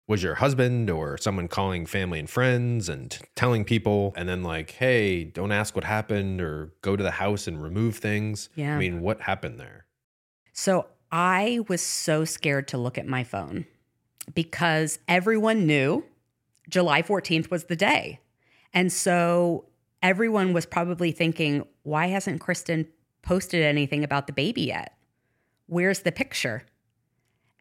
was 0.06 0.22
your 0.22 0.34
husband 0.34 0.90
or 0.90 1.16
someone 1.16 1.48
calling 1.48 1.86
family 1.86 2.18
and 2.18 2.28
friends 2.28 2.88
and 2.88 3.18
telling 3.34 3.64
people 3.64 4.12
and 4.16 4.28
then 4.28 4.42
like, 4.42 4.72
hey, 4.72 5.24
don't 5.24 5.52
ask 5.52 5.74
what 5.74 5.84
happened 5.84 6.40
or 6.40 6.72
go 6.82 6.94
to 6.94 7.02
the 7.02 7.12
house 7.12 7.46
and 7.46 7.62
remove 7.62 7.96
things? 7.96 8.50
Yeah. 8.54 8.76
I 8.76 8.78
mean, 8.78 9.00
what 9.00 9.22
happened 9.22 9.58
there? 9.58 9.86
So 10.52 10.88
I 11.10 11.60
was 11.68 11.80
so 11.80 12.24
scared 12.24 12.68
to 12.68 12.78
look 12.78 12.98
at 12.98 13.06
my 13.06 13.24
phone 13.24 13.66
because 14.34 14.98
everyone 15.08 15.66
knew 15.66 16.04
July 16.68 17.02
14th 17.02 17.50
was 17.50 17.64
the 17.64 17.76
day. 17.76 18.20
And 18.72 18.92
so 18.92 19.66
everyone 20.02 20.52
was 20.52 20.66
probably 20.66 21.12
thinking, 21.12 21.64
why 21.82 22.06
hasn't 22.06 22.42
Kristin 22.42 22.86
posted 23.22 23.62
anything 23.62 24.04
about 24.04 24.26
the 24.26 24.32
baby 24.32 24.62
yet? 24.62 24.96
Where's 25.66 26.00
the 26.00 26.12
picture? 26.12 26.64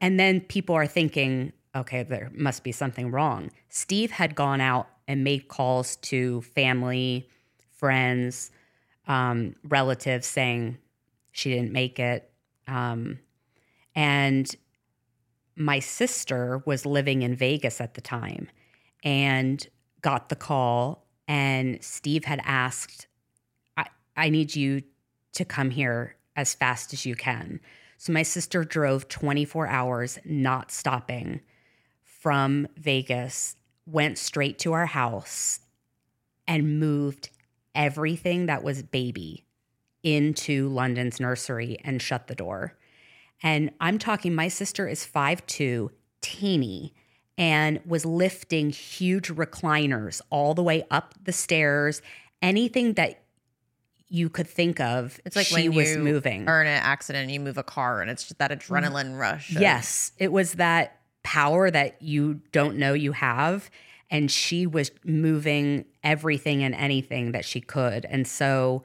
And 0.01 0.19
then 0.19 0.41
people 0.41 0.75
are 0.75 0.87
thinking, 0.87 1.53
okay, 1.75 2.03
there 2.03 2.31
must 2.33 2.63
be 2.63 2.71
something 2.71 3.11
wrong. 3.11 3.51
Steve 3.69 4.11
had 4.11 4.35
gone 4.35 4.61
out 4.61 4.87
and 5.07 5.23
made 5.23 5.47
calls 5.47 5.95
to 5.97 6.41
family, 6.41 7.29
friends, 7.71 8.51
um, 9.07 9.55
relatives 9.63 10.27
saying 10.27 10.77
she 11.31 11.49
didn't 11.49 11.71
make 11.71 11.99
it. 11.99 12.31
Um, 12.67 13.19
and 13.95 14.53
my 15.55 15.79
sister 15.79 16.63
was 16.65 16.85
living 16.85 17.21
in 17.21 17.35
Vegas 17.35 17.79
at 17.79 17.93
the 17.93 18.01
time 18.01 18.49
and 19.03 19.67
got 20.01 20.29
the 20.29 20.35
call. 20.35 21.05
And 21.27 21.83
Steve 21.83 22.25
had 22.25 22.41
asked, 22.43 23.07
I, 23.77 23.87
I 24.15 24.29
need 24.29 24.55
you 24.55 24.83
to 25.33 25.45
come 25.45 25.69
here 25.69 26.15
as 26.35 26.55
fast 26.55 26.93
as 26.93 27.05
you 27.05 27.15
can. 27.15 27.59
So 27.97 28.11
my 28.11 28.23
sister 28.23 28.63
drove 28.63 29.07
24 29.07 29.67
hours, 29.67 30.19
not 30.25 30.71
stopping 30.71 31.41
from 32.03 32.67
Vegas, 32.77 33.55
went 33.85 34.17
straight 34.17 34.59
to 34.59 34.73
our 34.73 34.85
house 34.87 35.59
and 36.47 36.79
moved 36.79 37.29
everything 37.75 38.45
that 38.45 38.63
was 38.63 38.83
baby 38.83 39.45
into 40.03 40.67
London's 40.69 41.19
nursery 41.19 41.77
and 41.83 42.01
shut 42.01 42.27
the 42.27 42.35
door. 42.35 42.77
And 43.41 43.71
I'm 43.79 43.97
talking, 43.99 44.35
my 44.35 44.47
sister 44.47 44.87
is 44.87 45.05
5'2, 45.05 45.89
teeny, 46.21 46.93
and 47.37 47.79
was 47.85 48.05
lifting 48.05 48.69
huge 48.69 49.29
recliners 49.29 50.21
all 50.29 50.53
the 50.53 50.63
way 50.63 50.85
up 50.91 51.15
the 51.23 51.31
stairs. 51.33 52.01
Anything 52.41 52.93
that 52.93 53.23
you 54.07 54.29
could 54.29 54.47
think 54.47 54.79
of, 54.79 55.19
It's 55.25 55.35
like 55.35 55.47
she 55.47 55.69
when 55.69 55.75
was 55.75 55.97
moving. 55.97 56.47
are 56.47 56.61
in 56.61 56.67
an 56.67 56.81
accident 56.83 57.31
you 57.31 57.39
move 57.39 57.57
a 57.57 57.63
car 57.63 58.01
and 58.01 58.11
it's 58.11 58.23
just 58.23 58.37
that 58.37 58.51
mm. 58.51 58.57
adrenaline 58.57 59.17
rush. 59.17 59.55
of- 59.55 59.61
Yes, 59.61 60.11
it 60.19 60.31
was 60.31 60.53
that 60.53 60.99
power 61.23 61.71
that 61.71 62.01
you 62.01 62.41
don't 62.51 62.77
know 62.77 62.93
you 62.93 63.13
have. 63.13 63.69
And 64.11 64.29
she 64.29 64.67
was 64.67 64.91
moving 65.03 65.85
everything 66.03 66.63
and 66.63 66.75
anything 66.75 67.31
that 67.31 67.45
she 67.45 67.59
could. 67.59 68.05
And 68.05 68.27
so, 68.27 68.83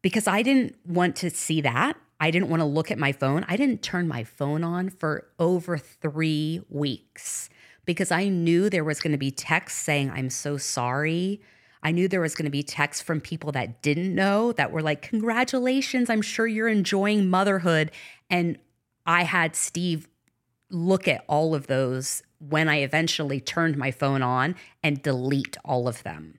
because 0.00 0.26
I 0.26 0.42
didn't 0.42 0.74
want 0.84 1.14
to 1.16 1.30
see 1.30 1.60
that, 1.60 1.96
I 2.22 2.30
didn't 2.30 2.50
want 2.50 2.60
to 2.60 2.66
look 2.66 2.92
at 2.92 2.98
my 2.98 3.10
phone. 3.10 3.44
I 3.48 3.56
didn't 3.56 3.82
turn 3.82 4.06
my 4.06 4.22
phone 4.22 4.62
on 4.62 4.90
for 4.90 5.26
over 5.40 5.76
three 5.76 6.60
weeks 6.68 7.50
because 7.84 8.12
I 8.12 8.28
knew 8.28 8.70
there 8.70 8.84
was 8.84 9.00
going 9.00 9.10
to 9.10 9.18
be 9.18 9.32
texts 9.32 9.80
saying, 9.80 10.08
I'm 10.08 10.30
so 10.30 10.56
sorry. 10.56 11.40
I 11.82 11.90
knew 11.90 12.06
there 12.06 12.20
was 12.20 12.36
going 12.36 12.44
to 12.44 12.50
be 12.52 12.62
texts 12.62 13.02
from 13.02 13.20
people 13.20 13.50
that 13.52 13.82
didn't 13.82 14.14
know 14.14 14.52
that 14.52 14.70
were 14.70 14.82
like, 14.82 15.02
Congratulations, 15.02 16.08
I'm 16.08 16.22
sure 16.22 16.46
you're 16.46 16.68
enjoying 16.68 17.28
motherhood. 17.28 17.90
And 18.30 18.56
I 19.04 19.24
had 19.24 19.56
Steve 19.56 20.08
look 20.70 21.08
at 21.08 21.24
all 21.26 21.56
of 21.56 21.66
those 21.66 22.22
when 22.38 22.68
I 22.68 22.82
eventually 22.82 23.40
turned 23.40 23.76
my 23.76 23.90
phone 23.90 24.22
on 24.22 24.54
and 24.80 25.02
delete 25.02 25.56
all 25.64 25.88
of 25.88 26.04
them. 26.04 26.38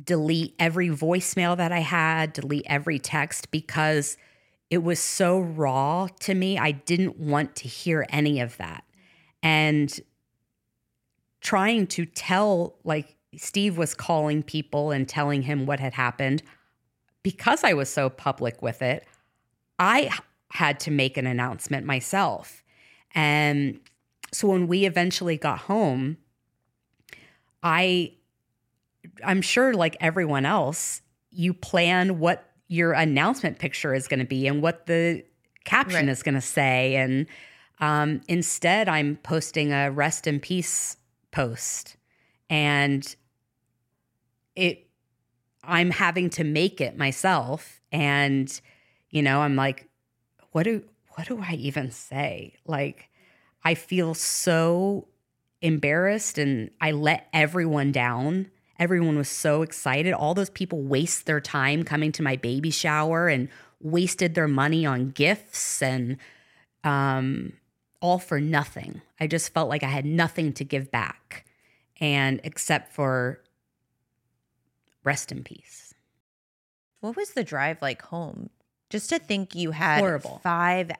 Delete 0.00 0.54
every 0.60 0.88
voicemail 0.88 1.56
that 1.56 1.72
I 1.72 1.80
had, 1.80 2.32
delete 2.32 2.66
every 2.66 3.00
text 3.00 3.50
because 3.50 4.16
it 4.70 4.78
was 4.78 5.00
so 5.00 5.40
raw 5.40 6.08
to 6.20 6.34
me. 6.34 6.56
I 6.56 6.70
didn't 6.70 7.18
want 7.18 7.56
to 7.56 7.68
hear 7.68 8.06
any 8.08 8.40
of 8.40 8.56
that. 8.58 8.84
And 9.42 10.00
trying 11.40 11.86
to 11.88 12.06
tell, 12.06 12.78
like, 12.84 13.16
Steve 13.36 13.76
was 13.76 13.94
calling 13.94 14.42
people 14.42 14.90
and 14.90 15.08
telling 15.08 15.42
him 15.42 15.66
what 15.66 15.80
had 15.80 15.94
happened. 15.94 16.42
Because 17.22 17.64
I 17.64 17.74
was 17.74 17.88
so 17.88 18.08
public 18.08 18.62
with 18.62 18.80
it, 18.80 19.06
I 19.78 20.10
had 20.50 20.80
to 20.80 20.90
make 20.90 21.16
an 21.16 21.26
announcement 21.26 21.84
myself. 21.84 22.62
And 23.14 23.80
so 24.32 24.48
when 24.48 24.68
we 24.68 24.84
eventually 24.86 25.36
got 25.36 25.58
home, 25.60 26.16
I 27.62 28.12
I'm 29.24 29.42
sure 29.42 29.74
like 29.74 29.96
everyone 30.00 30.46
else, 30.46 31.02
you 31.30 31.54
plan 31.54 32.18
what 32.18 32.49
your 32.70 32.92
announcement 32.92 33.58
picture 33.58 33.92
is 33.92 34.06
going 34.06 34.20
to 34.20 34.24
be 34.26 34.46
and 34.46 34.62
what 34.62 34.86
the 34.86 35.24
caption 35.64 36.06
Right. 36.06 36.08
is 36.08 36.22
going 36.22 36.36
to 36.36 36.40
say. 36.40 36.94
And 36.94 37.26
um, 37.80 38.20
instead 38.28 38.88
I'm 38.88 39.16
posting 39.24 39.72
a 39.72 39.90
rest 39.90 40.28
in 40.28 40.38
peace 40.38 40.96
post. 41.32 41.96
And 42.48 43.04
it 44.54 44.86
I'm 45.64 45.90
having 45.90 46.30
to 46.30 46.44
make 46.44 46.80
it 46.80 46.96
myself. 46.96 47.80
And 47.90 48.60
you 49.10 49.20
know 49.22 49.40
I'm 49.42 49.56
like 49.56 49.88
what 50.52 50.62
do 50.62 50.84
what 51.16 51.26
do 51.26 51.42
I 51.42 51.54
even 51.54 51.90
say? 51.90 52.54
Like 52.66 53.08
I 53.64 53.74
feel 53.74 54.14
so 54.14 55.08
embarrassed 55.60 56.38
and 56.38 56.70
I 56.80 56.92
let 56.92 57.28
everyone 57.32 57.90
down 57.90 58.48
everyone 58.80 59.16
was 59.16 59.28
so 59.28 59.62
excited 59.62 60.12
all 60.12 60.34
those 60.34 60.50
people 60.50 60.80
waste 60.82 61.26
their 61.26 61.40
time 61.40 61.84
coming 61.84 62.10
to 62.10 62.22
my 62.22 62.34
baby 62.34 62.70
shower 62.70 63.28
and 63.28 63.48
wasted 63.80 64.34
their 64.34 64.48
money 64.48 64.84
on 64.84 65.10
gifts 65.10 65.80
and 65.82 66.16
um 66.82 67.52
all 68.00 68.18
for 68.18 68.40
nothing 68.40 69.00
I 69.20 69.26
just 69.28 69.52
felt 69.52 69.68
like 69.68 69.82
I 69.84 69.88
had 69.88 70.04
nothing 70.06 70.52
to 70.54 70.64
give 70.64 70.90
back 70.90 71.44
and 72.00 72.40
except 72.42 72.92
for 72.92 73.40
rest 75.04 75.30
in 75.30 75.44
peace 75.44 75.94
What 77.00 77.16
was 77.16 77.30
the 77.32 77.44
drive 77.44 77.80
like 77.82 78.02
home? 78.02 78.50
Just 78.90 79.08
to 79.10 79.18
think 79.18 79.54
you 79.54 79.70
had 79.70 80.00
Horrible. 80.00 80.40
five 80.42 80.90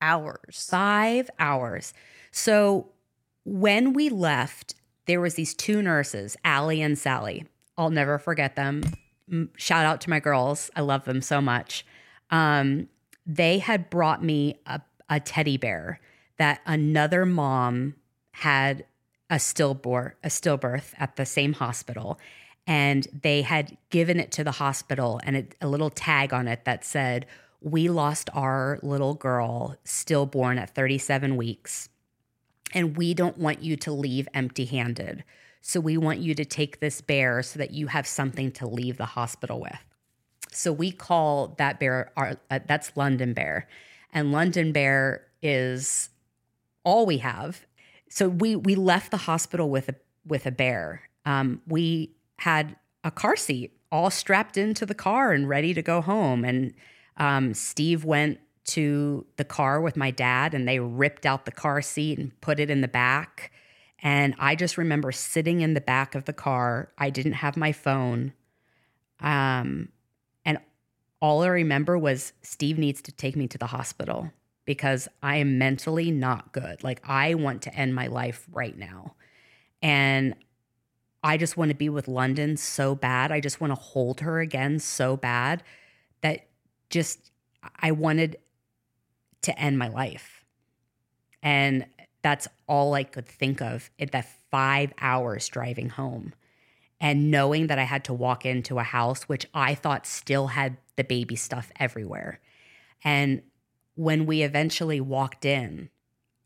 hours. 0.00 0.68
five 0.70 1.28
hours. 1.38 1.92
So 2.30 2.86
when 3.44 3.92
we 3.94 4.08
left, 4.08 4.74
there 5.06 5.20
was 5.20 5.34
these 5.34 5.54
two 5.54 5.82
nurses, 5.82 6.36
Allie 6.44 6.82
and 6.82 6.98
Sally. 6.98 7.46
I'll 7.76 7.90
never 7.90 8.18
forget 8.18 8.56
them. 8.56 8.82
Shout 9.56 9.84
out 9.84 10.00
to 10.02 10.10
my 10.10 10.20
girls. 10.20 10.70
I 10.76 10.82
love 10.82 11.04
them 11.04 11.22
so 11.22 11.40
much. 11.40 11.84
Um, 12.30 12.88
they 13.26 13.58
had 13.58 13.90
brought 13.90 14.22
me 14.22 14.60
a, 14.66 14.80
a 15.08 15.20
teddy 15.20 15.56
bear 15.56 16.00
that 16.38 16.60
another 16.66 17.24
mom 17.24 17.94
had 18.32 18.84
a 19.30 19.38
stillborn 19.38 20.12
a 20.22 20.28
stillbirth 20.28 20.92
at 20.98 21.16
the 21.16 21.24
same 21.24 21.54
hospital 21.54 22.18
and 22.66 23.08
they 23.22 23.42
had 23.42 23.76
given 23.90 24.20
it 24.20 24.30
to 24.32 24.44
the 24.44 24.52
hospital 24.52 25.20
and 25.24 25.36
it, 25.36 25.54
a 25.60 25.68
little 25.68 25.90
tag 25.90 26.32
on 26.34 26.46
it 26.46 26.64
that 26.64 26.84
said 26.84 27.26
we 27.60 27.88
lost 27.88 28.28
our 28.34 28.78
little 28.82 29.14
girl 29.14 29.76
stillborn 29.84 30.58
at 30.58 30.74
37 30.74 31.36
weeks 31.36 31.88
and 32.72 32.96
we 32.96 33.14
don't 33.14 33.38
want 33.38 33.62
you 33.62 33.76
to 33.76 33.92
leave 33.92 34.28
empty 34.34 34.64
handed 34.64 35.24
So 35.60 35.78
we 35.80 35.96
want 35.96 36.18
you 36.18 36.34
to 36.34 36.44
take 36.44 36.80
this 36.80 37.00
bear 37.00 37.42
so 37.42 37.58
that 37.58 37.70
you 37.70 37.86
have 37.86 38.06
something 38.06 38.50
to 38.52 38.66
leave 38.66 38.96
the 38.96 39.06
hospital 39.06 39.60
with. 39.60 39.78
So 40.50 40.72
we 40.72 40.90
call 40.90 41.54
that 41.58 41.78
bear, 41.80 42.12
our, 42.16 42.36
uh, 42.50 42.58
that's 42.66 42.96
London 42.96 43.32
Bear. 43.32 43.68
And 44.12 44.32
London 44.32 44.72
Bear 44.72 45.26
is 45.40 46.10
all 46.84 47.06
we 47.06 47.18
have. 47.18 47.64
So 48.08 48.28
we 48.28 48.56
we 48.56 48.74
left 48.74 49.10
the 49.10 49.16
hospital 49.16 49.70
with 49.70 49.88
a 49.88 49.94
with 50.26 50.44
a 50.46 50.50
bear. 50.50 51.08
Um, 51.24 51.62
we 51.66 52.14
had 52.38 52.76
a 53.04 53.10
car 53.10 53.36
seat 53.36 53.78
all 53.90 54.10
strapped 54.10 54.56
into 54.56 54.84
the 54.84 54.94
car 54.94 55.32
and 55.32 55.48
ready 55.48 55.72
to 55.74 55.82
go 55.82 56.00
home. 56.00 56.44
And 56.44 56.74
um, 57.16 57.54
Steve 57.54 58.04
went 58.04 58.40
to 58.64 59.26
the 59.36 59.44
car 59.44 59.80
with 59.80 59.96
my 59.96 60.10
dad 60.10 60.54
and 60.54 60.68
they 60.68 60.78
ripped 60.78 61.26
out 61.26 61.44
the 61.44 61.52
car 61.52 61.82
seat 61.82 62.18
and 62.18 62.38
put 62.40 62.60
it 62.60 62.70
in 62.70 62.80
the 62.80 62.88
back. 62.88 63.50
And 64.00 64.34
I 64.38 64.54
just 64.54 64.78
remember 64.78 65.12
sitting 65.12 65.60
in 65.60 65.74
the 65.74 65.80
back 65.80 66.14
of 66.14 66.24
the 66.24 66.32
car. 66.32 66.92
I 66.98 67.10
didn't 67.10 67.34
have 67.34 67.56
my 67.56 67.72
phone. 67.72 68.32
Um, 69.20 69.88
and 70.44 70.58
all 71.20 71.42
I 71.42 71.48
remember 71.48 71.96
was 71.96 72.32
Steve 72.42 72.78
needs 72.78 73.02
to 73.02 73.12
take 73.12 73.36
me 73.36 73.46
to 73.48 73.58
the 73.58 73.66
hospital 73.66 74.30
because 74.64 75.08
I 75.22 75.36
am 75.36 75.58
mentally 75.58 76.10
not 76.10 76.52
good. 76.52 76.82
Like, 76.82 77.00
I 77.04 77.34
want 77.34 77.62
to 77.62 77.74
end 77.74 77.94
my 77.94 78.06
life 78.06 78.46
right 78.52 78.76
now. 78.76 79.14
And 79.80 80.34
I 81.24 81.36
just 81.36 81.56
want 81.56 81.70
to 81.70 81.76
be 81.76 81.88
with 81.88 82.08
London 82.08 82.56
so 82.56 82.94
bad. 82.94 83.30
I 83.30 83.40
just 83.40 83.60
want 83.60 83.72
to 83.72 83.80
hold 83.80 84.20
her 84.20 84.40
again 84.40 84.78
so 84.78 85.16
bad 85.16 85.62
that 86.20 86.46
just 86.90 87.30
I 87.80 87.92
wanted 87.92 88.36
to 89.42 89.58
end 89.58 89.78
my 89.78 89.88
life. 89.88 90.44
And 91.42 91.86
that's 92.22 92.48
all 92.66 92.94
I 92.94 93.04
could 93.04 93.26
think 93.26 93.60
of 93.60 93.90
at 93.98 94.12
that 94.12 94.28
five 94.50 94.92
hours 95.00 95.48
driving 95.48 95.90
home. 95.90 96.34
And 97.00 97.32
knowing 97.32 97.66
that 97.66 97.80
I 97.80 97.84
had 97.84 98.04
to 98.04 98.14
walk 98.14 98.46
into 98.46 98.78
a 98.78 98.84
house 98.84 99.24
which 99.24 99.46
I 99.52 99.74
thought 99.74 100.06
still 100.06 100.48
had 100.48 100.76
the 100.96 101.02
baby 101.02 101.34
stuff 101.34 101.72
everywhere. 101.80 102.40
And 103.02 103.42
when 103.96 104.24
we 104.26 104.42
eventually 104.42 105.00
walked 105.00 105.44
in, 105.44 105.90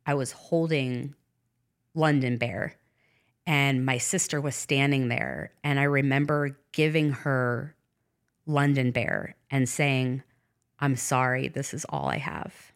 I 0.07 0.14
was 0.14 0.32
holding 0.32 1.14
London 1.94 2.38
Bear, 2.38 2.76
and 3.47 3.84
my 3.84 3.99
sister 3.99 4.40
was 4.40 4.55
standing 4.55 5.09
there. 5.09 5.53
And 5.62 5.78
I 5.78 5.84
remember 5.84 6.59
giving 6.72 7.12
her 7.12 7.74
London 8.47 8.90
Bear 8.92 9.36
and 9.51 9.68
saying, 9.68 10.22
I'm 10.78 10.97
sorry, 10.97 11.49
this 11.49 11.74
is 11.74 11.84
all 11.88 12.09
I 12.09 12.18
have. 12.18 12.72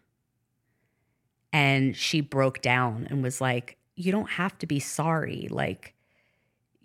And 1.52 1.96
she 1.96 2.20
broke 2.20 2.60
down 2.62 3.06
and 3.10 3.22
was 3.22 3.40
like, 3.40 3.76
You 3.96 4.12
don't 4.12 4.30
have 4.30 4.56
to 4.58 4.66
be 4.66 4.78
sorry. 4.80 5.48
Like, 5.50 5.94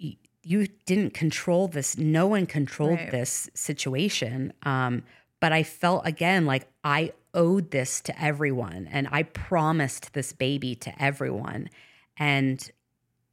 y- 0.02 0.18
you 0.44 0.68
didn't 0.86 1.14
control 1.14 1.68
this. 1.68 1.98
No 1.98 2.28
one 2.28 2.46
controlled 2.46 3.00
Right. 3.00 3.12
this 3.12 3.50
situation. 3.54 4.54
Um, 4.64 5.04
but 5.40 5.52
I 5.54 5.64
felt 5.64 6.06
again 6.08 6.46
like 6.46 6.68
I 6.84 7.14
owed 7.34 7.72
this 7.72 8.00
to 8.02 8.22
everyone 8.22 8.88
and 8.92 9.08
I 9.12 9.24
promised 9.24 10.14
this 10.14 10.34
baby 10.34 10.74
to 10.76 11.02
everyone. 11.04 11.70
And 12.18 12.68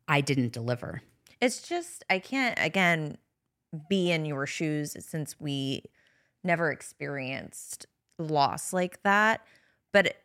I 0.09 0.21
didn't 0.21 0.53
deliver. 0.53 1.03
It's 1.41 1.67
just 1.67 2.05
I 2.11 2.19
can't 2.19 2.59
again 2.61 3.17
be 3.89 4.11
in 4.11 4.27
your 4.27 4.47
shoes 4.47 4.97
since 5.01 5.41
we 5.41 5.85
never 6.45 6.71
experienced 6.71 7.87
loss 8.19 8.73
like 8.73 9.03
that. 9.05 9.41
But 9.93 10.17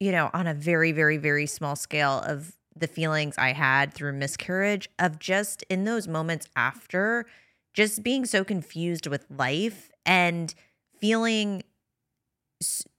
you 0.00 0.12
know, 0.12 0.30
on 0.32 0.46
a 0.46 0.54
very, 0.54 0.92
very, 0.92 1.16
very 1.16 1.46
small 1.46 1.76
scale 1.76 2.22
of 2.26 2.54
the 2.76 2.86
feelings 2.86 3.36
I 3.36 3.52
had 3.52 3.92
through 3.92 4.12
miscarriage, 4.12 4.88
of 4.98 5.18
just 5.18 5.64
in 5.64 5.84
those 5.84 6.06
moments 6.06 6.46
after, 6.54 7.26
just 7.74 8.02
being 8.02 8.24
so 8.24 8.44
confused 8.44 9.06
with 9.06 9.26
life 9.30 9.90
and 10.06 10.54
feeling 11.00 11.62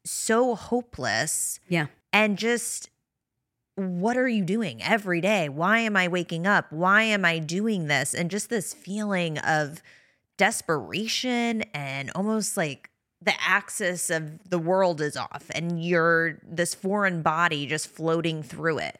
so 0.06 0.56
hopeless 0.56 1.60
Yeah. 1.68 1.88
and 2.14 2.38
just 2.38 2.89
what 3.76 4.18
are 4.18 4.28
you 4.28 4.43
doing 4.43 4.84
every 4.84 5.22
day? 5.22 5.47
Why 5.47 5.80
am 5.80 5.95
I 5.95 6.10
waking 6.10 6.45
up? 6.45 6.70
Why 6.72 7.04
am 7.04 7.24
I 7.24 7.39
doing 7.39 7.88
this? 7.88 8.14
And 8.14 8.30
just 8.30 8.50
this 8.50 8.74
feeling 8.74 9.38
of 9.38 9.82
desperation 10.38 11.62
and 11.74 12.12
almost 12.14 12.58
like 12.58 12.89
the 13.22 13.34
axis 13.41 14.09
of 14.09 14.49
the 14.49 14.57
world 14.59 15.01
is 15.01 15.17
off 15.17 15.45
and 15.53 15.84
you're 15.84 16.38
this 16.43 16.74
foreign 16.74 17.22
body 17.22 17.65
just 17.65 17.88
floating 17.89 18.41
through 18.43 18.78
it. 18.80 18.97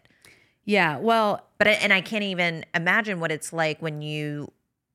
Yeah. 0.66 0.98
Well, 0.98 1.46
But 1.58 1.68
I, 1.70 1.72
and 1.72 1.94
I 1.94 2.02
can't 2.02 2.24
even 2.24 2.66
imagine 2.76 3.20
what 3.20 3.32
it's 3.32 3.54
like 3.54 3.82
when 3.82 4.02
you 4.02 4.52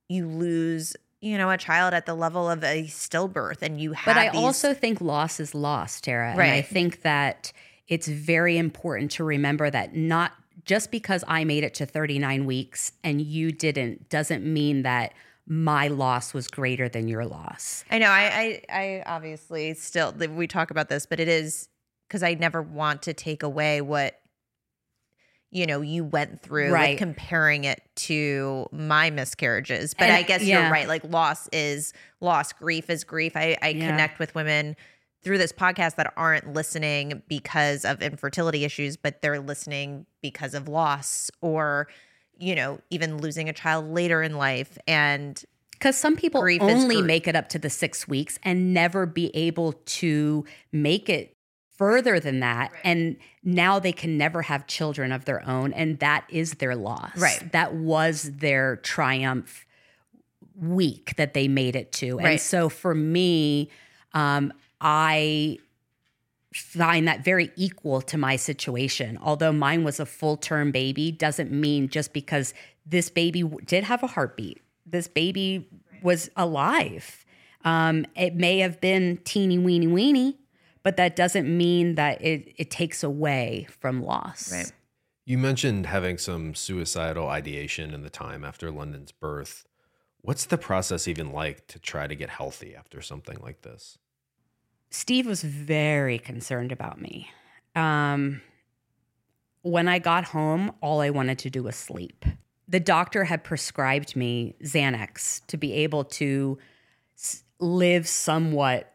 you 0.09 0.29
lose, 0.29 0.95
you 1.23 1.39
know, 1.39 1.51
a 1.51 1.57
child 1.57 1.95
at 1.95 2.05
the 2.05 2.15
level 2.15 2.49
of 2.51 2.63
a 2.63 2.85
stillbirth 2.85 3.63
and 3.63 3.81
you 3.81 3.93
have 3.95 4.05
But 4.15 4.21
I 4.21 4.29
these- 4.29 4.41
also 4.41 4.75
think 4.75 5.01
loss 5.01 5.41
is 5.41 5.55
loss, 5.55 6.01
Tara. 6.03 6.33
And 6.33 6.41
I 6.43 6.61
think 6.61 7.01
that 7.03 7.53
it's 7.89 8.07
very 8.07 8.59
important 8.59 9.11
to 9.13 9.25
remember 9.25 9.71
that 9.71 9.97
not 9.97 10.33
just 10.67 10.91
because 10.91 11.25
I 11.27 11.45
made 11.45 11.65
it 11.65 11.75
to 11.75 11.87
39 11.87 12.45
weeks 12.47 12.93
and 13.03 13.21
you 13.21 13.51
didn't 13.53 14.09
doesn't 14.11 14.45
mean 14.45 14.83
that 14.83 15.13
my 15.47 15.89
loss 15.89 16.33
was 16.33 16.49
greater 16.49 16.89
than 16.89 17.07
your 17.09 17.25
loss. 17.27 17.85
I 17.91 17.99
know. 17.99 18.09
I, 18.09 18.63
I, 18.71 18.79
I 18.81 19.03
obviously 19.07 19.75
still 19.75 20.13
we 20.13 20.47
talk 20.47 20.71
about 20.71 20.89
this, 20.89 21.05
but 21.07 21.21
it 21.21 21.29
is 21.29 21.69
because 22.09 22.23
I 22.23 22.35
never 22.35 22.63
want 22.63 23.03
to 23.03 23.13
take 23.15 23.43
away 23.43 23.81
what 23.81 24.19
you 25.51 25.67
know 25.67 25.81
you 25.83 26.03
went 26.05 26.41
through, 26.43 26.73
Right. 26.73 26.91
with 26.91 26.99
comparing 26.99 27.65
it 27.65 27.81
to 27.97 28.67
my 28.73 29.11
miscarriages. 29.11 29.95
But 29.95 30.05
And- 30.09 30.17
I 30.17 30.23
guess 30.23 30.43
yeah. 30.43 30.63
you're 30.63 30.71
right. 30.73 30.89
Like 30.89 31.05
loss 31.05 31.49
is 31.53 31.93
loss, 32.21 32.53
grief 32.53 32.91
is 32.91 33.05
grief. 33.05 33.37
I, 33.37 33.57
I 33.63 33.69
Yeah. 33.69 33.87
connect 33.91 34.19
with 34.19 34.35
women 34.35 34.75
through 35.23 35.39
this 35.39 35.53
podcast 35.53 35.95
that 35.97 36.13
aren't 36.17 36.53
listening 36.53 37.23
because 37.29 37.85
of 37.85 38.03
infertility 38.03 38.65
issues, 38.65 38.97
but 38.97 39.23
they're 39.23 39.41
listening 39.41 40.07
because 40.23 40.55
of 40.55 40.69
loss 40.69 41.31
or 41.41 41.87
you 42.39 42.55
know 42.55 42.81
even 42.91 43.19
losing 43.19 43.49
a 43.49 43.53
child 43.53 43.89
later 43.91 44.23
in 44.23 44.37
life 44.37 44.79
and 44.87 45.45
Because 45.73 45.97
some 45.97 46.17
people 46.17 46.41
only 46.61 47.03
make 47.03 47.29
it 47.29 47.37
up 47.37 47.49
to 47.51 47.59
the 47.59 47.71
six 47.71 48.09
weeks 48.09 48.39
and 48.43 48.73
never 48.73 49.07
be 49.07 49.35
able 49.37 49.75
to 49.87 50.45
make 50.73 51.09
it 51.09 51.35
further 51.77 52.21
than 52.21 52.41
that. 52.41 52.73
And 52.85 53.17
now 53.43 53.79
they 53.79 53.93
can 53.93 54.17
never 54.17 54.43
have 54.43 54.67
children 54.67 55.13
of 55.13 55.25
their 55.25 55.47
own. 55.47 55.73
And 55.73 55.99
that 55.99 56.25
is 56.29 56.55
their 56.55 56.77
loss. 56.77 57.17
Right. 57.17 57.53
That 57.53 57.75
was 57.75 58.31
their 58.37 58.77
triumph 58.77 59.67
week 60.57 61.15
that 61.17 61.35
they 61.35 61.49
made 61.49 61.75
it 61.75 61.91
to. 61.93 62.21
And 62.21 62.41
so 62.41 62.69
for 62.69 62.95
me, 62.95 63.71
um, 64.13 64.53
I 64.81 65.59
find 66.55 67.09
that 67.09 67.25
very 67.25 67.51
equal 67.57 68.01
to 68.01 68.17
my 68.17 68.37
situation. 68.37 69.19
Although 69.21 69.53
mine 69.53 69.85
was 69.85 69.99
a 69.99 70.07
full 70.07 70.37
term 70.37 70.71
baby, 70.71 71.11
doesn't 71.11 71.51
mean 71.51 71.89
just 71.89 72.13
because 72.13 72.55
this 72.87 73.11
baby 73.11 73.43
did 73.65 73.85
have 73.85 74.03
a 74.03 74.07
heartbeat, 74.07 74.63
this 74.87 75.09
baby 75.09 75.69
was 76.03 76.31
alive. 76.37 77.25
Um, 77.65 78.07
it 78.15 78.35
may 78.35 78.59
have 78.59 78.81
been 78.81 79.19
teeny 79.25 79.59
weeny 79.59 79.87
weeny, 79.87 80.39
but 80.83 80.97
that 80.99 81.17
doesn't 81.17 81.49
mean 81.49 81.95
that 81.95 82.23
it, 82.23 82.53
it 82.57 82.71
takes 82.71 83.03
away 83.03 83.67
from 83.81 84.03
loss. 84.03 84.53
Right. 84.53 84.71
You 85.25 85.39
mentioned 85.39 85.87
having 85.87 86.19
some 86.19 86.55
suicidal 86.55 87.29
ideation 87.29 87.95
in 87.95 88.03
the 88.03 88.11
time 88.11 88.45
after 88.45 88.71
London's 88.71 89.11
birth. 89.11 89.65
What's 90.21 90.45
the 90.45 90.59
process 90.59 91.09
even 91.09 91.33
like 91.33 91.67
to 91.69 91.79
try 91.79 92.07
to 92.07 92.15
get 92.15 92.29
healthy 92.29 92.77
after 92.77 93.01
something 93.01 93.39
like 93.43 93.63
this? 93.63 93.99
Steve 94.95 95.27
was 95.27 95.43
very 95.43 96.21
concerned 96.21 96.71
about 96.71 97.01
me. 97.01 97.29
Um, 97.75 98.41
when 99.63 99.89
I 99.89 99.99
got 99.99 100.27
home, 100.27 100.71
all 100.81 101.01
I 101.01 101.11
wanted 101.11 101.41
to 101.41 101.51
do 101.51 101.65
was 101.65 101.75
sleep. 101.75 102.25
The 102.69 102.79
doctor 102.79 103.25
had 103.25 103.43
prescribed 103.43 104.15
me 104.15 104.55
Xanax 104.63 105.45
to 105.49 105.57
be 105.57 105.73
able 105.73 106.05
to 106.05 106.59
live 107.59 108.07
somewhat 108.07 108.95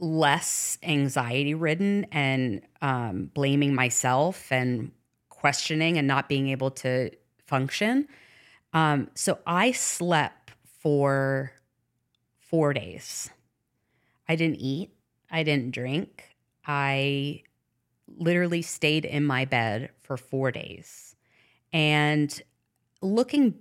less 0.00 0.76
anxiety 0.82 1.54
ridden 1.54 2.06
and 2.10 2.62
um, 2.80 3.30
blaming 3.32 3.76
myself 3.76 4.50
and 4.50 4.90
questioning 5.28 5.98
and 5.98 6.08
not 6.08 6.28
being 6.28 6.48
able 6.48 6.72
to 6.72 7.12
function. 7.46 8.08
Um, 8.72 9.08
so 9.14 9.38
I 9.46 9.70
slept 9.70 10.50
for 10.80 11.52
four 12.40 12.72
days. 12.72 13.30
I 14.32 14.34
didn't 14.34 14.60
eat. 14.60 14.90
I 15.30 15.42
didn't 15.42 15.72
drink. 15.72 16.24
I 16.66 17.42
literally 18.16 18.62
stayed 18.62 19.04
in 19.04 19.26
my 19.26 19.44
bed 19.44 19.90
for 20.00 20.16
four 20.16 20.50
days. 20.50 21.14
And 21.70 22.42
looking 23.02 23.56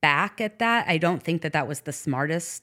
back 0.00 0.40
at 0.40 0.60
that, 0.60 0.86
I 0.86 0.98
don't 0.98 1.20
think 1.20 1.42
that 1.42 1.52
that 1.52 1.66
was 1.66 1.80
the 1.80 1.92
smartest. 1.92 2.62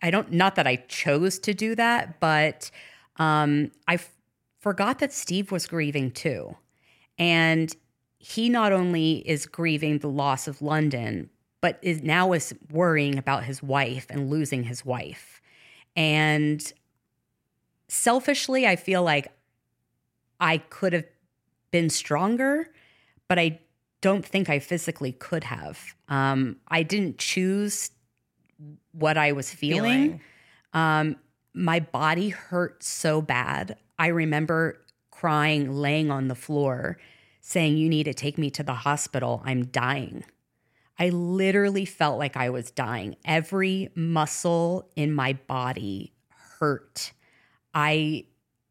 I 0.00 0.10
don't, 0.10 0.32
not 0.32 0.54
that 0.54 0.66
I 0.66 0.76
chose 0.76 1.38
to 1.40 1.52
do 1.52 1.74
that, 1.74 2.20
but 2.20 2.70
um, 3.16 3.70
I 3.86 3.94
f- 3.94 4.14
forgot 4.58 4.98
that 5.00 5.12
Steve 5.12 5.52
was 5.52 5.66
grieving 5.66 6.10
too. 6.10 6.56
And 7.18 7.76
he 8.18 8.48
not 8.48 8.72
only 8.72 9.28
is 9.28 9.44
grieving 9.44 9.98
the 9.98 10.08
loss 10.08 10.48
of 10.48 10.62
London, 10.62 11.28
but 11.60 11.78
is 11.82 12.02
now 12.02 12.32
is 12.32 12.54
worrying 12.70 13.18
about 13.18 13.44
his 13.44 13.62
wife 13.62 14.06
and 14.08 14.30
losing 14.30 14.64
his 14.64 14.86
wife. 14.86 15.41
And 15.96 16.72
selfishly, 17.88 18.66
I 18.66 18.76
feel 18.76 19.02
like 19.02 19.28
I 20.40 20.58
could 20.58 20.92
have 20.92 21.04
been 21.70 21.90
stronger, 21.90 22.70
but 23.28 23.38
I 23.38 23.60
don't 24.00 24.24
think 24.24 24.48
I 24.50 24.58
physically 24.58 25.12
could 25.12 25.44
have. 25.44 25.94
Um, 26.08 26.56
I 26.68 26.82
didn't 26.82 27.18
choose 27.18 27.90
what 28.92 29.16
I 29.16 29.32
was 29.32 29.50
feeling. 29.50 30.02
Feeling. 30.02 30.20
Um, 30.74 31.16
my 31.54 31.80
body 31.80 32.30
hurt 32.30 32.82
so 32.82 33.20
bad. 33.22 33.76
I 33.98 34.08
remember 34.08 34.80
crying, 35.10 35.72
laying 35.72 36.10
on 36.10 36.28
the 36.28 36.34
floor, 36.34 36.98
saying, 37.40 37.76
You 37.76 37.88
need 37.88 38.04
to 38.04 38.14
take 38.14 38.38
me 38.38 38.50
to 38.50 38.62
the 38.62 38.74
hospital. 38.74 39.42
I'm 39.44 39.66
dying. 39.66 40.24
I 40.98 41.08
literally 41.08 41.84
felt 41.84 42.18
like 42.18 42.36
I 42.36 42.50
was 42.50 42.70
dying. 42.70 43.16
Every 43.24 43.90
muscle 43.94 44.88
in 44.94 45.12
my 45.12 45.32
body 45.32 46.12
hurt. 46.58 47.12
I 47.74 48.26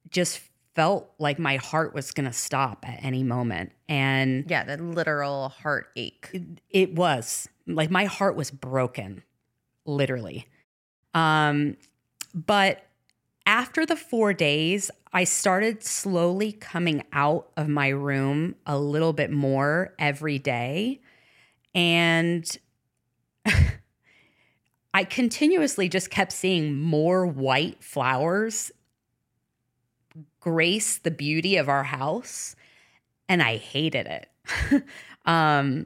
just 0.09 0.41
felt 0.75 1.11
like 1.19 1.39
my 1.39 1.57
heart 1.57 1.93
was 1.93 2.11
going 2.11 2.27
to 2.27 2.33
stop 2.33 2.85
at 2.87 3.03
any 3.03 3.23
moment. 3.23 3.71
And 3.89 4.45
Yeah, 4.49 4.63
the 4.63 4.77
literal 4.77 5.49
heartache. 5.49 6.29
it 6.69 6.93
was 6.93 7.49
like 7.67 7.89
my 7.91 8.05
heart 8.05 8.35
was 8.35 8.51
broken, 8.51 9.23
literally. 9.85 10.47
Um, 11.13 11.75
but 12.33 12.85
after 13.45 13.85
the 13.85 13.95
four 13.97 14.33
days, 14.33 14.91
I 15.11 15.25
started 15.25 15.83
slowly 15.83 16.53
coming 16.53 17.03
out 17.11 17.49
of 17.57 17.67
my 17.67 17.89
room 17.89 18.55
a 18.65 18.77
little 18.79 19.11
bit 19.11 19.31
more 19.31 19.93
every 19.99 20.39
day. 20.39 21.01
And 21.73 22.45
I 24.93 25.03
continuously 25.05 25.87
just 25.89 26.09
kept 26.09 26.31
seeing 26.31 26.75
more 26.79 27.25
white 27.25 27.83
flowers 27.83 28.71
grace 30.39 30.97
the 30.97 31.11
beauty 31.11 31.55
of 31.57 31.69
our 31.69 31.83
house. 31.83 32.55
And 33.29 33.41
I 33.41 33.55
hated 33.57 34.07
it. 34.07 34.83
um, 35.25 35.85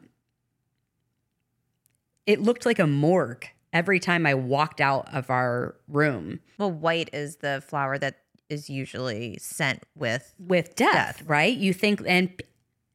it 2.26 2.42
looked 2.42 2.66
like 2.66 2.80
a 2.80 2.88
morgue 2.88 3.46
every 3.72 4.00
time 4.00 4.26
I 4.26 4.34
walked 4.34 4.82
out 4.82 5.14
of 5.14 5.30
our 5.30 5.76
room 5.88 6.40
Well, 6.58 6.72
white 6.72 7.10
is 7.14 7.36
the 7.38 7.62
flower 7.68 7.98
that 8.00 8.20
is 8.50 8.70
usually 8.70 9.38
sent 9.40 9.84
with. 9.96 10.34
with 10.40 10.76
death, 10.76 10.94
Death. 11.20 11.24
right? 11.28 11.56
You 11.56 11.74
think, 11.74 12.02
and 12.08 12.42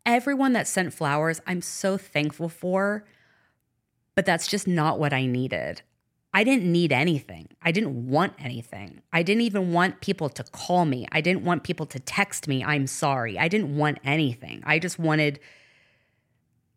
everyone 0.06 0.52
that 0.54 0.66
sent 0.66 0.92
flowers, 0.92 1.40
I'm 1.46 1.62
so 1.62 1.96
thankful 1.96 2.48
for, 2.48 3.04
but 4.14 4.26
that's 4.26 4.48
just 4.48 4.66
not 4.66 4.98
what 4.98 5.12
I 5.12 5.26
needed. 5.26 5.82
I 6.32 6.44
didn't 6.44 6.70
need 6.70 6.92
anything. 6.92 7.48
I 7.60 7.72
didn't 7.72 8.08
want 8.08 8.34
anything. 8.38 9.02
I 9.12 9.22
didn't 9.22 9.42
even 9.42 9.72
want 9.72 10.00
people 10.00 10.28
to 10.28 10.44
call 10.44 10.84
me. 10.84 11.06
I 11.10 11.20
didn't 11.20 11.42
want 11.42 11.64
people 11.64 11.86
to 11.86 11.98
text 11.98 12.46
me, 12.46 12.62
I'm 12.62 12.86
sorry. 12.86 13.38
I 13.38 13.48
didn't 13.48 13.76
want 13.76 13.98
anything. 14.04 14.62
I 14.64 14.78
just 14.78 14.98
wanted 14.98 15.40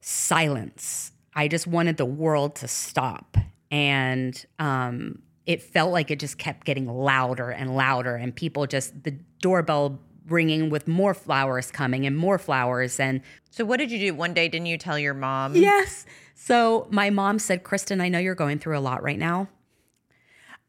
silence. 0.02 1.12
I 1.36 1.48
just 1.48 1.68
wanted 1.68 1.98
the 1.98 2.06
world 2.06 2.56
to 2.58 2.68
stop. 2.68 3.38
And 3.70 4.44
um, 4.60 5.22
it 5.46 5.62
felt 5.62 5.92
like 5.92 6.10
it 6.10 6.20
just 6.20 6.38
kept 6.38 6.66
getting 6.66 6.88
louder 6.88 7.50
and 7.50 7.76
louder, 7.76 8.16
and 8.16 8.36
people 8.36 8.66
just, 8.66 9.04
the 9.04 9.12
doorbell 9.42 10.00
ringing 10.28 10.70
with 10.70 10.88
more 10.88 11.14
flowers 11.14 11.72
coming 11.72 12.06
and 12.06 12.18
more 12.18 12.38
flowers. 12.38 13.00
And 13.00 13.22
So, 13.52 13.66
what 13.66 13.78
did 13.78 13.92
you 13.92 14.00
do 14.00 14.14
one 14.14 14.34
day? 14.34 14.48
Didn't 14.48 14.68
you 14.68 14.78
tell 14.78 14.98
your 14.98 15.14
mom? 15.14 15.56
Yes. 15.56 16.06
So 16.36 16.88
my 16.90 17.10
mom 17.10 17.40
said, 17.40 17.64
Kristin, 17.64 18.02
I 18.02 18.10
know 18.10 18.20
you're 18.20 18.36
going 18.36 18.60
through 18.60 18.78
a 18.78 18.82
lot 18.82 19.04
right 19.04 19.20
now. 19.20 19.48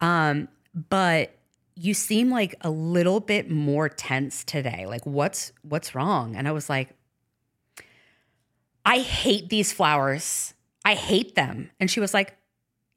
Um, 0.01 0.49
but 0.89 1.37
you 1.75 1.95
seem 1.95 2.31
like 2.31 2.55
a 2.61 2.71
little 2.71 3.21
bit 3.21 3.51
more 3.51 3.89
tense 3.89 4.45
today. 4.45 4.87
Like 4.87 5.05
what's 5.05 5.53
what's 5.63 5.95
wrong? 5.95 6.37
And 6.37 6.47
I 6.47 6.53
was 6.53 6.69
like, 6.69 6.91
I 8.85 8.99
hate 8.99 9.49
these 9.49 9.73
flowers. 9.73 10.55
I 10.85 10.95
hate 10.95 11.35
them. 11.35 11.71
And 11.81 11.91
she 11.91 12.01
was 12.01 12.13
like, 12.13 12.37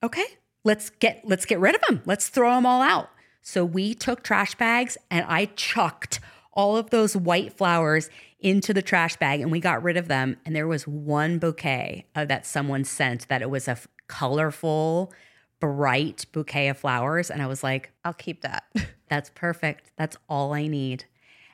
okay, 0.03 0.26
let's 0.64 0.89
get 0.89 1.22
let's 1.24 1.45
get 1.45 1.60
rid 1.60 1.76
of 1.76 1.82
them. 1.82 2.01
Let's 2.05 2.30
throw 2.30 2.53
them 2.55 2.66
all 2.66 2.82
out. 2.82 3.10
So 3.41 3.64
we 3.64 3.93
took 3.93 4.24
trash 4.24 4.55
bags 4.55 4.97
and 5.10 5.26
I 5.28 5.45
chucked 5.55 6.20
all 6.58 6.76
of 6.76 6.89
those 6.89 7.16
white 7.16 7.53
flowers 7.53 8.10
into 8.39 8.74
the 8.74 8.82
trash 8.82 9.16
bag 9.16 9.39
and 9.39 9.51
we 9.51 9.60
got 9.60 9.84
rid 9.84 9.95
of 9.95 10.08
them. 10.08 10.38
And 10.43 10.55
there 10.55 10.68
was 10.68 10.88
one 10.88 11.38
bouquet 11.38 12.08
uh, 12.16 12.26
that 12.26 12.45
someone 12.45 12.84
sent 12.84 13.28
that 13.30 13.43
it 13.43 13.49
was 13.49 13.68
a 13.68 13.72
f- 13.72 13.88
colorful, 14.08 15.14
bright 15.60 16.26
bouquet 16.32 16.68
of 16.68 16.78
flowers. 16.78 17.30
And 17.30 17.43
I 17.43 17.47
was 17.47 17.64
like, 17.64 17.91
I'll 18.03 18.14
keep 18.14 18.41
that. 18.41 18.64
that's 19.08 19.30
perfect. 19.30 19.91
That's 19.97 20.18
all 20.28 20.53
I 20.53 20.66
need. 20.66 21.05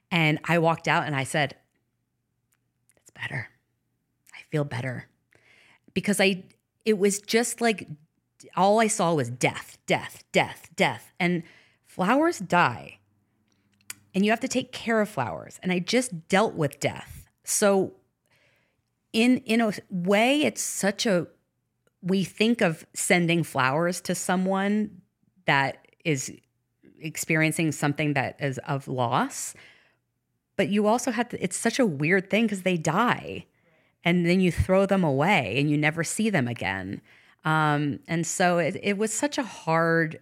And 0.09 0.39
I 0.45 0.57
walked 0.57 0.87
out 0.87 1.05
and 1.05 1.15
I 1.15 1.25
said, 1.25 1.55
It's 3.01 3.11
better. 3.11 3.49
I 4.33 4.39
feel 4.51 4.63
better. 4.63 5.09
Because 5.93 6.21
I, 6.21 6.43
it 6.85 6.97
was 6.97 7.19
just 7.19 7.59
like 7.59 7.87
all 8.55 8.79
I 8.79 8.87
saw 8.87 9.13
was 9.13 9.29
death, 9.29 9.77
death, 9.85 10.23
death, 10.31 10.69
death. 10.75 11.11
And 11.19 11.43
flowers 11.85 12.39
die. 12.39 12.99
And 14.13 14.23
you 14.23 14.31
have 14.31 14.39
to 14.41 14.47
take 14.47 14.71
care 14.71 15.01
of 15.01 15.09
flowers. 15.09 15.59
And 15.63 15.71
I 15.71 15.79
just 15.79 16.27
dealt 16.27 16.53
with 16.53 16.79
death. 16.79 17.27
So, 17.43 17.93
in, 19.11 19.37
in 19.39 19.61
a 19.61 19.71
way, 19.89 20.41
it's 20.41 20.61
such 20.61 21.05
a, 21.05 21.27
we 22.01 22.23
think 22.23 22.61
of 22.61 22.85
sending 22.93 23.43
flowers 23.43 24.01
to 24.01 24.15
someone 24.15 25.01
that 25.45 25.87
is 26.03 26.31
experiencing 26.99 27.71
something 27.71 28.13
that 28.13 28.35
is 28.39 28.59
of 28.59 28.87
loss 28.87 29.53
but 30.55 30.69
you 30.69 30.87
also 30.87 31.11
have 31.11 31.29
to 31.29 31.43
it's 31.43 31.57
such 31.57 31.79
a 31.79 31.85
weird 31.85 32.29
thing 32.29 32.45
because 32.45 32.63
they 32.63 32.77
die 32.77 33.45
and 34.03 34.25
then 34.25 34.39
you 34.39 34.51
throw 34.51 34.85
them 34.85 35.03
away 35.03 35.55
and 35.57 35.69
you 35.69 35.77
never 35.77 36.03
see 36.03 36.29
them 36.29 36.47
again 36.47 37.01
um, 37.45 37.99
and 38.07 38.25
so 38.25 38.57
it, 38.57 38.77
it 38.81 38.97
was 38.97 39.11
such 39.11 39.37
a 39.37 39.43
hard 39.43 40.19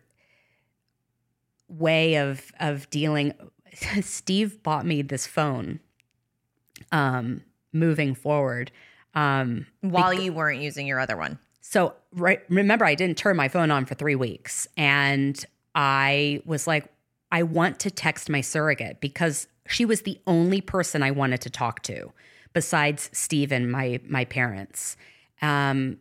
way 1.68 2.16
of 2.16 2.52
of 2.60 2.90
dealing 2.90 3.34
steve 4.02 4.62
bought 4.64 4.86
me 4.86 5.02
this 5.02 5.26
phone 5.28 5.80
um, 6.92 7.42
moving 7.74 8.16
forward 8.16 8.72
um, 9.14 9.68
While 9.82 10.14
you 10.14 10.32
weren't 10.34 10.62
using 10.62 10.88
your 10.88 11.00
other 11.00 11.18
one. 11.18 11.40
so 11.62 11.94
right, 12.14 12.42
remember, 12.50 12.86
I 12.86 12.96
didn't 12.96 13.18
turn 13.18 13.36
my 13.36 13.48
phone 13.48 13.72
on 13.72 13.86
for 13.86 13.96
three 13.96 14.16
weeks, 14.16 14.68
and 14.78 15.44
I 15.76 16.42
was 16.46 16.68
like, 16.68 16.92
I 17.32 17.44
want 17.44 17.80
to 17.82 17.92
text 17.92 18.30
my 18.30 18.42
surrogate 18.42 19.02
because 19.02 19.48
she 19.68 19.86
was 19.86 20.02
the 20.04 20.20
only 20.28 20.62
person 20.62 21.04
I 21.04 21.12
wanted 21.12 21.42
to 21.42 21.50
talk 21.50 21.82
to, 21.84 22.12
besides 22.54 23.10
Steve 23.14 23.52
and 23.52 23.72
my 23.72 24.00
my 24.08 24.26
parents. 24.26 24.96
Um, 25.42 25.98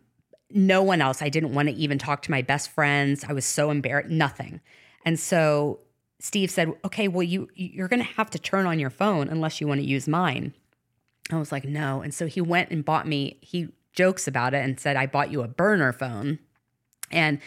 no 0.53 0.83
one 0.83 1.01
else. 1.01 1.21
I 1.21 1.29
didn't 1.29 1.53
want 1.53 1.69
to 1.69 1.75
even 1.75 1.97
talk 1.97 2.21
to 2.23 2.31
my 2.31 2.41
best 2.41 2.69
friends. 2.71 3.23
I 3.27 3.33
was 3.33 3.45
so 3.45 3.71
embarrassed. 3.71 4.09
Nothing. 4.09 4.59
And 5.05 5.19
so 5.19 5.79
Steve 6.21 6.49
said, 6.51 6.71
"Okay, 6.85 7.07
well 7.07 7.23
you 7.23 7.49
you're 7.55 7.87
going 7.87 7.99
to 8.03 8.13
have 8.13 8.29
to 8.29 8.39
turn 8.39 8.65
on 8.65 8.79
your 8.79 8.89
phone 8.89 9.27
unless 9.27 9.59
you 9.59 9.67
want 9.67 9.81
to 9.81 9.85
use 9.85 10.07
mine." 10.07 10.53
I 11.31 11.37
was 11.37 11.51
like, 11.51 11.63
no. 11.63 12.01
And 12.01 12.13
so 12.13 12.27
he 12.27 12.41
went 12.41 12.71
and 12.71 12.83
bought 12.83 13.07
me, 13.07 13.37
he 13.41 13.69
jokes 13.93 14.27
about 14.27 14.53
it 14.53 14.65
and 14.65 14.77
said, 14.77 14.97
I 14.97 15.05
bought 15.05 15.31
you 15.31 15.43
a 15.43 15.47
burner 15.47 15.93
phone. 15.93 16.39
And 17.09 17.39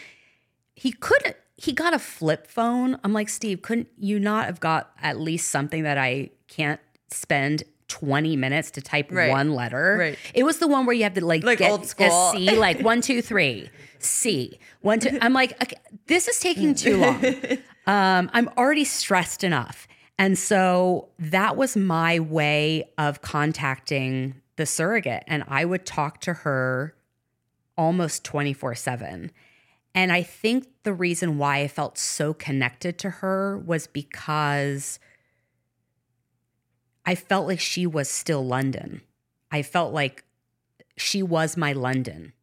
he 0.75 0.91
couldn't, 0.91 1.35
he 1.55 1.71
got 1.71 1.93
a 1.93 1.99
flip 1.99 2.47
phone. 2.47 2.97
I'm 3.03 3.13
like, 3.13 3.29
Steve, 3.29 3.61
couldn't 3.61 3.89
you 3.99 4.19
not 4.19 4.45
have 4.45 4.59
got 4.59 4.89
at 5.03 5.19
least 5.19 5.49
something 5.49 5.83
that 5.83 5.99
I 5.99 6.31
can't 6.47 6.79
spend 7.11 7.63
20 7.89 8.35
minutes 8.37 8.71
to 8.71 8.81
type 8.81 9.11
Right. 9.11 9.29
one 9.29 9.53
letter? 9.53 9.97
Right. 9.99 10.17
It 10.33 10.43
was 10.43 10.57
the 10.57 10.67
one 10.67 10.87
where 10.87 10.95
you 10.95 11.03
have 11.03 11.13
to 11.15 11.25
like, 11.25 11.43
Like 11.43 11.59
get 11.59 11.69
old 11.71 11.85
school. 11.85 12.07
a 12.07 12.31
C, 12.31 12.55
like 12.57 12.79
one, 12.79 13.01
two, 13.01 13.21
three, 13.21 13.69
C, 13.99 14.57
one, 14.81 14.99
two. 14.99 15.15
I'm 15.21 15.33
like, 15.33 15.61
okay, 15.61 15.77
this 16.07 16.27
is 16.27 16.39
taking 16.39 16.73
too 16.73 16.97
long. 17.01 17.21
Um, 17.87 18.29
I'm 18.33 18.49
already 18.57 18.85
stressed 18.85 19.43
enough. 19.43 19.87
And 20.17 20.37
so 20.37 21.09
that 21.19 21.57
was 21.57 21.75
my 21.75 22.19
way 22.19 22.89
of 22.97 23.21
contacting 23.21 24.41
the 24.55 24.65
surrogate. 24.65 25.23
And 25.27 25.43
I 25.47 25.65
would 25.65 25.85
talk 25.85 26.21
to 26.21 26.33
her 26.33 26.95
almost 27.77 28.23
24 28.23 28.75
7. 28.75 29.31
And 29.93 30.11
I 30.11 30.23
think 30.23 30.67
the 30.83 30.93
reason 30.93 31.37
why 31.37 31.59
I 31.59 31.67
felt 31.67 31.97
so 31.97 32.33
connected 32.33 32.97
to 32.99 33.09
her 33.09 33.57
was 33.57 33.87
because 33.87 34.99
I 37.05 37.15
felt 37.15 37.47
like 37.47 37.59
she 37.59 37.85
was 37.85 38.09
still 38.09 38.45
London. 38.45 39.01
I 39.51 39.61
felt 39.61 39.93
like 39.93 40.25
she 40.97 41.21
was 41.21 41.55
my 41.55 41.71
London. 41.71 42.33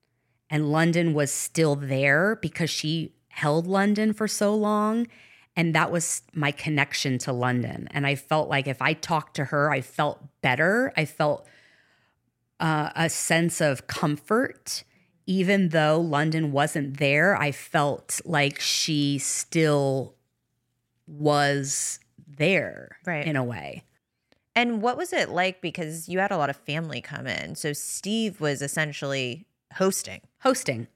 And 0.48 0.70
London 0.70 1.14
was 1.14 1.32
still 1.32 1.74
there 1.76 2.36
because 2.36 2.70
she 2.70 3.12
held 3.28 3.66
London 3.66 4.12
for 4.12 4.28
so 4.28 4.54
long. 4.54 5.06
And 5.54 5.74
that 5.74 5.92
was 5.92 6.22
my 6.32 6.50
connection 6.50 7.18
to 7.18 7.32
London. 7.32 7.88
And 7.90 8.06
I 8.06 8.14
felt 8.14 8.48
like 8.48 8.66
if 8.66 8.80
I 8.80 8.94
talked 8.94 9.36
to 9.36 9.46
her, 9.46 9.70
I 9.70 9.80
felt 9.82 10.20
better. 10.40 10.92
I 10.96 11.04
felt 11.04 11.46
uh, 12.58 12.90
a 12.96 13.10
sense 13.10 13.60
of 13.60 13.86
comfort. 13.86 14.84
Even 15.26 15.68
though 15.68 16.00
London 16.00 16.52
wasn't 16.52 16.96
there, 16.98 17.36
I 17.36 17.52
felt 17.52 18.20
like 18.24 18.58
she 18.60 19.18
still 19.18 20.14
was 21.06 22.00
there 22.26 22.96
Right. 23.06 23.26
in 23.26 23.36
a 23.36 23.44
way. 23.44 23.84
And 24.54 24.82
what 24.82 24.96
was 24.96 25.12
it 25.12 25.28
like? 25.28 25.60
Because 25.60 26.08
you 26.08 26.18
had 26.18 26.30
a 26.30 26.36
lot 26.36 26.50
of 26.50 26.56
family 26.56 27.00
come 27.00 27.26
in. 27.26 27.54
So 27.54 27.72
Steve 27.72 28.40
was 28.40 28.62
essentially 28.62 29.46
hosting. 29.74 30.20
hosting 30.40 30.88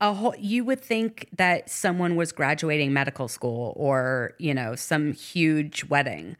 a 0.00 0.12
whole 0.12 0.34
you 0.38 0.64
would 0.64 0.80
think 0.80 1.28
that 1.36 1.70
someone 1.70 2.16
was 2.16 2.32
graduating 2.32 2.92
medical 2.92 3.28
school 3.28 3.72
or 3.76 4.34
you 4.38 4.54
know 4.54 4.74
some 4.74 5.12
huge 5.12 5.84
wedding. 5.84 6.36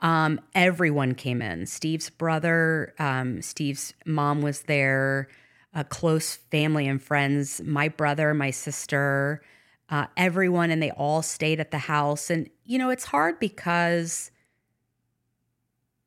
Um, 0.00 0.40
everyone 0.54 1.14
came 1.14 1.40
in. 1.40 1.66
Steve's 1.66 2.10
brother 2.10 2.94
um, 2.98 3.42
steve's 3.42 3.94
mom 4.06 4.42
was 4.42 4.62
there 4.62 5.28
a 5.74 5.84
close 5.84 6.36
family 6.36 6.86
and 6.86 7.02
friends 7.02 7.60
my 7.62 7.88
brother 7.88 8.32
my 8.32 8.50
sister 8.50 9.42
uh, 9.90 10.06
everyone 10.16 10.70
and 10.70 10.82
they 10.82 10.90
all 10.92 11.20
stayed 11.20 11.60
at 11.60 11.70
the 11.70 11.78
house. 11.78 12.30
And 12.30 12.48
you 12.64 12.78
know 12.78 12.90
it's 12.90 13.04
hard 13.04 13.38
because 13.38 14.30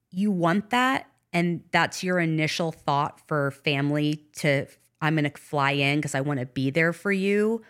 you 0.09 0.31
want 0.31 0.71
that 0.71 1.09
and 1.31 1.63
that's 1.71 2.03
your 2.03 2.17
initial 2.17 2.71
thought 2.71 3.21
for 3.27 3.51
family 3.51 4.23
to 4.37 4.65
i'm 5.01 5.15
going 5.15 5.29
to 5.29 5.37
fly 5.37 5.71
in 5.71 5.97
because 5.97 6.15
i 6.15 6.21
want 6.21 6.39
to 6.39 6.45
be 6.45 6.69
there 6.69 6.93
for 6.93 7.11
you. 7.11 7.63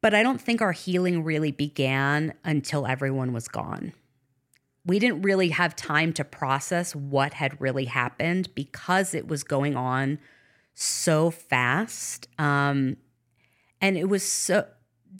But 0.00 0.14
i 0.14 0.22
don't 0.22 0.40
think 0.40 0.60
our 0.60 0.72
healing 0.72 1.24
really 1.24 1.52
began 1.52 2.34
until 2.44 2.86
everyone 2.86 3.32
was 3.32 3.48
gone. 3.48 3.92
We 4.84 5.00
didn't 5.00 5.22
really 5.22 5.48
have 5.48 5.74
time 5.74 6.12
to 6.12 6.24
process 6.24 6.94
what 6.94 7.34
had 7.34 7.60
really 7.60 7.86
happened 7.86 8.54
because 8.54 9.14
it 9.14 9.26
was 9.26 9.42
going 9.42 9.76
on 9.76 10.20
so 10.74 11.30
fast 11.30 12.28
um, 12.38 12.96
and 13.80 13.96
it 13.96 14.08
was 14.08 14.22
so 14.22 14.66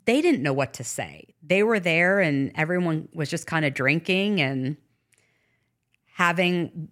they 0.05 0.21
didn't 0.21 0.41
know 0.41 0.53
what 0.53 0.73
to 0.73 0.83
say. 0.83 1.35
They 1.41 1.63
were 1.63 1.79
there 1.79 2.19
and 2.19 2.51
everyone 2.55 3.09
was 3.13 3.29
just 3.29 3.47
kind 3.47 3.65
of 3.65 3.73
drinking 3.73 4.41
and 4.41 4.77
having 6.13 6.89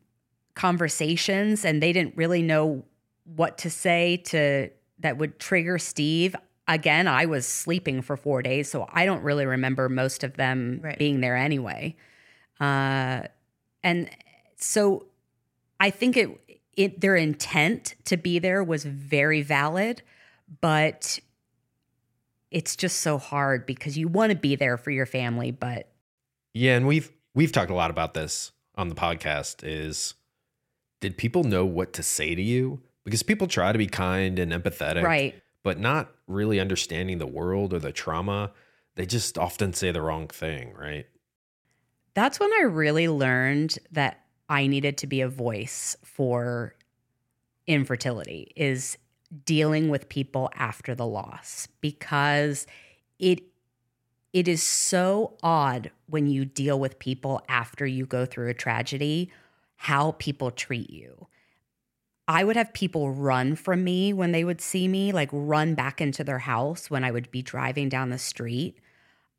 conversations 0.53 1.65
and 1.65 1.81
they 1.81 1.93
didn't 1.93 2.17
really 2.17 2.41
know 2.41 2.85
what 3.25 3.57
to 3.59 3.69
say 3.69 4.17
to 4.17 4.69
that 4.99 5.17
would 5.17 5.39
trigger 5.39 5.77
Steve. 5.77 6.35
Again, 6.67 7.07
I 7.07 7.25
was 7.25 7.45
sleeping 7.45 8.01
for 8.01 8.15
4 8.17 8.41
days, 8.41 8.69
so 8.69 8.87
I 8.91 9.05
don't 9.05 9.23
really 9.23 9.45
remember 9.45 9.89
most 9.89 10.23
of 10.23 10.35
them 10.35 10.79
Right. 10.83 10.97
being 10.97 11.21
there 11.21 11.35
anyway. 11.35 11.95
Uh 12.59 13.23
and 13.83 14.09
so 14.57 15.07
I 15.79 15.89
think 15.89 16.17
it 16.17 16.29
it 16.77 17.01
their 17.01 17.15
intent 17.15 17.95
to 18.05 18.17
be 18.17 18.39
there 18.39 18.63
was 18.63 18.83
very 18.83 19.41
valid, 19.41 20.01
but 20.61 21.19
it's 22.51 22.75
just 22.75 22.99
so 23.01 23.17
hard 23.17 23.65
because 23.65 23.97
you 23.97 24.07
want 24.07 24.31
to 24.31 24.37
be 24.37 24.55
there 24.55 24.77
for 24.77 24.91
your 24.91 25.05
family, 25.05 25.51
but 25.51 25.89
Yeah, 26.53 26.75
and 26.77 26.87
we've 26.87 27.11
we've 27.33 27.51
talked 27.51 27.71
a 27.71 27.75
lot 27.75 27.91
about 27.91 28.13
this 28.13 28.51
on 28.75 28.89
the 28.89 28.95
podcast 28.95 29.57
is 29.63 30.15
did 31.01 31.17
people 31.17 31.43
know 31.43 31.65
what 31.65 31.93
to 31.93 32.03
say 32.03 32.33
to 32.33 32.41
you? 32.41 32.81
Because 33.05 33.23
people 33.23 33.47
try 33.47 33.71
to 33.71 33.77
be 33.77 33.87
kind 33.87 34.37
and 34.39 34.51
empathetic, 34.51 35.03
right. 35.03 35.41
but 35.63 35.79
not 35.79 36.11
really 36.27 36.59
understanding 36.59 37.19
the 37.19 37.27
world 37.27 37.73
or 37.73 37.79
the 37.79 37.91
trauma. 37.91 38.51
They 38.95 39.05
just 39.05 39.37
often 39.37 39.73
say 39.73 39.91
the 39.91 40.01
wrong 40.01 40.27
thing, 40.27 40.73
right? 40.73 41.05
That's 42.15 42.39
when 42.39 42.51
I 42.53 42.63
really 42.63 43.07
learned 43.07 43.77
that 43.91 44.21
I 44.49 44.67
needed 44.67 44.97
to 44.99 45.07
be 45.07 45.21
a 45.21 45.29
voice 45.29 45.95
for 46.03 46.75
infertility 47.67 48.51
is 48.55 48.97
dealing 49.43 49.89
with 49.89 50.07
people 50.07 50.49
after 50.55 50.95
the 50.95 51.05
loss 51.05 51.67
because 51.81 52.67
it 53.19 53.41
it 54.33 54.47
is 54.49 54.61
so 54.61 55.37
odd 55.41 55.91
when 56.07 56.27
you 56.27 56.43
deal 56.43 56.77
with 56.77 56.99
people 56.99 57.41
after 57.47 57.85
you 57.85 58.05
go 58.05 58.25
through 58.25 58.49
a 58.49 58.53
tragedy 58.53 59.31
how 59.77 60.11
people 60.13 60.51
treat 60.51 60.89
you. 60.89 61.27
I 62.27 62.43
would 62.43 62.55
have 62.55 62.73
people 62.73 63.11
run 63.11 63.55
from 63.55 63.83
me 63.83 64.11
when 64.11 64.31
they 64.31 64.43
would 64.43 64.61
see 64.61 64.87
me, 64.87 65.11
like 65.11 65.29
run 65.31 65.75
back 65.75 66.01
into 66.01 66.23
their 66.23 66.39
house 66.39 66.89
when 66.89 67.03
I 67.03 67.11
would 67.11 67.29
be 67.29 67.41
driving 67.41 67.87
down 67.87 68.09
the 68.09 68.17
street. 68.17 68.77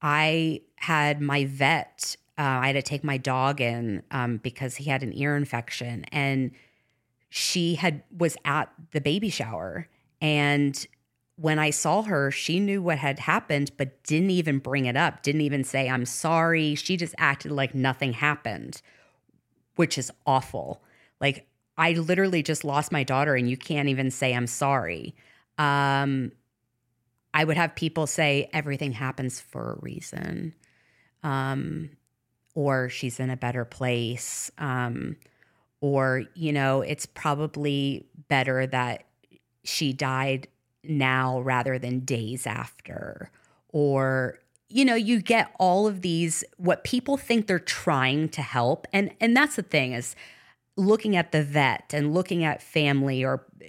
I 0.01 0.63
had 0.77 1.21
my 1.21 1.47
vet, 1.47 2.17
uh, 2.39 2.43
I 2.43 2.69
had 2.69 2.75
to 2.75 2.83
take 2.83 3.03
my 3.03 3.17
dog 3.17 3.61
in 3.61 4.03
um, 4.11 4.37
because 4.37 4.77
he 4.77 4.85
had 4.85 5.03
an 5.03 5.13
ear 5.17 5.37
infection, 5.37 6.05
and 6.13 6.53
she 7.29 7.75
had 7.75 8.03
was 8.17 8.37
at 8.45 8.71
the 8.93 9.01
baby 9.01 9.31
shower. 9.31 9.89
And 10.21 10.87
when 11.37 11.59
I 11.59 11.71
saw 11.71 12.03
her, 12.03 12.31
she 12.31 12.61
knew 12.61 12.83
what 12.83 12.99
had 12.99 13.19
happened, 13.19 13.73
but 13.77 14.03
didn't 14.05 14.31
even 14.31 14.59
bring 14.59 14.87
it 14.87 14.97
up, 14.97 15.23
didn't 15.23 15.43
even 15.43 15.65
say, 15.65 15.89
I'm 15.89 16.07
sorry. 16.07 16.75
She 16.75 16.97
just 16.97 17.15
acted 17.19 17.51
like 17.51 17.75
nothing 17.75 18.15
happened, 18.15 18.81
which 19.75 19.99
is 19.99 20.11
awful. 20.25 20.83
Like, 21.21 21.47
I 21.79 21.93
literally 21.93 22.43
just 22.43 22.65
lost 22.65 22.91
my 22.93 23.05
daughter, 23.05 23.35
and 23.35 23.49
you 23.49 23.57
can't 23.57 23.89
even 23.89 24.11
say, 24.11 24.35
I'm 24.35 24.47
sorry. 24.47 25.15
Um, 25.59 26.33
I 27.35 27.45
would 27.45 27.57
have 27.57 27.75
people 27.75 28.07
say, 28.07 28.49
everything 28.53 28.93
happens 28.93 29.41
for 29.41 29.73
a 29.73 29.79
reason. 29.81 30.55
Um, 31.23 31.91
or 32.55 32.89
she's 32.89 33.21
in 33.21 33.29
a 33.29 33.37
better 33.37 33.65
place. 33.65 34.51
Um, 34.57 35.17
or, 35.81 36.25
you 36.35 36.53
know, 36.53 36.81
it's 36.81 37.05
probably 37.05 38.07
better 38.29 38.67
that 38.67 39.05
she 39.65 39.93
died 39.93 40.49
now 40.83 41.41
rather 41.41 41.79
than 41.79 42.01
days 42.01 42.47
after. 42.47 43.31
Or, 43.69 44.39
you 44.69 44.85
know, 44.85 44.95
you 44.95 45.21
get 45.21 45.55
all 45.59 45.87
of 45.87 46.01
these 46.01 46.43
what 46.57 46.85
people 46.85 47.19
think 47.19 47.47
they're 47.47 47.59
trying 47.59 48.31
to 48.31 48.43
help. 48.43 48.87
And 48.93 49.13
and 49.21 49.37
that's 49.37 49.57
the 49.57 49.63
thing 49.63 49.93
is 49.93 50.17
looking 50.77 51.17
at 51.17 51.33
the 51.33 51.43
vet 51.43 51.93
and 51.93 52.15
looking 52.15 52.45
at 52.45 52.63
family 52.63 53.25
or 53.25 53.47
uh, 53.61 53.67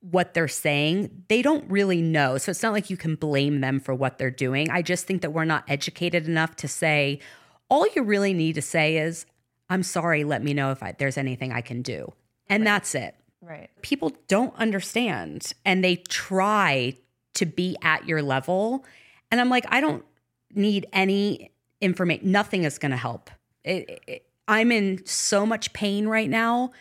what 0.00 0.34
they're 0.34 0.48
saying, 0.48 1.24
they 1.28 1.42
don't 1.42 1.70
really 1.70 2.02
know. 2.02 2.38
So 2.38 2.50
it's 2.50 2.62
not 2.62 2.72
like 2.72 2.90
you 2.90 2.96
can 2.96 3.14
blame 3.14 3.60
them 3.60 3.80
for 3.80 3.94
what 3.94 4.18
they're 4.18 4.30
doing. 4.30 4.70
I 4.70 4.82
just 4.82 5.06
think 5.06 5.22
that 5.22 5.32
we're 5.32 5.44
not 5.44 5.64
educated 5.68 6.26
enough 6.26 6.56
to 6.56 6.68
say, 6.68 7.20
all 7.68 7.86
you 7.94 8.02
really 8.02 8.32
need 8.32 8.54
to 8.54 8.62
say 8.62 8.96
is, 8.96 9.26
I'm 9.68 9.82
sorry, 9.82 10.24
let 10.24 10.42
me 10.42 10.54
know 10.54 10.72
if 10.72 10.82
I, 10.82 10.92
there's 10.98 11.16
anything 11.16 11.52
I 11.52 11.60
can 11.60 11.82
do. 11.82 12.12
And 12.48 12.66
that's 12.66 12.94
it. 12.94 13.14
Right. 13.40 13.70
People 13.82 14.12
don't 14.26 14.54
understand 14.56 15.52
and 15.64 15.84
they 15.84 15.96
try 15.96 16.96
to 17.34 17.46
be 17.46 17.76
at 17.82 18.06
your 18.06 18.22
level. 18.22 18.84
And 19.30 19.40
I'm 19.40 19.48
like, 19.48 19.64
I 19.68 19.80
don't 19.80 20.04
need 20.52 20.86
any 20.92 21.52
information. 21.80 22.32
Nothing 22.32 22.64
is 22.64 22.78
going 22.78 22.90
to 22.90 22.96
help. 22.96 23.30
It, 23.64 24.02
it, 24.06 24.26
I'm 24.50 24.72
in 24.72 25.06
so 25.06 25.46
much 25.46 25.72
pain 25.72 26.08
right 26.08 26.28
now. 26.28 26.72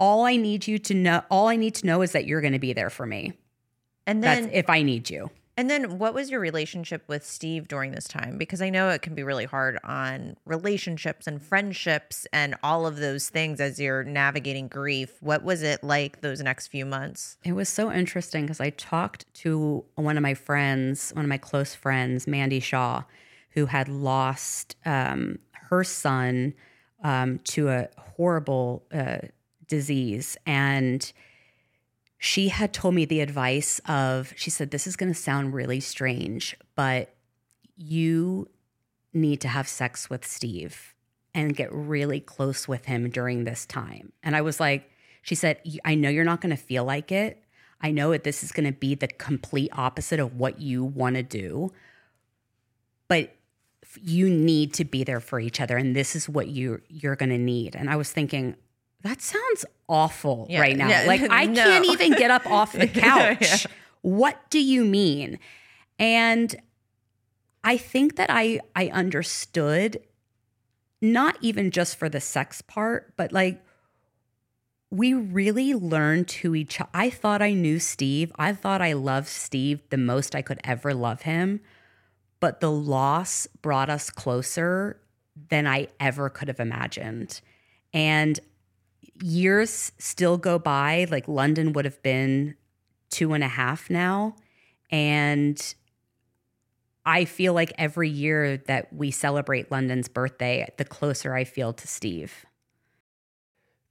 All 0.00 0.24
I 0.24 0.36
need 0.36 0.66
you 0.66 0.78
to 0.78 0.94
know, 0.94 1.22
all 1.30 1.48
I 1.48 1.56
need 1.56 1.74
to 1.76 1.86
know 1.86 2.00
is 2.00 2.12
that 2.12 2.26
you're 2.26 2.40
going 2.40 2.54
to 2.54 2.58
be 2.58 2.72
there 2.72 2.90
for 2.90 3.04
me. 3.04 3.34
And 4.06 4.24
then 4.24 4.44
That's 4.44 4.56
if 4.56 4.70
I 4.70 4.82
need 4.82 5.10
you. 5.10 5.30
And 5.58 5.70
then 5.70 5.98
what 5.98 6.12
was 6.14 6.30
your 6.30 6.40
relationship 6.40 7.02
with 7.06 7.24
Steve 7.24 7.66
during 7.68 7.92
this 7.92 8.06
time? 8.06 8.36
Because 8.36 8.60
I 8.60 8.70
know 8.70 8.90
it 8.90 9.00
can 9.00 9.14
be 9.14 9.22
really 9.22 9.44
hard 9.46 9.78
on 9.84 10.36
relationships 10.44 11.26
and 11.26 11.42
friendships 11.42 12.26
and 12.32 12.54
all 12.62 12.86
of 12.86 12.96
those 12.96 13.30
things 13.30 13.58
as 13.60 13.78
you're 13.78 14.04
navigating 14.04 14.68
grief. 14.68 15.16
What 15.20 15.42
was 15.42 15.62
it 15.62 15.82
like 15.82 16.20
those 16.20 16.42
next 16.42 16.68
few 16.68 16.84
months? 16.84 17.38
It 17.42 17.52
was 17.52 17.70
so 17.70 17.90
interesting 17.90 18.44
because 18.44 18.60
I 18.60 18.70
talked 18.70 19.32
to 19.34 19.84
one 19.94 20.18
of 20.18 20.22
my 20.22 20.34
friends, 20.34 21.10
one 21.14 21.24
of 21.24 21.28
my 21.28 21.38
close 21.38 21.74
friends, 21.74 22.26
Mandy 22.26 22.60
Shaw, 22.60 23.04
who 23.50 23.66
had 23.66 23.88
lost 23.88 24.76
um, 24.84 25.38
her 25.70 25.84
son 25.84 26.52
um, 27.06 27.38
to 27.44 27.68
a 27.68 27.88
horrible 28.16 28.84
uh, 28.92 29.18
disease. 29.68 30.36
And 30.44 31.12
she 32.18 32.48
had 32.48 32.72
told 32.72 32.96
me 32.96 33.04
the 33.04 33.20
advice 33.20 33.80
of, 33.86 34.32
she 34.34 34.50
said, 34.50 34.72
This 34.72 34.88
is 34.88 34.96
going 34.96 35.12
to 35.12 35.18
sound 35.18 35.54
really 35.54 35.78
strange, 35.78 36.56
but 36.74 37.14
you 37.76 38.48
need 39.14 39.40
to 39.42 39.48
have 39.48 39.68
sex 39.68 40.10
with 40.10 40.26
Steve 40.26 40.94
and 41.32 41.54
get 41.54 41.72
really 41.72 42.18
close 42.18 42.66
with 42.66 42.86
him 42.86 43.08
during 43.08 43.44
this 43.44 43.66
time. 43.66 44.12
And 44.24 44.34
I 44.34 44.40
was 44.40 44.58
like, 44.58 44.90
she 45.22 45.36
said, 45.36 45.60
I 45.84 45.94
know 45.94 46.08
you're 46.08 46.24
not 46.24 46.40
going 46.40 46.56
to 46.56 46.60
feel 46.60 46.84
like 46.84 47.12
it. 47.12 47.40
I 47.80 47.92
know 47.92 48.10
that 48.10 48.24
this 48.24 48.42
is 48.42 48.50
going 48.50 48.66
to 48.66 48.76
be 48.76 48.96
the 48.96 49.06
complete 49.06 49.70
opposite 49.72 50.18
of 50.18 50.34
what 50.34 50.60
you 50.60 50.82
want 50.82 51.14
to 51.14 51.22
do, 51.22 51.72
but 53.06 53.35
you 54.02 54.28
need 54.28 54.72
to 54.74 54.84
be 54.84 55.04
there 55.04 55.20
for 55.20 55.38
each 55.40 55.60
other, 55.60 55.76
and 55.76 55.94
this 55.96 56.14
is 56.16 56.28
what 56.28 56.48
you 56.48 56.80
you're 56.88 57.16
going 57.16 57.30
to 57.30 57.38
need. 57.38 57.74
And 57.76 57.88
I 57.90 57.96
was 57.96 58.10
thinking, 58.12 58.56
that 59.02 59.20
sounds 59.22 59.64
awful 59.88 60.46
Yeah, 60.50 60.60
right 60.60 60.76
now. 60.76 61.06
like 61.06 61.20
I 61.30 61.46
no. 61.46 61.62
can't 61.62 61.86
even 61.86 62.12
get 62.12 62.30
up 62.30 62.46
off 62.46 62.72
the 62.72 62.86
couch. 63.06 63.38
Yeah. 63.40 63.70
What 64.02 64.50
do 64.50 64.60
you 64.60 64.84
mean? 64.84 65.38
And 65.98 66.54
I 67.64 67.76
think 67.76 68.16
that 68.16 68.30
I 68.30 68.60
I 68.74 68.88
understood 68.88 70.00
not 71.02 71.36
even 71.40 71.70
just 71.70 71.96
for 71.96 72.08
the 72.08 72.20
sex 72.20 72.62
part, 72.62 73.14
but 73.16 73.32
like 73.32 73.62
we 74.90 75.12
really 75.14 75.74
learned 75.74 76.28
to 76.28 76.54
each 76.54 76.80
I 76.94 77.10
thought 77.10 77.42
I 77.42 77.52
knew 77.52 77.78
Steve. 77.80 78.32
I 78.36 78.52
thought 78.52 78.80
I 78.80 78.92
loved 78.92 79.28
Steve 79.28 79.82
the 79.90 79.96
most 79.98 80.34
I 80.34 80.42
could 80.42 80.60
ever 80.64 80.94
love 80.94 81.22
him. 81.22 81.60
But 82.40 82.60
the 82.60 82.70
loss 82.70 83.46
brought 83.62 83.90
us 83.90 84.10
closer 84.10 85.00
than 85.48 85.66
I 85.66 85.88
ever 86.00 86.28
could 86.28 86.48
have 86.48 86.60
imagined. 86.60 87.40
And 87.92 88.38
years 89.22 89.92
still 89.98 90.36
go 90.36 90.58
by. 90.58 91.06
Like 91.10 91.28
London 91.28 91.72
would 91.72 91.84
have 91.84 92.02
been 92.02 92.54
two 93.10 93.32
and 93.32 93.42
a 93.42 93.48
half 93.48 93.88
now. 93.88 94.36
And 94.90 95.74
I 97.04 97.24
feel 97.24 97.54
like 97.54 97.72
every 97.78 98.10
year 98.10 98.56
that 98.66 98.92
we 98.92 99.10
celebrate 99.10 99.70
London's 99.70 100.08
birthday, 100.08 100.66
the 100.76 100.84
closer 100.84 101.34
I 101.34 101.44
feel 101.44 101.72
to 101.72 101.86
Steve. 101.86 102.44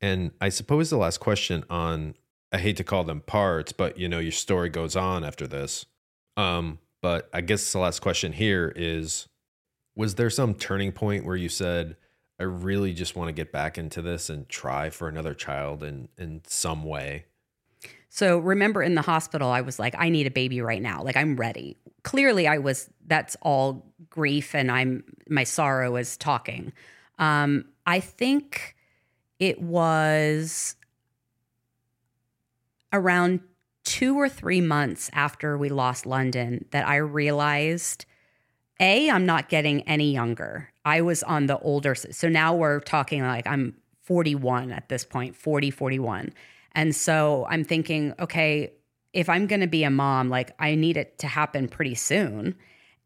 And 0.02 0.32
I 0.42 0.50
suppose 0.50 0.90
the 0.90 0.98
last 0.98 1.20
question 1.20 1.64
on 1.70 2.16
I 2.52 2.58
hate 2.58 2.78
to 2.78 2.84
call 2.84 3.04
them 3.04 3.22
parts, 3.22 3.72
but 3.72 3.98
you 3.98 4.08
know, 4.08 4.20
your 4.20 4.32
story 4.32 4.70
goes 4.70 4.96
on 4.96 5.24
after 5.24 5.48
this. 5.48 5.86
Um, 6.38 6.80
but 7.06 7.30
I 7.32 7.42
guess 7.42 7.72
the 7.72 7.78
last 7.78 8.00
question 8.00 8.34
here 8.34 8.74
is 8.76 9.28
was 9.96 10.16
there 10.16 10.32
some 10.32 10.56
turning 10.56 10.92
point 10.92 11.24
where 11.24 11.36
you 11.36 11.50
said, 11.50 11.98
I 12.40 12.46
really 12.46 12.96
just 12.96 13.16
want 13.16 13.28
to 13.28 13.32
get 13.32 13.52
back 13.52 13.78
into 13.78 14.02
this 14.02 14.28
and 14.28 14.50
try 14.50 14.90
for 14.90 15.08
another 15.08 15.36
child 15.36 15.84
in 15.84 16.10
in 16.18 16.42
some 16.48 16.84
way? 16.84 17.26
So 18.10 18.40
remember 18.40 18.82
in 18.82 18.96
the 18.96 19.04
hospital, 19.04 19.52
I 19.52 19.62
was 19.62 19.78
like, 19.78 19.94
I 20.00 20.10
need 20.10 20.26
a 20.26 20.32
baby 20.32 20.62
right 20.62 20.82
now. 20.82 21.04
Like 21.04 21.16
I'm 21.16 21.36
ready. 21.36 21.78
Clearly, 22.02 22.48
I 22.48 22.58
was. 22.58 22.90
That's 23.06 23.38
all 23.40 23.86
grief, 24.10 24.56
and 24.56 24.72
I'm 24.72 25.04
my 25.30 25.44
sorrow 25.44 25.98
is 25.98 26.18
talking. 26.18 26.74
Um, 27.20 27.66
I 27.86 28.00
think 28.00 28.76
it 29.38 29.62
was 29.62 30.76
around 32.92 33.42
two 33.86 34.20
or 34.20 34.28
three 34.28 34.62
months 34.62 35.10
after 35.14 35.58
we 35.58 35.70
lost 35.70 36.06
London 36.06 36.66
that 36.72 36.86
I 36.88 36.98
realized 36.98 38.06
a, 38.80 39.10
I'm 39.10 39.26
not 39.26 39.48
getting 39.48 39.84
any 39.84 40.12
younger. 40.12 40.74
I 40.84 41.02
was 41.02 41.24
on 41.24 41.46
the 41.46 41.58
older. 41.60 41.96
So 41.96 42.28
now 42.28 42.54
we're 42.54 42.82
talking 42.82 43.22
like 43.22 43.48
I'm 43.48 43.78
41 44.02 44.72
at 44.72 44.90
this 44.90 45.06
point, 45.06 45.36
40, 45.36 45.72
41. 45.72 46.34
And 46.74 46.94
so 46.94 47.48
I'm 47.50 47.64
thinking, 47.64 48.14
okay, 48.20 48.74
if 49.14 49.30
I'm 49.30 49.48
going 49.48 49.62
to 49.62 49.68
be 49.68 49.84
a 49.84 49.90
mom, 49.90 50.30
like 50.30 50.54
I 50.60 50.76
need 50.76 50.98
it 50.98 51.18
to 51.20 51.28
happen 51.28 51.70
pretty 51.70 51.96
soon. 51.96 52.56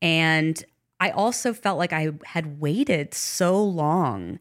And 0.01 0.61
I 0.99 1.11
also 1.11 1.53
felt 1.53 1.77
like 1.77 1.93
I 1.93 2.11
had 2.25 2.59
waited 2.59 3.13
so 3.13 3.63
long. 3.63 4.39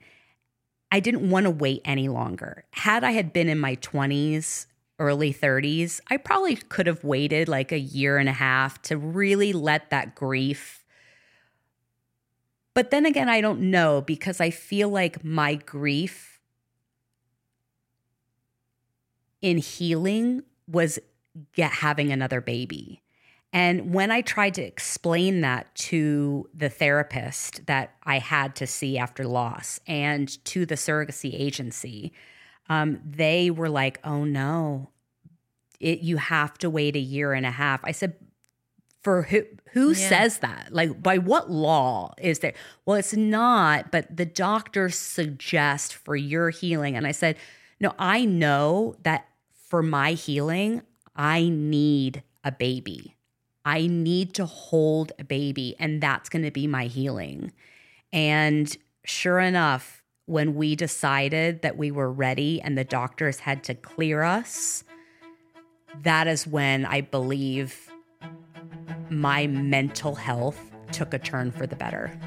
I 0.91 1.01
didn't 1.01 1.29
want 1.29 1.45
to 1.45 1.51
wait 1.51 1.83
any 1.85 2.09
longer. 2.09 2.65
Had 2.71 3.05
I 3.05 3.11
had 3.11 3.35
been 3.35 3.51
in 3.51 3.59
my 3.59 3.77
20s, 3.77 4.67
early 4.99 5.33
30s, 5.33 6.01
I 6.09 6.17
probably 6.17 6.57
could 6.57 6.87
have 6.87 7.05
waited 7.05 7.49
like 7.49 7.73
a 7.73 7.79
year 7.79 8.19
and 8.19 8.29
a 8.29 8.33
half 8.33 8.83
to 8.83 8.97
really 8.97 9.53
let 9.53 9.91
that 9.91 10.15
grief 10.15 10.85
but 12.79 12.93
then 12.93 13.07
again, 13.07 13.29
I 13.29 13.41
don't 13.41 13.73
know 13.73 14.03
because 14.03 14.41
I 14.41 14.51
feel 14.51 14.89
like 14.89 15.25
my 15.25 15.57
grief 15.57 16.39
in 19.43 19.59
healing 19.59 20.45
was 20.69 21.01
get 21.55 21.73
having 21.73 22.13
another 22.13 22.41
baby. 22.41 23.03
And 23.53 23.93
when 23.93 24.13
I 24.13 24.21
tried 24.21 24.55
to 24.55 24.63
explain 24.63 25.41
that 25.41 25.75
to 25.75 26.49
the 26.55 26.69
therapist 26.69 27.67
that 27.67 27.97
I 28.05 28.21
had 28.21 28.55
to 28.55 28.67
see 28.69 28.97
after 28.97 29.27
loss 29.27 29.81
and 29.89 30.29
to 30.45 30.65
the 30.65 30.77
surrogacy 30.77 31.35
agency, 31.35 32.13
um, 32.69 33.01
they 33.05 33.51
were 33.51 33.69
like, 33.69 34.01
"Oh 34.05 34.25
no, 34.25 34.91
it, 35.81 36.01
you 36.01 36.17
have 36.17 36.59
to 36.59 36.71
wait 36.71 36.97
a 36.97 37.01
year 37.01 37.33
and 37.33 37.47
a 37.47 37.51
half." 37.51 37.81
I 37.85 37.93
said, 37.93 38.15
for 39.03 39.23
who 39.23 39.45
who 39.73 39.91
yeah. 39.91 40.09
says 40.09 40.39
that? 40.39 40.69
Like 40.71 41.03
by 41.03 41.19
what 41.19 41.51
law 41.51 42.15
is 42.19 42.41
there? 42.41 42.55
Well 42.85 42.97
it's 42.97 43.15
not 43.15 43.91
but 43.91 44.15
the 44.15 44.27
doctors 44.27 44.97
suggest 44.97 45.95
for 45.95 46.17
your 46.17 46.51
healing. 46.51 46.97
And 46.97 47.07
i 47.07 47.13
said 47.13 47.37
no 47.81 47.95
i 47.99 48.25
know 48.25 48.97
that 49.03 49.29
for 49.69 49.83
my 49.83 50.13
healing 50.13 50.83
i 51.17 51.49
need 51.49 52.23
a 52.45 52.53
baby. 52.53 53.15
I 53.65 53.87
need 53.87 54.35
to 54.35 54.47
hold 54.47 55.13
a 55.19 55.25
baby 55.25 55.77
and 55.79 56.03
that's 56.03 56.29
going 56.29 56.45
to 56.45 56.51
be 56.51 56.67
my 56.67 56.85
healing. 56.85 57.53
And 58.13 58.75
sure 59.05 59.41
enough 59.41 59.98
when 60.29 60.55
we 60.55 60.77
decided 60.77 61.63
that 61.63 61.77
we 61.77 61.91
were 61.91 62.11
ready 62.11 62.61
and 62.61 62.77
the 62.77 62.85
doctors 62.85 63.41
had 63.41 63.65
to 63.65 63.75
clear 63.75 64.23
us 64.23 64.85
that 66.03 66.27
is 66.29 66.47
when 66.47 66.87
i 66.87 67.01
believe 67.01 67.91
my 69.11 69.47
mental 69.47 70.15
health 70.15 70.61
took 70.93 71.15
a 71.15 71.19
turn 71.19 71.51
for 71.51 71.67
the 71.67 71.77
better. 71.77 72.19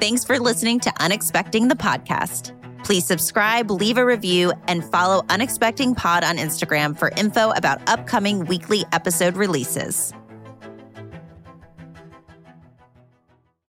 Thanks 0.00 0.24
for 0.24 0.38
listening 0.38 0.80
to 0.80 0.90
Unexpecting 0.90 1.68
the 1.68 1.76
podcast. 1.76 2.58
Please 2.84 3.06
subscribe, 3.06 3.70
leave 3.70 3.96
a 3.96 4.04
review, 4.04 4.52
and 4.66 4.84
follow 4.84 5.22
Unexpecting 5.28 5.96
Pod 5.96 6.24
on 6.24 6.36
Instagram 6.36 6.98
for 6.98 7.10
info 7.16 7.50
about 7.50 7.88
upcoming 7.88 8.44
weekly 8.46 8.84
episode 8.92 9.36
releases. 9.36 10.12